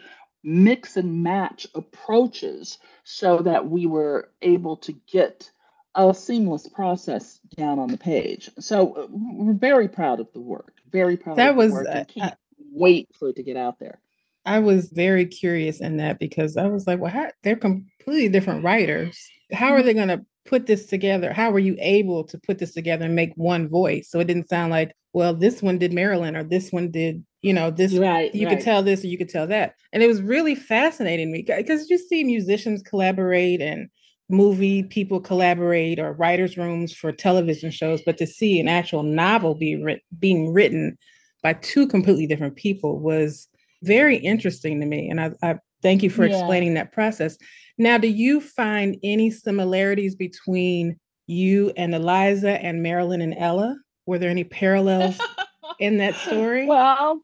mix 0.43 0.97
and 0.97 1.23
match 1.23 1.67
approaches 1.75 2.77
so 3.03 3.37
that 3.39 3.69
we 3.69 3.85
were 3.85 4.29
able 4.41 4.77
to 4.77 4.93
get 5.11 5.49
a 5.95 6.13
seamless 6.13 6.67
process 6.67 7.39
down 7.55 7.79
on 7.79 7.87
the 7.89 7.97
page. 7.97 8.49
So 8.59 8.93
uh, 8.93 9.07
we're 9.09 9.53
very 9.53 9.87
proud 9.87 10.19
of 10.19 10.31
the 10.33 10.41
work. 10.41 10.73
Very 10.91 11.17
proud. 11.17 11.37
That 11.37 11.55
was 11.55 11.75
I 11.87 12.03
can't 12.03 12.35
wait 12.71 13.09
for 13.17 13.29
it 13.29 13.35
to 13.35 13.43
get 13.43 13.57
out 13.57 13.79
there. 13.79 13.99
I 14.45 14.59
was 14.59 14.89
very 14.89 15.25
curious 15.25 15.79
in 15.79 15.97
that 15.97 16.19
because 16.19 16.57
I 16.57 16.67
was 16.67 16.85
like, 16.85 16.99
well, 16.99 17.11
how, 17.11 17.31
they're 17.43 17.55
completely 17.55 18.27
different 18.29 18.63
writers. 18.63 19.17
How 19.51 19.69
are 19.69 19.77
mm-hmm. 19.77 19.85
they 19.85 19.93
going 19.93 20.07
to 20.09 20.25
put 20.45 20.65
this 20.65 20.87
together? 20.87 21.31
How 21.31 21.51
were 21.51 21.59
you 21.59 21.77
able 21.79 22.23
to 22.25 22.37
put 22.39 22.59
this 22.59 22.73
together 22.73 23.05
and 23.05 23.15
make 23.15 23.31
one 23.35 23.69
voice? 23.69 24.09
So 24.09 24.19
it 24.19 24.25
didn't 24.25 24.49
sound 24.49 24.71
like, 24.71 24.93
well, 25.13 25.33
this 25.33 25.61
one 25.61 25.77
did 25.77 25.93
Marilyn 25.93 26.35
or 26.35 26.43
this 26.43 26.71
one 26.71 26.91
did, 26.91 27.23
you 27.43 27.53
know, 27.53 27.69
this, 27.69 27.93
right, 27.93 28.33
you 28.33 28.47
right. 28.47 28.55
could 28.55 28.63
tell 28.63 28.81
this 28.81 29.03
or 29.03 29.07
you 29.07 29.17
could 29.17 29.29
tell 29.29 29.45
that. 29.45 29.75
And 29.91 30.01
it 30.01 30.07
was 30.07 30.21
really 30.21 30.55
fascinating 30.55 31.31
me 31.31 31.43
because 31.45 31.89
you 31.89 31.97
see 31.97 32.23
musicians 32.23 32.81
collaborate 32.81 33.61
and 33.61 33.89
movie 34.29 34.83
people 34.83 35.19
collaborate 35.19 35.99
or 35.99 36.13
writers' 36.13 36.57
rooms 36.57 36.93
for 36.93 37.11
television 37.11 37.69
shows, 37.69 38.01
but 38.05 38.17
to 38.17 38.25
see 38.25 38.61
an 38.61 38.69
actual 38.69 39.03
novel 39.03 39.55
be 39.55 39.75
writ- 39.75 40.03
being 40.17 40.53
written 40.53 40.97
by 41.43 41.51
two 41.53 41.85
completely 41.85 42.25
different 42.25 42.55
people 42.55 42.99
was 42.99 43.49
very 43.83 44.15
interesting 44.15 44.79
to 44.79 44.85
me. 44.85 45.09
And 45.09 45.19
I, 45.19 45.31
I 45.43 45.59
thank 45.81 46.01
you 46.01 46.09
for 46.09 46.25
yeah. 46.25 46.37
explaining 46.37 46.75
that 46.75 46.93
process. 46.93 47.37
Now, 47.77 47.97
do 47.97 48.07
you 48.07 48.39
find 48.39 48.97
any 49.03 49.29
similarities 49.29 50.15
between 50.15 50.97
you 51.27 51.73
and 51.75 51.93
Eliza 51.93 52.63
and 52.63 52.81
Marilyn 52.81 53.19
and 53.19 53.35
Ella? 53.37 53.75
Were 54.05 54.17
there 54.17 54.29
any 54.29 54.45
parallels 54.45 55.19
in 55.79 55.97
that 55.97 56.15
story? 56.15 56.65
Well, 56.65 57.21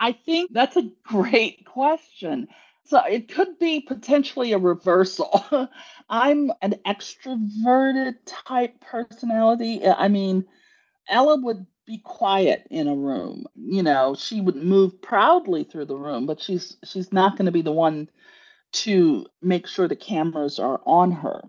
I 0.00 0.12
think 0.12 0.52
that's 0.52 0.76
a 0.76 0.90
great 1.04 1.66
question. 1.66 2.48
So 2.84 3.00
it 3.04 3.28
could 3.32 3.58
be 3.60 3.80
potentially 3.80 4.52
a 4.52 4.58
reversal. 4.58 5.44
I'm 6.10 6.50
an 6.62 6.76
extroverted 6.86 8.16
type 8.26 8.80
personality. 8.80 9.86
I 9.86 10.08
mean, 10.08 10.46
Ella 11.08 11.40
would 11.40 11.66
be 11.86 11.98
quiet 11.98 12.66
in 12.70 12.88
a 12.88 12.96
room. 12.96 13.46
You 13.56 13.82
know, 13.82 14.14
she 14.16 14.40
would 14.40 14.56
move 14.56 15.02
proudly 15.02 15.64
through 15.64 15.86
the 15.86 15.96
room, 15.96 16.26
but 16.26 16.40
she's 16.40 16.76
she's 16.84 17.12
not 17.12 17.36
going 17.36 17.46
to 17.46 17.52
be 17.52 17.62
the 17.62 17.72
one 17.72 18.08
to 18.72 19.26
make 19.42 19.66
sure 19.66 19.88
the 19.88 19.96
cameras 19.96 20.58
are 20.58 20.80
on 20.86 21.12
her. 21.12 21.42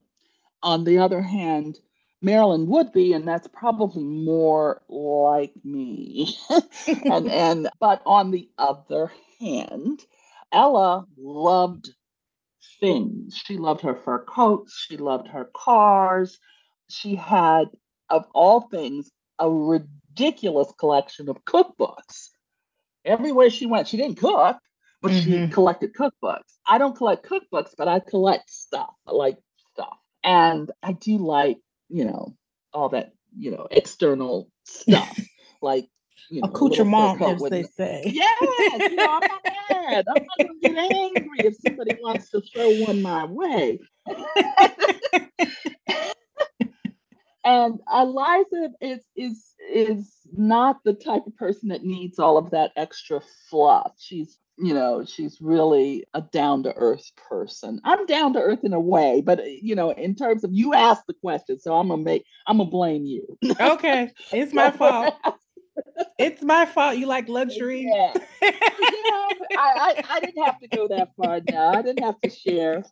On 0.64 0.84
the 0.84 0.99
other 0.99 1.22
hand, 1.22 1.80
Marilyn 2.22 2.67
would 2.67 2.91
be, 2.91 3.13
and 3.13 3.28
that's 3.28 3.47
probably 3.47 4.03
more 4.03 4.82
like 4.88 5.53
me. 5.63 6.38
and 7.05 7.30
and 7.30 7.69
but 7.80 8.01
on 8.05 8.32
the 8.32 8.49
other 8.57 9.11
hand, 9.39 10.01
Ella 10.51 11.05
loved 11.17 11.89
things. 12.80 13.36
She 13.36 13.57
loved 13.57 13.82
her 13.82 13.95
fur 13.95 14.24
coats, 14.24 14.86
she 14.88 14.97
loved 14.97 15.30
her 15.30 15.49
cars. 15.55 16.39
She 16.89 17.15
had, 17.15 17.69
of 18.09 18.26
all 18.34 18.61
things, 18.61 19.09
a 19.39 19.49
ridiculous 19.49 20.72
collection 20.78 21.30
of 21.30 21.43
cookbooks. 21.45 22.30
Everywhere 23.05 23.49
she 23.49 23.65
went, 23.65 23.88
she 23.88 23.97
didn't 23.97 24.17
cook, 24.17 24.57
but 25.01 25.11
mm-hmm. 25.11 25.45
she 25.45 25.51
collected 25.51 25.93
cookbooks. 25.93 26.57
I 26.67 26.78
don't 26.78 26.95
collect 26.95 27.26
cookbooks, 27.26 27.74
but 27.78 27.88
I 27.88 27.99
collect 27.99 28.49
stuff. 28.49 28.93
I 29.07 29.11
like 29.11 29.38
stuff. 29.74 29.97
And 30.24 30.69
I 30.84 30.91
do 30.91 31.17
like, 31.17 31.57
you 31.91 32.05
know, 32.05 32.35
all 32.73 32.89
that, 32.89 33.13
you 33.37 33.51
know, 33.51 33.67
external 33.69 34.49
stuff. 34.65 35.19
like 35.61 35.87
you 36.29 36.41
know, 36.41 36.47
accoutrement, 36.47 37.21
as 37.21 37.41
they 37.49 37.63
say. 37.63 38.03
Yes, 38.13 38.89
you 38.89 38.95
know, 38.95 39.09
I'm 39.09 39.21
not 39.27 39.41
mad. 39.69 40.05
I'm 40.07 40.23
not 40.23 40.37
gonna 40.41 40.59
get 40.61 40.75
angry 40.77 41.45
if 41.45 41.55
somebody 41.57 41.95
wants 42.01 42.29
to 42.31 42.41
throw 42.41 42.69
one 42.69 43.01
my 43.01 43.25
way. 43.25 43.79
and 47.43 47.79
Eliza 47.93 48.71
is 48.79 49.01
is 49.15 49.53
is 49.73 50.11
not 50.31 50.77
the 50.83 50.93
type 50.93 51.27
of 51.27 51.35
person 51.35 51.69
that 51.69 51.83
needs 51.83 52.17
all 52.19 52.37
of 52.37 52.51
that 52.51 52.71
extra 52.75 53.21
fluff. 53.49 53.93
She's, 53.99 54.37
you 54.62 54.74
know, 54.74 55.03
she's 55.05 55.39
really 55.41 56.05
a 56.14 56.22
down 56.22 56.64
to 56.64 56.74
earth 56.76 57.12
person. 57.30 57.82
I'm 57.84 58.05
down 58.05 58.34
to 58.34 58.39
earth 58.39 58.64
in 58.64 58.74
a 58.74 58.80
way, 58.80 59.22
but 59.26 59.39
uh, 59.39 59.43
you 59.43 59.76
know, 59.76 59.91
in 59.91 60.16
terms 60.16 60.43
of 60.43 60.51
you 60.53 60.74
asked 60.74 61.07
the 61.07 61.14
question, 61.14 61.59
so 61.59 61.76
I'm 61.76 61.88
gonna 61.88 62.01
make 62.01 62.26
I'm 62.47 62.57
gonna 62.57 62.70
blame 62.70 63.05
you. 63.05 63.38
okay, 63.59 64.12
it's 64.32 64.53
my 64.53 64.72
fault. 64.78 65.16
it's 66.20 66.41
my 66.41 66.66
fault. 66.66 66.97
You 66.97 67.07
like 67.07 67.28
luxury. 67.28 67.89
Yeah. 67.91 68.14
yeah 68.41 68.49
I, 68.51 69.38
I, 69.57 70.03
I 70.09 70.20
didn't 70.20 70.43
have 70.43 70.59
to 70.59 70.68
go 70.68 70.88
that 70.89 71.09
far 71.18 71.41
now. 71.49 71.74
I 71.74 71.82
didn't 71.82 72.03
have 72.03 72.20
to 72.22 72.30
share 72.30 72.84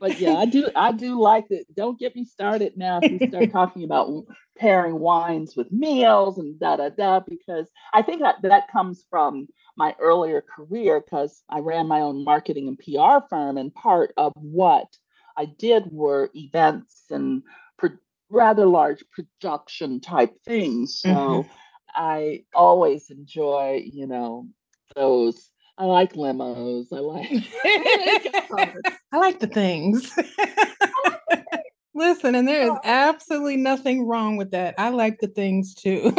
but 0.00 0.20
yeah, 0.20 0.34
I 0.34 0.46
do 0.46 0.68
I 0.76 0.92
do 0.92 1.20
like 1.20 1.46
it. 1.50 1.66
Don't 1.74 1.98
get 1.98 2.14
me 2.14 2.24
started 2.24 2.76
now 2.76 3.00
if 3.02 3.10
you 3.10 3.28
start 3.28 3.50
talking 3.52 3.84
about 3.84 4.24
pairing 4.56 4.98
wines 4.98 5.56
with 5.56 5.72
meals 5.72 6.38
and 6.38 6.58
da 6.58 6.76
da 6.76 6.90
da 6.90 7.20
because 7.20 7.68
I 7.92 8.02
think 8.02 8.20
that 8.20 8.36
that 8.42 8.70
comes 8.70 9.04
from 9.10 9.48
my 9.78 9.94
earlier 10.00 10.42
career 10.42 11.00
because 11.00 11.42
I 11.48 11.60
ran 11.60 11.86
my 11.86 12.00
own 12.00 12.24
marketing 12.24 12.66
and 12.66 12.78
PR 12.78 13.24
firm 13.30 13.56
and 13.56 13.72
part 13.72 14.12
of 14.16 14.32
what 14.34 14.88
I 15.36 15.44
did 15.44 15.84
were 15.92 16.30
events 16.34 17.04
and 17.10 17.44
pro- 17.78 17.90
rather 18.28 18.66
large 18.66 19.04
production 19.12 20.00
type 20.00 20.34
things. 20.44 20.98
So 20.98 21.08
mm-hmm. 21.08 21.50
I 21.94 22.44
always 22.52 23.08
enjoy, 23.10 23.84
you 23.90 24.08
know, 24.08 24.48
those 24.96 25.50
I 25.78 25.84
like 25.84 26.14
limos. 26.14 26.92
I 26.92 26.98
like 26.98 27.30
I 29.12 29.16
like 29.16 29.38
the 29.38 29.46
things. 29.46 30.12
Listen, 31.94 32.34
and 32.34 32.48
there 32.48 32.64
is 32.64 32.78
absolutely 32.84 33.56
nothing 33.56 34.06
wrong 34.06 34.36
with 34.36 34.50
that. 34.50 34.74
I 34.76 34.88
like 34.88 35.18
the 35.20 35.28
things 35.28 35.74
too. 35.74 36.12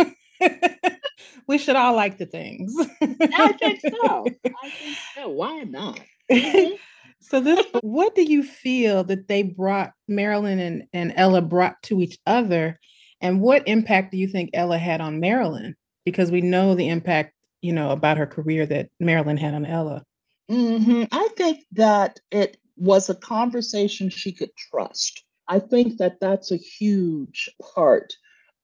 We 1.50 1.58
should 1.58 1.76
all 1.76 1.96
like 1.96 2.20
the 2.20 2.28
things. 2.28 2.72
I 3.02 3.54
think 3.54 3.82
so. 4.04 4.26
I 4.46 4.70
think 4.70 4.98
so. 5.16 5.30
Why 5.30 5.64
not? 5.64 6.00
Mm-hmm. 6.32 6.76
so 7.20 7.42
this 7.42 7.66
what 7.82 8.14
do 8.14 8.22
you 8.22 8.44
feel 8.44 9.04
that 9.06 9.28
they 9.28 9.42
brought 9.42 9.92
Marilyn 10.08 10.60
and, 10.60 10.84
and 10.94 11.12
Ella 11.16 11.42
brought 11.42 11.82
to 11.84 12.02
each 12.02 12.20
other? 12.28 12.80
And 13.20 13.42
what 13.42 13.68
impact 13.68 14.12
do 14.12 14.18
you 14.18 14.28
think 14.28 14.52
Ella 14.54 14.78
had 14.78 15.02
on 15.02 15.20
Marilyn? 15.20 15.76
Because 16.06 16.32
we 16.32 16.42
know 16.42 16.76
the 16.76 16.88
impact 16.88 17.34
you 17.62 17.74
know, 17.74 17.90
about 17.90 18.18
her 18.18 18.28
career 18.28 18.66
that 18.68 18.90
Marilyn 19.00 19.38
had 19.38 19.54
on 19.54 19.66
Ella? 19.66 20.04
Mm-hmm. 20.50 21.06
I 21.12 21.30
think 21.36 21.66
that 21.74 22.20
it 22.32 22.58
was 22.78 23.10
a 23.10 23.16
conversation 23.16 24.10
she 24.10 24.32
could 24.32 24.56
trust. 24.56 25.24
I 25.48 25.60
think 25.60 25.98
that 25.98 26.20
that's 26.22 26.52
a 26.52 26.58
huge 26.58 27.50
part 27.74 28.14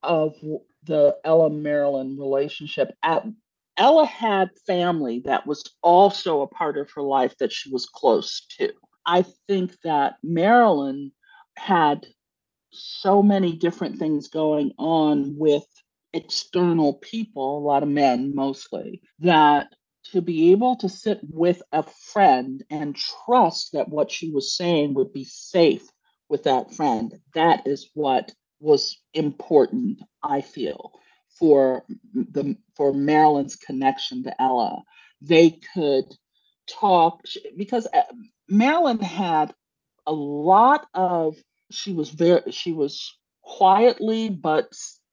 of 0.04 0.34
the 0.86 1.18
Ella 1.24 1.50
Marilyn 1.50 2.18
relationship 2.18 2.92
at 3.04 3.26
Ella 3.78 4.06
had 4.06 4.50
family 4.66 5.22
that 5.26 5.46
was 5.46 5.64
also 5.84 6.42
a 6.42 6.48
part 6.48 6.78
of 6.78 6.90
her 6.92 7.02
life 7.02 7.36
that 7.40 7.52
she 7.52 7.72
was 7.72 7.86
close 7.86 8.46
to. 8.58 8.72
I 9.06 9.26
think 9.48 9.80
that 9.84 10.16
Marilyn 10.24 11.12
had 11.58 12.08
so 12.72 13.22
many 13.22 13.54
different 13.56 14.00
things 14.00 14.28
going 14.30 14.72
on 14.78 15.36
with 15.38 15.66
external 16.14 16.94
people, 16.94 17.58
a 17.58 17.66
lot 17.66 17.84
of 17.84 17.90
men 17.90 18.34
mostly, 18.34 19.02
that 19.20 19.68
to 20.12 20.22
be 20.22 20.52
able 20.52 20.76
to 20.78 20.88
sit 20.88 21.20
with 21.24 21.62
a 21.72 21.84
friend 21.84 22.64
and 22.70 22.96
trust 22.96 23.74
that 23.74 23.90
what 23.90 24.12
she 24.12 24.32
was 24.32 24.56
saying 24.56 24.94
would 24.94 25.12
be 25.12 25.26
safe 25.26 25.86
with 26.30 26.44
that 26.44 26.74
friend, 26.74 27.14
that 27.34 27.68
is 27.68 27.90
what 27.94 28.32
was 28.60 28.98
important, 29.14 30.02
I 30.24 30.42
feel, 30.42 30.92
for 31.40 31.84
the 32.14 32.56
for 32.76 32.94
Marilyn's 32.94 33.56
connection 33.56 34.24
to 34.24 34.42
Ella. 34.42 34.84
They 35.22 35.60
could 35.74 36.06
talk 36.68 37.22
because 37.58 37.88
uh, 37.94 38.02
Marilyn 38.50 39.00
had 39.00 39.54
a 40.08 40.14
lot 40.14 40.88
of 40.94 41.36
she 41.72 41.94
was 41.94 42.10
very 42.10 42.52
she 42.52 42.72
was 42.72 43.18
quietly 43.44 44.30
but 44.30 44.72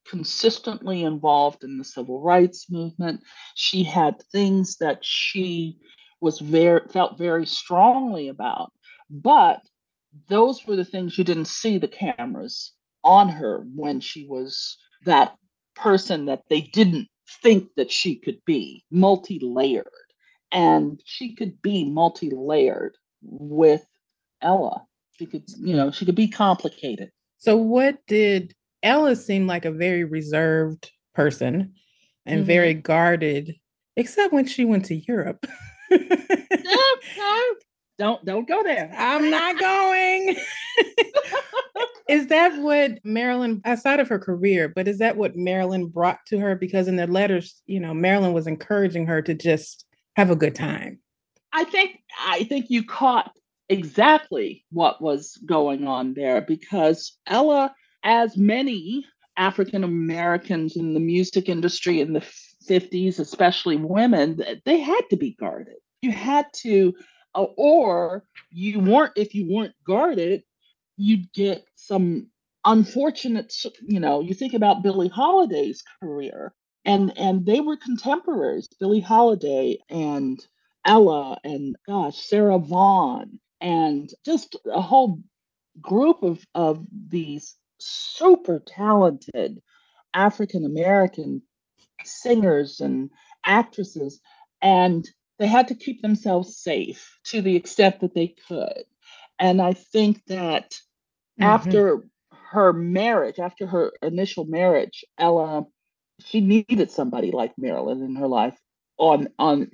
consistently 0.08 1.04
involved 1.04 1.64
in 1.64 1.78
the 1.78 1.84
civil 1.84 2.20
rights 2.20 2.70
movement. 2.70 3.22
She 3.54 3.84
had 3.84 4.22
things 4.32 4.76
that 4.78 4.98
she 5.02 5.78
was 6.20 6.38
very 6.38 6.82
felt 6.88 7.18
very 7.18 7.46
strongly 7.46 8.28
about, 8.28 8.72
but 9.10 9.60
those 10.28 10.66
were 10.66 10.76
the 10.76 10.84
things 10.84 11.16
you 11.16 11.24
didn't 11.24 11.46
see 11.46 11.78
the 11.78 11.88
cameras 11.88 12.72
on 13.04 13.28
her 13.28 13.64
when 13.74 14.00
she 14.00 14.26
was 14.26 14.76
that 15.04 15.36
person 15.74 16.26
that 16.26 16.42
they 16.48 16.60
didn't 16.60 17.08
think 17.42 17.68
that 17.76 17.90
she 17.90 18.16
could 18.16 18.38
be, 18.44 18.84
multi-layered. 18.90 19.86
And 20.50 21.00
she 21.04 21.34
could 21.34 21.60
be 21.62 21.84
multi-layered 21.84 22.96
with 23.22 23.86
Ella. 24.42 24.84
She 25.18 25.26
could, 25.26 25.44
you 25.58 25.74
know, 25.74 25.90
she 25.90 26.04
could 26.04 26.14
be 26.14 26.28
complicated. 26.28 27.10
So 27.38 27.56
what 27.56 27.98
did 28.06 28.54
Ella 28.82 29.16
seem 29.16 29.46
like 29.46 29.64
a 29.64 29.70
very 29.70 30.04
reserved 30.04 30.90
person 31.14 31.74
and 32.26 32.40
mm-hmm. 32.40 32.46
very 32.46 32.74
guarded, 32.74 33.54
except 33.96 34.32
when 34.32 34.46
she 34.46 34.64
went 34.64 34.84
to 34.86 34.96
Europe. 34.96 35.46
don't 37.98 38.24
don't 38.24 38.48
go 38.48 38.62
there. 38.62 38.90
I'm 38.96 39.30
not 39.30 39.58
going. 39.58 40.36
is 42.08 42.28
that 42.28 42.60
what 42.60 42.98
Marilyn, 43.04 43.60
outside 43.64 44.00
of 44.00 44.08
her 44.08 44.18
career, 44.18 44.68
but 44.68 44.88
is 44.88 44.98
that 44.98 45.16
what 45.16 45.36
Marilyn 45.36 45.86
brought 45.86 46.18
to 46.26 46.38
her? 46.38 46.54
Because 46.54 46.88
in 46.88 46.96
the 46.96 47.06
letters, 47.06 47.62
you 47.66 47.80
know, 47.80 47.94
Marilyn 47.94 48.32
was 48.32 48.46
encouraging 48.46 49.06
her 49.06 49.22
to 49.22 49.34
just 49.34 49.84
have 50.16 50.30
a 50.30 50.36
good 50.36 50.54
time. 50.54 50.98
I 51.52 51.64
think 51.64 52.00
I 52.26 52.44
think 52.44 52.66
you 52.70 52.84
caught 52.84 53.32
exactly 53.68 54.64
what 54.70 55.00
was 55.00 55.38
going 55.46 55.86
on 55.86 56.14
there 56.14 56.40
because 56.40 57.16
Ella 57.26 57.74
as 58.04 58.36
many 58.36 59.04
African 59.36 59.84
Americans 59.84 60.76
in 60.76 60.94
the 60.94 61.00
music 61.00 61.48
industry 61.48 62.00
in 62.00 62.12
the 62.12 62.24
50s, 62.68 63.18
especially 63.18 63.76
women, 63.76 64.40
they 64.64 64.80
had 64.80 65.02
to 65.10 65.16
be 65.16 65.32
guarded. 65.38 65.76
You 66.02 66.12
had 66.12 66.46
to, 66.56 66.94
or 67.34 68.24
you 68.50 68.80
weren't, 68.80 69.12
if 69.16 69.34
you 69.34 69.46
weren't 69.48 69.74
guarded, 69.86 70.42
you'd 70.96 71.32
get 71.32 71.64
some 71.76 72.28
unfortunate, 72.64 73.54
you 73.86 74.00
know, 74.00 74.20
you 74.20 74.34
think 74.34 74.54
about 74.54 74.82
Billie 74.82 75.08
Holiday's 75.08 75.82
career, 76.02 76.54
and 76.84 77.16
and 77.18 77.46
they 77.46 77.60
were 77.60 77.76
contemporaries, 77.76 78.68
Billie 78.80 79.00
Holiday 79.00 79.78
and 79.90 80.40
Ella 80.86 81.38
and 81.44 81.76
gosh, 81.88 82.18
Sarah 82.18 82.58
Vaughan, 82.58 83.40
and 83.60 84.10
just 84.26 84.56
a 84.72 84.82
whole 84.82 85.20
group 85.80 86.22
of 86.22 86.44
of 86.54 86.86
these 87.08 87.56
super 87.80 88.62
talented 88.66 89.62
African 90.14 90.64
American 90.64 91.42
singers 92.04 92.80
and 92.80 93.10
actresses, 93.46 94.20
and 94.62 95.08
they 95.38 95.46
had 95.48 95.68
to 95.68 95.74
keep 95.74 96.02
themselves 96.02 96.56
safe 96.58 97.18
to 97.26 97.42
the 97.42 97.56
extent 97.56 98.00
that 98.00 98.14
they 98.14 98.34
could. 98.48 98.84
And 99.38 99.60
I 99.60 99.72
think 99.72 100.24
that 100.26 100.70
mm-hmm. 100.72 101.44
after 101.44 102.04
her 102.50 102.72
marriage, 102.72 103.38
after 103.38 103.66
her 103.66 103.92
initial 104.02 104.44
marriage, 104.44 105.04
Ella, 105.18 105.64
she 106.20 106.40
needed 106.40 106.90
somebody 106.90 107.30
like 107.30 107.52
Marilyn 107.56 108.02
in 108.02 108.16
her 108.16 108.28
life 108.28 108.58
on 108.98 109.28
on 109.38 109.70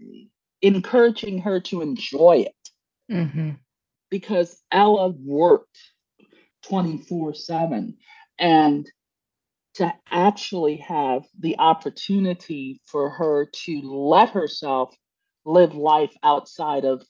encouraging 0.63 1.41
her 1.41 1.61
to 1.61 1.83
enjoy 1.83 2.47
it. 2.47 3.13
Mm-hmm. 3.13 3.51
Because 4.11 4.63
Ella 4.73 5.11
worked 5.11 5.79
24 6.63 7.35
7 7.35 7.97
and 8.39 8.87
to 9.75 9.93
actually 10.11 10.77
have 10.79 11.25
the 11.39 11.59
opportunity 11.59 12.81
for 12.87 13.11
her 13.11 13.47
to 13.53 13.81
let 13.83 14.31
herself 14.31 14.95
live 15.45 15.75
life 15.75 16.15
outside 16.23 16.85
of 16.85 17.05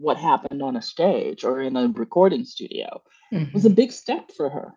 what 0.00 0.16
happened 0.16 0.62
on 0.62 0.76
a 0.76 0.82
stage 0.82 1.44
or 1.44 1.60
in 1.60 1.76
a 1.76 1.88
recording 1.88 2.44
studio 2.44 3.02
mm-hmm. 3.32 3.52
was 3.52 3.64
a 3.64 3.70
big 3.70 3.92
step 3.92 4.30
for 4.36 4.48
her 4.48 4.72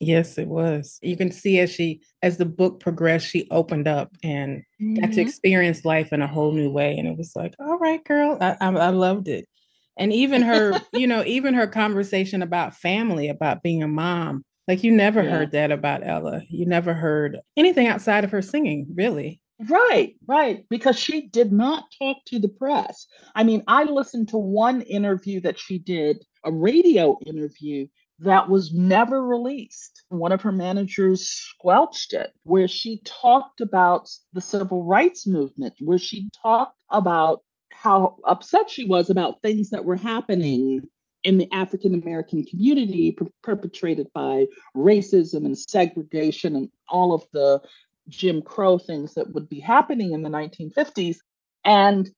yes 0.00 0.38
it 0.38 0.46
was 0.46 0.98
you 1.02 1.16
can 1.16 1.32
see 1.32 1.58
as 1.58 1.70
she 1.70 2.00
as 2.22 2.36
the 2.36 2.44
book 2.44 2.78
progressed 2.78 3.26
she 3.26 3.48
opened 3.50 3.88
up 3.88 4.16
and 4.22 4.58
mm-hmm. 4.80 4.94
got 4.94 5.06
to 5.06 5.08
mm-hmm. 5.08 5.20
experience 5.20 5.84
life 5.84 6.12
in 6.12 6.22
a 6.22 6.26
whole 6.26 6.52
new 6.52 6.70
way 6.70 6.96
and 6.96 7.08
it 7.08 7.18
was 7.18 7.32
like 7.34 7.54
all 7.58 7.78
right 7.78 8.04
girl 8.04 8.38
i, 8.40 8.56
I, 8.60 8.68
I 8.68 8.90
loved 8.90 9.26
it 9.26 9.48
and 9.96 10.12
even 10.12 10.42
her 10.42 10.80
you 10.92 11.06
know 11.06 11.24
even 11.24 11.54
her 11.54 11.66
conversation 11.66 12.42
about 12.42 12.76
family 12.76 13.28
about 13.28 13.62
being 13.62 13.82
a 13.82 13.88
mom 13.88 14.44
like 14.68 14.84
you 14.84 14.92
never 14.92 15.22
yeah. 15.22 15.30
heard 15.30 15.50
that 15.50 15.72
about 15.72 16.06
ella 16.06 16.42
you 16.48 16.66
never 16.66 16.94
heard 16.94 17.38
anything 17.56 17.88
outside 17.88 18.22
of 18.22 18.30
her 18.30 18.42
singing 18.42 18.86
really 18.94 19.40
right 19.68 20.14
right 20.26 20.64
because 20.70 20.98
she 20.98 21.26
did 21.28 21.52
not 21.52 21.84
talk 21.98 22.16
to 22.26 22.38
the 22.38 22.48
press 22.48 23.06
i 23.34 23.42
mean 23.42 23.62
i 23.66 23.82
listened 23.82 24.28
to 24.28 24.38
one 24.38 24.82
interview 24.82 25.40
that 25.40 25.58
she 25.58 25.78
did 25.78 26.24
a 26.44 26.52
radio 26.52 27.18
interview 27.26 27.86
that 28.20 28.48
was 28.48 28.72
never 28.72 29.24
released. 29.24 30.02
One 30.08 30.32
of 30.32 30.42
her 30.42 30.52
managers 30.52 31.28
squelched 31.28 32.12
it, 32.12 32.32
where 32.42 32.68
she 32.68 33.00
talked 33.04 33.60
about 33.60 34.10
the 34.32 34.40
civil 34.40 34.84
rights 34.84 35.26
movement, 35.26 35.74
where 35.80 35.98
she 35.98 36.28
talked 36.42 36.82
about 36.90 37.42
how 37.70 38.16
upset 38.24 38.68
she 38.70 38.84
was 38.84 39.08
about 39.08 39.40
things 39.42 39.70
that 39.70 39.84
were 39.84 39.96
happening 39.96 40.82
in 41.22 41.38
the 41.38 41.48
African 41.52 41.94
American 41.94 42.44
community 42.44 43.12
per- 43.12 43.26
perpetrated 43.42 44.08
by 44.12 44.46
racism 44.76 45.44
and 45.44 45.58
segregation 45.58 46.56
and 46.56 46.68
all 46.88 47.12
of 47.12 47.24
the 47.32 47.60
Jim 48.08 48.42
Crow 48.42 48.78
things 48.78 49.14
that 49.14 49.32
would 49.32 49.48
be 49.48 49.60
happening 49.60 50.12
in 50.12 50.22
the 50.22 50.30
1950s. 50.30 51.18
And 51.64 52.08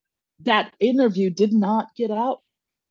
that 0.40 0.72
interview 0.80 1.30
did 1.30 1.52
not 1.52 1.88
get 1.96 2.10
out 2.10 2.40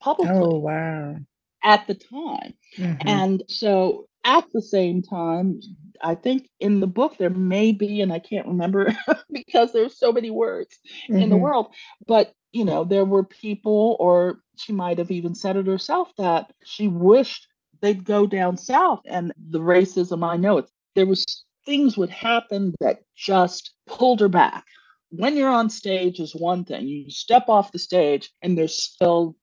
publicly. 0.02 0.36
Oh, 0.36 0.60
wow. 0.60 1.16
At 1.64 1.88
the 1.88 1.96
time. 1.96 2.54
Mm-hmm. 2.78 3.08
And 3.08 3.44
so 3.48 4.08
at 4.24 4.46
the 4.54 4.62
same 4.62 5.02
time, 5.02 5.62
I 6.02 6.16
think 6.16 6.50
in 6.60 6.80
the 6.80 6.88
book 6.88 7.18
there 7.18 7.30
may 7.30 7.72
be, 7.72 8.02
and 8.02 8.14
I 8.14 8.20
can't 8.20 8.48
remember 8.48 8.96
because 9.32 9.74
there's 9.74 9.98
so 9.98 10.12
many 10.12 10.30
words 10.30 10.78
mm-hmm. 11.04 11.22
in 11.22 11.30
the 11.30 11.36
mm-hmm. 11.36 11.44
world, 11.44 11.74
but 12.08 12.34
you 12.52 12.66
know, 12.66 12.84
there 12.84 13.06
were 13.06 13.24
people, 13.24 13.96
or 14.00 14.40
she 14.58 14.74
might 14.74 14.98
have 14.98 15.12
even 15.12 15.36
said 15.36 15.56
it 15.56 15.68
herself, 15.68 16.12
that 16.18 16.52
she 16.64 16.88
wished 16.88 17.48
they'd 17.82 18.04
go 18.04 18.26
down 18.26 18.58
south. 18.58 19.02
And 19.06 19.34
the 19.38 19.60
racism, 19.60 20.28
I 20.28 20.38
know 20.38 20.58
it, 20.60 20.66
there 20.96 21.06
was 21.06 21.46
things 21.70 21.96
would 21.96 22.10
happen 22.10 22.74
that 22.80 23.02
just 23.16 23.74
pulled 23.86 24.20
her 24.22 24.28
back. 24.28 24.66
When 25.12 25.38
you're 25.38 25.52
on 25.52 25.70
stage 25.70 26.20
is 26.20 26.34
one 26.34 26.66
thing. 26.66 26.88
You 26.88 27.12
step 27.12 27.48
off 27.48 27.72
the 27.72 27.78
stage 27.78 28.32
and 28.42 28.58
there's 28.58 28.76
still 28.76 29.36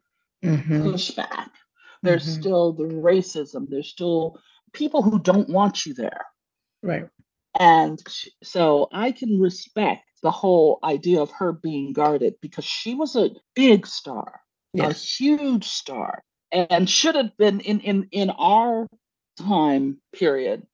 mm-hmm. 0.45 0.89
pushback. 0.89 1.51
There's 2.03 2.25
mm-hmm. 2.25 2.41
still 2.41 2.73
the 2.73 2.85
racism. 2.85 3.67
There's 3.69 3.89
still 3.89 4.41
people 4.73 5.03
who 5.03 5.21
don't 5.21 5.49
want 5.49 5.87
you 5.87 5.95
there. 5.95 6.27
Right. 6.83 7.09
And 7.61 8.03
so 8.43 8.89
I 8.93 9.13
can 9.13 9.41
respect 9.41 10.03
the 10.25 10.33
whole 10.33 10.81
idea 10.83 11.23
of 11.23 11.31
her 11.31 11.53
being 11.53 11.93
guarded 11.93 12.35
because 12.43 12.65
she 12.65 12.95
was 12.95 13.15
a 13.15 13.31
big 13.55 13.87
star, 13.87 14.41
yes. 14.75 14.91
a 14.91 14.95
huge 14.95 15.65
star, 15.65 16.23
and 16.51 16.91
should 16.91 17.15
have 17.15 17.37
been 17.37 17.61
in, 17.61 17.81
in, 17.81 18.09
in 18.11 18.31
our 18.31 18.89
time 19.39 20.01
period. 20.13 20.67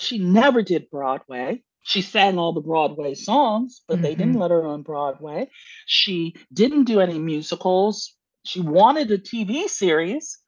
She 0.00 0.18
never 0.18 0.62
did 0.62 0.90
Broadway. 0.90 1.62
She 1.82 2.02
sang 2.02 2.38
all 2.38 2.52
the 2.52 2.60
Broadway 2.60 3.14
songs, 3.14 3.82
but 3.86 3.94
mm-hmm. 3.94 4.02
they 4.02 4.14
didn't 4.14 4.32
mm-hmm. 4.32 4.42
let 4.42 4.50
her 4.50 4.66
on 4.66 4.82
Broadway. 4.82 5.48
She 5.86 6.34
didn't 6.52 6.84
do 6.84 7.00
any 7.00 7.18
musicals. 7.18 8.14
She 8.44 8.60
wanted 8.60 9.10
a 9.10 9.18
TV 9.18 9.68
series. 9.68 10.38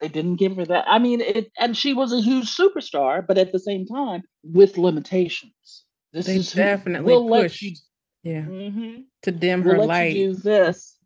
They 0.00 0.08
didn't 0.08 0.36
give 0.36 0.56
her 0.56 0.66
that. 0.66 0.84
I 0.88 0.98
mean, 0.98 1.20
it, 1.20 1.52
and 1.58 1.76
she 1.76 1.94
was 1.94 2.12
a 2.12 2.20
huge 2.20 2.54
superstar, 2.54 3.24
but 3.26 3.38
at 3.38 3.52
the 3.52 3.58
same 3.58 3.86
time, 3.86 4.22
with 4.42 4.76
limitations. 4.76 5.84
This 6.12 6.26
they 6.26 6.36
is 6.36 6.52
definitely 6.52 7.06
we'll 7.06 7.28
pushed. 7.28 7.62
let 7.62 7.62
you 7.62 7.76
Yeah. 8.24 8.42
Mm-hmm. 8.42 9.00
To 9.22 9.30
dim 9.30 9.62
we'll 9.62 9.74
her 9.74 9.86
light. 9.86 10.14
do 10.14 10.34
this, 10.34 10.98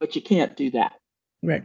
but 0.00 0.14
you 0.14 0.22
can't 0.22 0.56
do 0.56 0.70
that. 0.70 0.92
Right. 1.42 1.64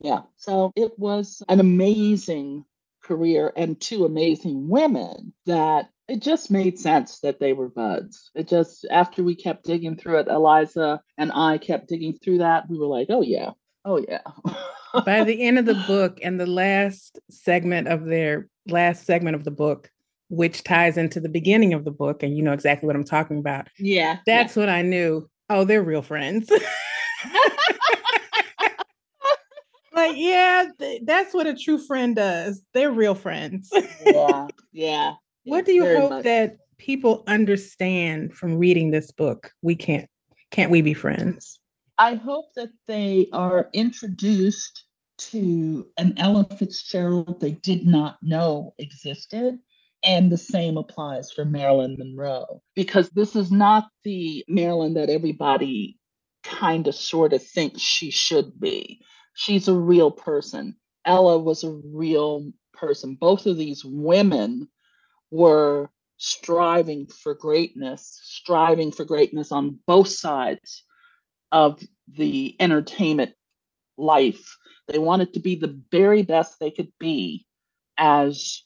Yeah. 0.00 0.22
So 0.36 0.72
it 0.76 0.98
was 0.98 1.42
an 1.48 1.60
amazing 1.60 2.64
career 3.02 3.52
and 3.56 3.80
two 3.80 4.04
amazing 4.04 4.68
women 4.68 5.32
that 5.46 5.88
it 6.08 6.20
just 6.20 6.50
made 6.50 6.78
sense 6.78 7.20
that 7.20 7.38
they 7.38 7.52
were 7.52 7.68
buds. 7.68 8.30
It 8.34 8.48
just, 8.48 8.84
after 8.90 9.22
we 9.22 9.34
kept 9.34 9.64
digging 9.64 9.96
through 9.96 10.18
it, 10.20 10.28
Eliza 10.28 11.00
and 11.16 11.30
I 11.32 11.58
kept 11.58 11.88
digging 11.88 12.18
through 12.18 12.38
that, 12.38 12.68
we 12.68 12.78
were 12.78 12.86
like, 12.86 13.06
oh, 13.10 13.22
yeah. 13.22 13.50
Oh, 13.84 14.04
yeah. 14.06 14.22
By 15.04 15.24
the 15.24 15.42
end 15.42 15.58
of 15.58 15.66
the 15.66 15.82
book 15.86 16.18
and 16.22 16.38
the 16.38 16.46
last 16.46 17.20
segment 17.30 17.86
of 17.86 18.06
their 18.06 18.48
last 18.66 19.06
segment 19.06 19.36
of 19.36 19.44
the 19.44 19.52
book, 19.52 19.90
which 20.28 20.64
ties 20.64 20.96
into 20.96 21.20
the 21.20 21.28
beginning 21.28 21.74
of 21.74 21.84
the 21.84 21.90
book, 21.90 22.22
and 22.22 22.36
you 22.36 22.42
know 22.42 22.52
exactly 22.52 22.86
what 22.86 22.96
I'm 22.96 23.04
talking 23.04 23.38
about. 23.38 23.68
Yeah. 23.78 24.18
That's 24.26 24.56
yeah. 24.56 24.62
what 24.62 24.68
I 24.68 24.82
knew. 24.82 25.28
Oh, 25.48 25.64
they're 25.64 25.82
real 25.82 26.02
friends. 26.02 26.50
like, 30.08 30.16
yeah, 30.16 30.66
th- 30.78 31.02
that's 31.04 31.34
what 31.34 31.46
a 31.46 31.54
true 31.54 31.78
friend 31.78 32.16
does. 32.16 32.62
They're 32.74 32.92
real 32.92 33.14
friends. 33.14 33.70
yeah. 34.04 34.46
Yeah. 34.72 35.14
What 35.44 35.66
do 35.66 35.72
you 35.72 35.84
hope 35.84 36.10
much. 36.10 36.24
that 36.24 36.58
people 36.78 37.24
understand 37.26 38.34
from 38.34 38.56
reading 38.56 38.92
this 38.92 39.10
book? 39.10 39.50
We 39.62 39.74
can't 39.74 40.08
can't 40.52 40.70
we 40.70 40.80
be 40.80 40.94
friends? 40.94 41.58
I 41.98 42.14
hope 42.14 42.46
that 42.54 42.70
they 42.86 43.26
are 43.32 43.68
introduced 43.72 44.84
to 45.18 45.86
an 45.98 46.14
Ella 46.16 46.46
Fitzgerald 46.56 47.40
they 47.40 47.52
did 47.52 47.86
not 47.86 48.16
know 48.22 48.74
existed. 48.78 49.58
And 50.02 50.32
the 50.32 50.38
same 50.38 50.78
applies 50.78 51.30
for 51.30 51.44
Marilyn 51.44 51.96
Monroe, 51.98 52.62
because 52.74 53.10
this 53.10 53.36
is 53.36 53.52
not 53.52 53.88
the 54.02 54.42
Marilyn 54.48 54.94
that 54.94 55.10
everybody 55.10 55.98
kind 56.42 56.88
of 56.88 56.94
sort 56.94 57.34
of 57.34 57.46
thinks 57.46 57.82
she 57.82 58.10
should 58.10 58.58
be. 58.58 59.02
She's 59.34 59.68
a 59.68 59.74
real 59.74 60.10
person. 60.10 60.76
Ella 61.04 61.38
was 61.38 61.64
a 61.64 61.70
real 61.70 62.52
person. 62.72 63.14
Both 63.14 63.46
of 63.46 63.56
these 63.56 63.84
women 63.84 64.68
were 65.30 65.90
striving 66.16 67.06
for 67.06 67.34
greatness, 67.34 68.20
striving 68.22 68.92
for 68.92 69.04
greatness 69.04 69.52
on 69.52 69.78
both 69.86 70.08
sides 70.08 70.84
of 71.52 71.80
the 72.08 72.54
entertainment 72.60 73.32
life. 73.96 74.56
They 74.88 74.98
wanted 74.98 75.34
to 75.34 75.40
be 75.40 75.54
the 75.54 75.80
very 75.90 76.22
best 76.22 76.58
they 76.58 76.70
could 76.70 76.92
be 76.98 77.46
as 77.96 78.62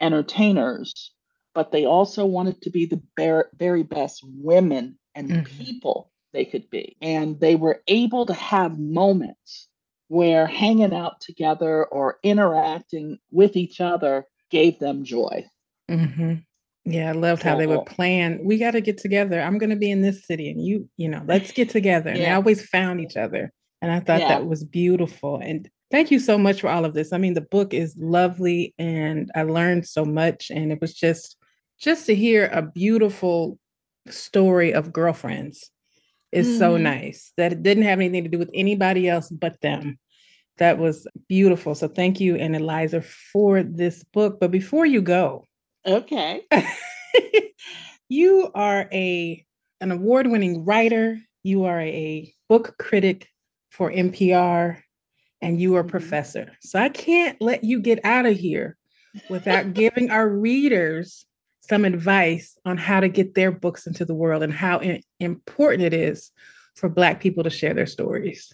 entertainers, 0.00 1.12
but 1.54 1.72
they 1.72 1.84
also 1.84 2.24
wanted 2.24 2.62
to 2.62 2.70
be 2.70 2.86
the 2.86 3.02
very 3.58 3.82
best 3.82 4.22
women 4.24 4.98
and 5.14 5.30
mm-hmm. 5.30 5.64
people 5.64 6.12
they 6.32 6.44
could 6.44 6.70
be. 6.70 6.96
And 7.00 7.40
they 7.40 7.56
were 7.56 7.82
able 7.88 8.26
to 8.26 8.34
have 8.34 8.78
moments 8.78 9.68
where 10.08 10.46
hanging 10.46 10.94
out 10.94 11.20
together 11.20 11.84
or 11.86 12.18
interacting 12.22 13.18
with 13.30 13.56
each 13.56 13.80
other 13.80 14.26
gave 14.50 14.78
them 14.78 15.04
joy. 15.04 15.44
Mm-hmm. 15.90 16.34
Yeah, 16.84 17.08
I 17.08 17.12
loved 17.12 17.42
how 17.42 17.56
they 17.56 17.66
would 17.66 17.86
plan. 17.86 18.38
We 18.44 18.58
got 18.58 18.72
to 18.72 18.80
get 18.80 18.98
together. 18.98 19.40
I'm 19.40 19.58
going 19.58 19.70
to 19.70 19.76
be 19.76 19.90
in 19.90 20.02
this 20.02 20.24
city, 20.24 20.48
and 20.48 20.64
you, 20.64 20.88
you 20.96 21.08
know, 21.08 21.22
let's 21.26 21.50
get 21.50 21.68
together. 21.68 22.10
And 22.10 22.18
yeah. 22.20 22.26
they 22.26 22.32
always 22.32 22.64
found 22.64 23.00
each 23.00 23.16
other, 23.16 23.52
and 23.82 23.90
I 23.90 23.98
thought 23.98 24.20
yeah. 24.20 24.28
that 24.28 24.46
was 24.46 24.62
beautiful. 24.62 25.40
And 25.42 25.68
thank 25.90 26.12
you 26.12 26.20
so 26.20 26.38
much 26.38 26.60
for 26.60 26.68
all 26.68 26.84
of 26.84 26.94
this. 26.94 27.12
I 27.12 27.18
mean, 27.18 27.34
the 27.34 27.40
book 27.40 27.74
is 27.74 27.96
lovely, 27.98 28.72
and 28.78 29.32
I 29.34 29.42
learned 29.42 29.88
so 29.88 30.04
much. 30.04 30.48
And 30.48 30.70
it 30.70 30.80
was 30.80 30.94
just, 30.94 31.36
just 31.80 32.06
to 32.06 32.14
hear 32.14 32.46
a 32.52 32.62
beautiful 32.62 33.58
story 34.08 34.72
of 34.72 34.92
girlfriends 34.92 35.72
is 36.36 36.46
mm-hmm. 36.46 36.58
so 36.58 36.76
nice. 36.76 37.32
That 37.36 37.52
it 37.52 37.62
didn't 37.62 37.84
have 37.84 37.98
anything 37.98 38.24
to 38.24 38.30
do 38.30 38.38
with 38.38 38.50
anybody 38.54 39.08
else 39.08 39.30
but 39.30 39.60
them. 39.60 39.98
That 40.58 40.78
was 40.78 41.06
beautiful. 41.28 41.74
So 41.74 41.88
thank 41.88 42.20
you 42.20 42.36
and 42.36 42.56
Eliza 42.56 43.02
for 43.02 43.62
this 43.62 44.04
book. 44.04 44.38
But 44.40 44.50
before 44.50 44.86
you 44.86 45.02
go, 45.02 45.44
Okay. 45.86 46.42
you 48.08 48.50
are 48.54 48.88
a 48.92 49.44
an 49.80 49.92
award-winning 49.92 50.64
writer, 50.64 51.18
you 51.42 51.64
are 51.64 51.80
a 51.80 52.32
book 52.48 52.76
critic 52.78 53.28
for 53.70 53.92
NPR, 53.92 54.80
and 55.42 55.60
you 55.60 55.76
are 55.76 55.80
a 55.80 55.82
mm-hmm. 55.82 55.90
professor. 55.90 56.50
So 56.62 56.78
I 56.78 56.88
can't 56.88 57.40
let 57.40 57.62
you 57.62 57.80
get 57.80 58.04
out 58.04 58.26
of 58.26 58.36
here 58.36 58.76
without 59.28 59.74
giving 59.74 60.10
our 60.10 60.28
readers 60.28 61.25
some 61.68 61.84
advice 61.84 62.58
on 62.64 62.76
how 62.76 63.00
to 63.00 63.08
get 63.08 63.34
their 63.34 63.50
books 63.50 63.86
into 63.86 64.04
the 64.04 64.14
world 64.14 64.42
and 64.42 64.52
how 64.52 64.80
important 65.20 65.82
it 65.82 65.94
is 65.94 66.30
for 66.74 66.88
Black 66.88 67.20
people 67.20 67.42
to 67.44 67.50
share 67.50 67.74
their 67.74 67.86
stories. 67.86 68.52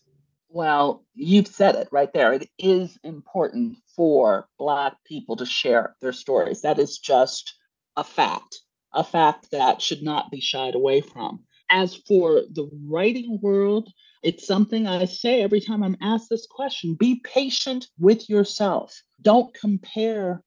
Well, 0.48 1.04
you've 1.14 1.48
said 1.48 1.76
it 1.76 1.88
right 1.90 2.12
there. 2.12 2.32
It 2.32 2.48
is 2.58 2.98
important 3.02 3.78
for 3.96 4.48
Black 4.58 4.96
people 5.04 5.36
to 5.36 5.46
share 5.46 5.96
their 6.00 6.12
stories. 6.12 6.62
That 6.62 6.78
is 6.78 6.98
just 6.98 7.54
a 7.96 8.04
fact, 8.04 8.60
a 8.92 9.02
fact 9.02 9.50
that 9.50 9.80
should 9.80 10.02
not 10.02 10.30
be 10.30 10.40
shied 10.40 10.74
away 10.74 11.00
from. 11.00 11.40
As 11.70 11.96
for 12.06 12.42
the 12.52 12.68
writing 12.86 13.38
world, 13.42 13.88
it's 14.22 14.46
something 14.46 14.86
I 14.86 15.06
say 15.06 15.42
every 15.42 15.60
time 15.60 15.82
I'm 15.82 15.96
asked 16.02 16.28
this 16.28 16.46
question 16.46 16.94
be 16.94 17.20
patient 17.24 17.88
with 17.98 18.28
yourself. 18.28 18.94
Don't 19.22 19.54
compare 19.54 20.42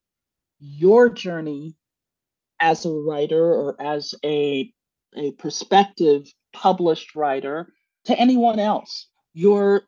your 0.60 1.10
journey 1.10 1.76
as 2.66 2.84
a 2.84 2.90
writer 2.90 3.54
or 3.54 3.80
as 3.80 4.16
a, 4.26 4.72
a 5.16 5.32
prospective 5.34 6.26
published 6.52 7.16
writer 7.16 7.72
to 8.06 8.20
anyone 8.20 8.58
else. 8.60 9.08
Your 9.36 9.84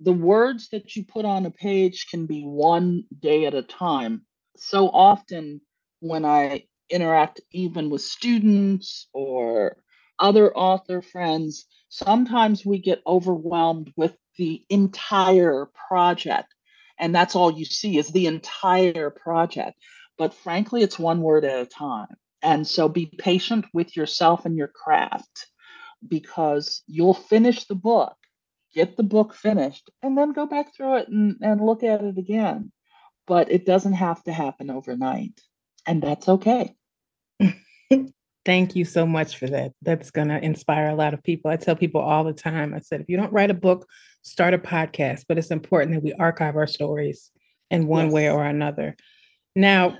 the 0.00 0.12
words 0.12 0.68
that 0.70 0.96
you 0.96 1.04
put 1.04 1.26
on 1.26 1.44
a 1.44 1.50
page 1.50 2.06
can 2.10 2.26
be 2.26 2.42
one 2.42 3.04
day 3.18 3.44
at 3.44 3.54
a 3.54 3.62
time. 3.62 4.22
So 4.56 4.88
often, 4.88 5.60
when 6.00 6.24
I 6.24 6.64
interact 6.88 7.40
even 7.50 7.90
with 7.90 8.00
students 8.00 9.08
or 9.12 9.76
other 10.18 10.54
author 10.56 11.02
friends, 11.02 11.66
sometimes 11.90 12.64
we 12.64 12.78
get 12.78 13.02
overwhelmed 13.06 13.92
with 13.96 14.16
the 14.38 14.64
entire 14.70 15.68
project. 15.88 16.48
And 16.98 17.14
that's 17.14 17.36
all 17.36 17.50
you 17.50 17.66
see 17.66 17.98
is 17.98 18.08
the 18.08 18.26
entire 18.26 19.10
project. 19.10 19.78
But 20.18 20.34
frankly, 20.34 20.82
it's 20.82 20.98
one 20.98 21.20
word 21.20 21.44
at 21.44 21.62
a 21.62 21.66
time. 21.66 22.08
And 22.42 22.66
so 22.66 22.88
be 22.88 23.06
patient 23.18 23.66
with 23.72 23.96
yourself 23.96 24.44
and 24.44 24.56
your 24.56 24.68
craft 24.68 25.46
because 26.06 26.82
you'll 26.86 27.14
finish 27.14 27.64
the 27.64 27.74
book 27.74 28.16
get 28.76 28.96
the 28.96 29.02
book 29.02 29.34
finished, 29.34 29.90
and 30.02 30.16
then 30.16 30.32
go 30.32 30.46
back 30.46 30.74
through 30.74 30.98
it 30.98 31.08
and, 31.08 31.36
and 31.40 31.60
look 31.60 31.82
at 31.82 32.04
it 32.04 32.18
again. 32.18 32.70
But 33.26 33.50
it 33.50 33.64
doesn't 33.64 33.94
have 33.94 34.22
to 34.24 34.32
happen 34.32 34.70
overnight, 34.70 35.40
and 35.86 36.00
that's 36.00 36.28
okay. 36.28 36.74
Thank 38.44 38.76
you 38.76 38.84
so 38.84 39.06
much 39.06 39.38
for 39.38 39.48
that. 39.48 39.72
That's 39.82 40.12
going 40.12 40.28
to 40.28 40.44
inspire 40.44 40.90
a 40.90 40.94
lot 40.94 41.14
of 41.14 41.22
people. 41.24 41.50
I 41.50 41.56
tell 41.56 41.74
people 41.74 42.00
all 42.00 42.22
the 42.22 42.32
time 42.32 42.74
I 42.74 42.80
said, 42.80 43.00
if 43.00 43.08
you 43.08 43.16
don't 43.16 43.32
write 43.32 43.50
a 43.50 43.54
book, 43.54 43.88
start 44.22 44.54
a 44.54 44.58
podcast, 44.58 45.24
but 45.26 45.38
it's 45.38 45.50
important 45.50 45.94
that 45.94 46.04
we 46.04 46.12
archive 46.12 46.54
our 46.54 46.68
stories 46.68 47.32
in 47.70 47.88
one 47.88 48.06
yes. 48.06 48.12
way 48.12 48.30
or 48.30 48.44
another. 48.44 48.94
Now, 49.56 49.96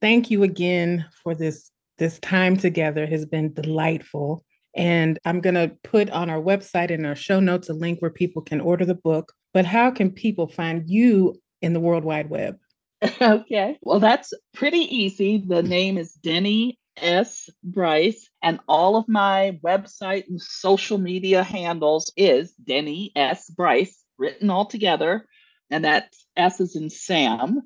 thank 0.00 0.30
you 0.30 0.42
again 0.42 1.06
for 1.22 1.34
this 1.34 1.70
this 1.96 2.18
time 2.18 2.56
together 2.58 3.06
has 3.06 3.24
been 3.24 3.54
delightful. 3.54 4.44
And 4.76 5.18
I'm 5.24 5.40
going 5.40 5.54
to 5.54 5.74
put 5.82 6.10
on 6.10 6.28
our 6.28 6.42
website 6.42 6.92
and 6.92 7.06
our 7.06 7.16
show 7.16 7.40
notes 7.40 7.70
a 7.70 7.72
link 7.72 8.02
where 8.02 8.10
people 8.10 8.42
can 8.42 8.60
order 8.60 8.84
the 8.84 8.96
book. 8.96 9.32
But 9.54 9.64
how 9.64 9.90
can 9.90 10.10
people 10.10 10.48
find 10.48 10.82
you 10.86 11.40
in 11.62 11.72
the 11.72 11.80
World 11.80 12.04
Wide 12.04 12.28
Web? 12.28 12.58
Okay. 13.20 13.78
Well, 13.82 14.00
that's 14.00 14.32
pretty 14.52 14.80
easy. 14.94 15.42
The 15.46 15.62
name 15.62 15.96
is 15.98 16.12
Denny 16.12 16.78
S. 16.96 17.48
Bryce, 17.62 18.28
and 18.42 18.58
all 18.68 18.96
of 18.96 19.06
my 19.06 19.60
website 19.62 20.26
and 20.28 20.40
social 20.40 20.96
media 20.96 21.42
handles 21.42 22.10
is 22.16 22.52
Denny 22.52 23.12
S. 23.14 23.50
Bryce, 23.50 24.02
written 24.18 24.48
all 24.48 24.64
together. 24.64 25.26
And 25.70 25.84
that 25.84 26.14
S 26.36 26.60
is 26.60 26.74
in 26.74 26.90
Sam. 26.90 27.62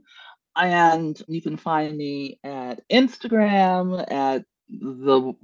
And 0.56 1.20
you 1.28 1.40
can 1.40 1.56
find 1.56 1.96
me 1.96 2.38
at 2.44 2.80
Instagram, 2.90 4.10
at 4.10 4.44
the 4.68 5.34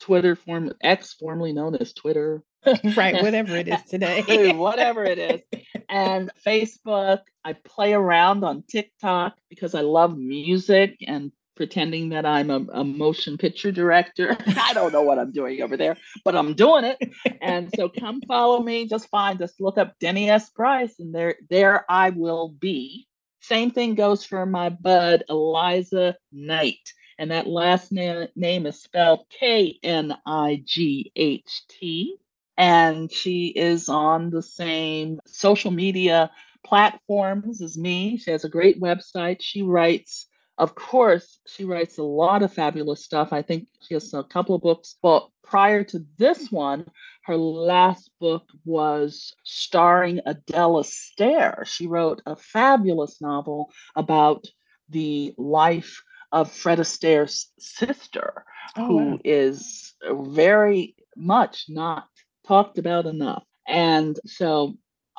Twitter 0.00 0.36
form 0.36 0.72
X, 0.82 1.14
formerly 1.14 1.52
known 1.52 1.76
as 1.76 1.92
Twitter. 1.92 2.42
right, 2.96 3.22
whatever 3.22 3.56
it 3.56 3.68
is 3.68 3.82
today. 3.84 4.52
whatever 4.56 5.04
it 5.04 5.18
is. 5.18 5.40
And 5.90 6.30
Facebook. 6.46 7.20
I 7.42 7.54
play 7.54 7.94
around 7.94 8.44
on 8.44 8.62
TikTok 8.68 9.38
because 9.48 9.74
I 9.74 9.80
love 9.80 10.18
music 10.18 10.96
and 11.06 11.32
pretending 11.56 12.10
that 12.10 12.26
I'm 12.26 12.50
a, 12.50 12.64
a, 12.74 12.84
motion 12.84 13.38
picture 13.38 13.72
director. 13.72 14.36
I 14.46 14.74
don't 14.74 14.92
know 14.92 15.00
what 15.00 15.18
I'm 15.18 15.32
doing 15.32 15.62
over 15.62 15.78
there, 15.78 15.96
but 16.26 16.36
I'm 16.36 16.52
doing 16.52 16.84
it. 16.84 16.98
And 17.40 17.70
so 17.74 17.88
come 17.88 18.20
follow 18.28 18.62
me. 18.62 18.86
Just 18.86 19.08
find 19.08 19.38
just 19.38 19.60
look 19.62 19.78
up 19.78 19.94
Denny 19.98 20.28
S. 20.28 20.50
Bryce, 20.50 20.94
and 20.98 21.14
there 21.14 21.36
there 21.48 21.84
I 21.90 22.10
will 22.10 22.50
be. 22.50 23.08
Same 23.42 23.72
thing 23.72 23.96
goes 23.96 24.24
for 24.26 24.46
my 24.46 24.70
bud 24.70 25.24
Eliza 25.30 26.16
Knight. 26.32 26.94
And 27.18 27.32
that 27.32 27.48
last 27.48 27.92
na- 27.92 28.28
name 28.36 28.66
is 28.66 28.82
spelled 28.82 29.26
K 29.30 29.78
N 29.84 30.16
I 30.26 30.62
G 30.66 31.12
H 31.16 31.62
T. 31.68 32.16
And 32.58 33.12
she 33.12 33.48
is 33.48 33.90
on 33.90 34.30
the 34.30 34.42
same 34.42 35.20
social 35.26 35.72
media 35.72 36.30
platforms 36.64 37.62
as 37.62 37.78
me. 37.78 38.18
She 38.18 38.32
has 38.32 38.44
a 38.44 38.50
great 38.50 38.80
website. 38.80 39.38
She 39.42 39.62
writes 39.62 40.27
of 40.58 40.74
course, 40.74 41.38
she 41.46 41.64
writes 41.64 41.98
a 41.98 42.02
lot 42.02 42.42
of 42.42 42.52
fabulous 42.52 43.04
stuff. 43.04 43.32
I 43.32 43.42
think 43.42 43.68
she 43.80 43.94
has 43.94 44.12
a 44.12 44.24
couple 44.24 44.56
of 44.56 44.62
books. 44.62 44.96
But 45.00 45.28
prior 45.44 45.84
to 45.84 46.04
this 46.18 46.50
one, 46.50 46.86
her 47.24 47.36
last 47.36 48.10
book 48.20 48.42
was 48.64 49.34
starring 49.44 50.20
Adele 50.26 50.82
Astaire. 50.82 51.64
She 51.64 51.86
wrote 51.86 52.22
a 52.26 52.34
fabulous 52.34 53.20
novel 53.20 53.70
about 53.94 54.46
the 54.88 55.32
life 55.38 56.02
of 56.32 56.50
Fred 56.50 56.78
Astaire's 56.78 57.52
sister, 57.58 58.44
oh, 58.76 58.86
who 58.86 58.96
wow. 58.96 59.18
is 59.24 59.94
very 60.10 60.96
much 61.16 61.66
not 61.68 62.08
talked 62.46 62.78
about 62.78 63.06
enough. 63.06 63.44
And 63.66 64.18
so 64.26 64.76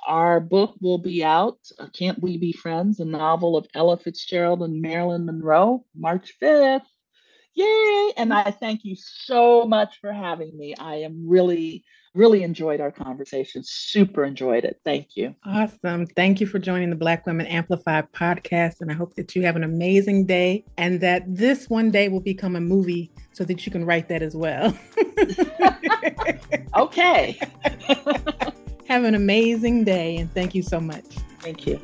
our 0.08 0.40
book 0.40 0.76
will 0.82 0.98
be 0.98 1.24
out, 1.24 1.60
uh, 1.80 1.88
Can't 1.98 2.22
We 2.22 2.38
Be 2.38 2.52
Friends, 2.52 3.00
a 3.00 3.06
novel 3.06 3.58
of 3.58 3.68
Ella 3.74 3.98
Fitzgerald 3.98 4.64
and 4.64 4.82
Marilyn 4.82 5.26
Monroe, 5.26 5.86
March 5.96 6.34
5th. 6.42 6.86
Yay! 7.56 8.14
And 8.18 8.34
I 8.34 8.52
thank 8.52 8.86
you 8.86 8.96
so 8.96 9.66
much 9.66 10.00
for 10.00 10.14
having 10.14 10.58
me. 10.58 10.76
I 10.80 10.96
am 10.98 11.28
really, 11.28 11.84
really 12.14 12.44
enjoyed 12.44 12.80
our 12.80 12.92
conversation. 12.92 13.64
Super 13.66 14.24
enjoyed 14.24 14.64
it. 14.64 14.80
Thank 14.86 15.18
you. 15.18 15.36
Awesome. 15.46 16.06
Thank 16.06 16.40
you 16.40 16.48
for 16.48 16.60
joining 16.60 16.90
the 16.90 16.96
Black 16.96 17.26
Women 17.26 17.48
Amplified 17.48 18.12
podcast. 18.14 18.82
And 18.82 18.92
I 18.92 18.94
hope 18.94 19.16
that 19.16 19.36
you 19.36 19.42
have 19.44 19.56
an 19.56 19.64
amazing 19.64 20.26
day 20.26 20.64
and 20.78 21.02
that 21.02 21.24
this 21.28 21.70
one 21.70 21.92
day 21.92 22.08
will 22.08 22.22
become 22.22 22.56
a 22.56 22.62
movie 22.62 23.12
so 23.34 23.44
that 23.44 23.66
you 23.66 23.72
can 23.72 23.84
write 23.84 24.08
that 24.10 24.22
as 24.22 24.36
well. 24.36 24.78
okay. 26.78 27.40
Have 28.90 29.04
an 29.04 29.16
amazing 29.16 29.86
day 29.86 30.18
and 30.18 30.34
thank 30.34 30.56
you 30.56 30.64
so 30.64 30.80
much. 30.80 31.04
Thank 31.40 31.68
you. 31.68 31.78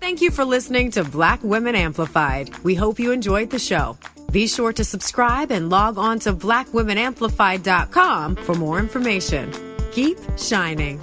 Thank 0.00 0.20
you 0.22 0.30
for 0.30 0.44
listening 0.44 0.90
to 0.92 1.02
Black 1.04 1.42
Women 1.42 1.74
Amplified. 1.74 2.56
We 2.64 2.74
hope 2.74 2.98
you 2.98 3.12
enjoyed 3.12 3.50
the 3.50 3.58
show. 3.58 3.98
Be 4.30 4.46
sure 4.46 4.72
to 4.72 4.82
subscribe 4.84 5.50
and 5.50 5.68
log 5.68 5.98
on 5.98 6.20
to 6.20 6.32
blackwomenamplified.com 6.32 8.36
for 8.36 8.54
more 8.54 8.78
information. 8.78 9.52
Keep 9.92 10.18
shining. 10.38 11.02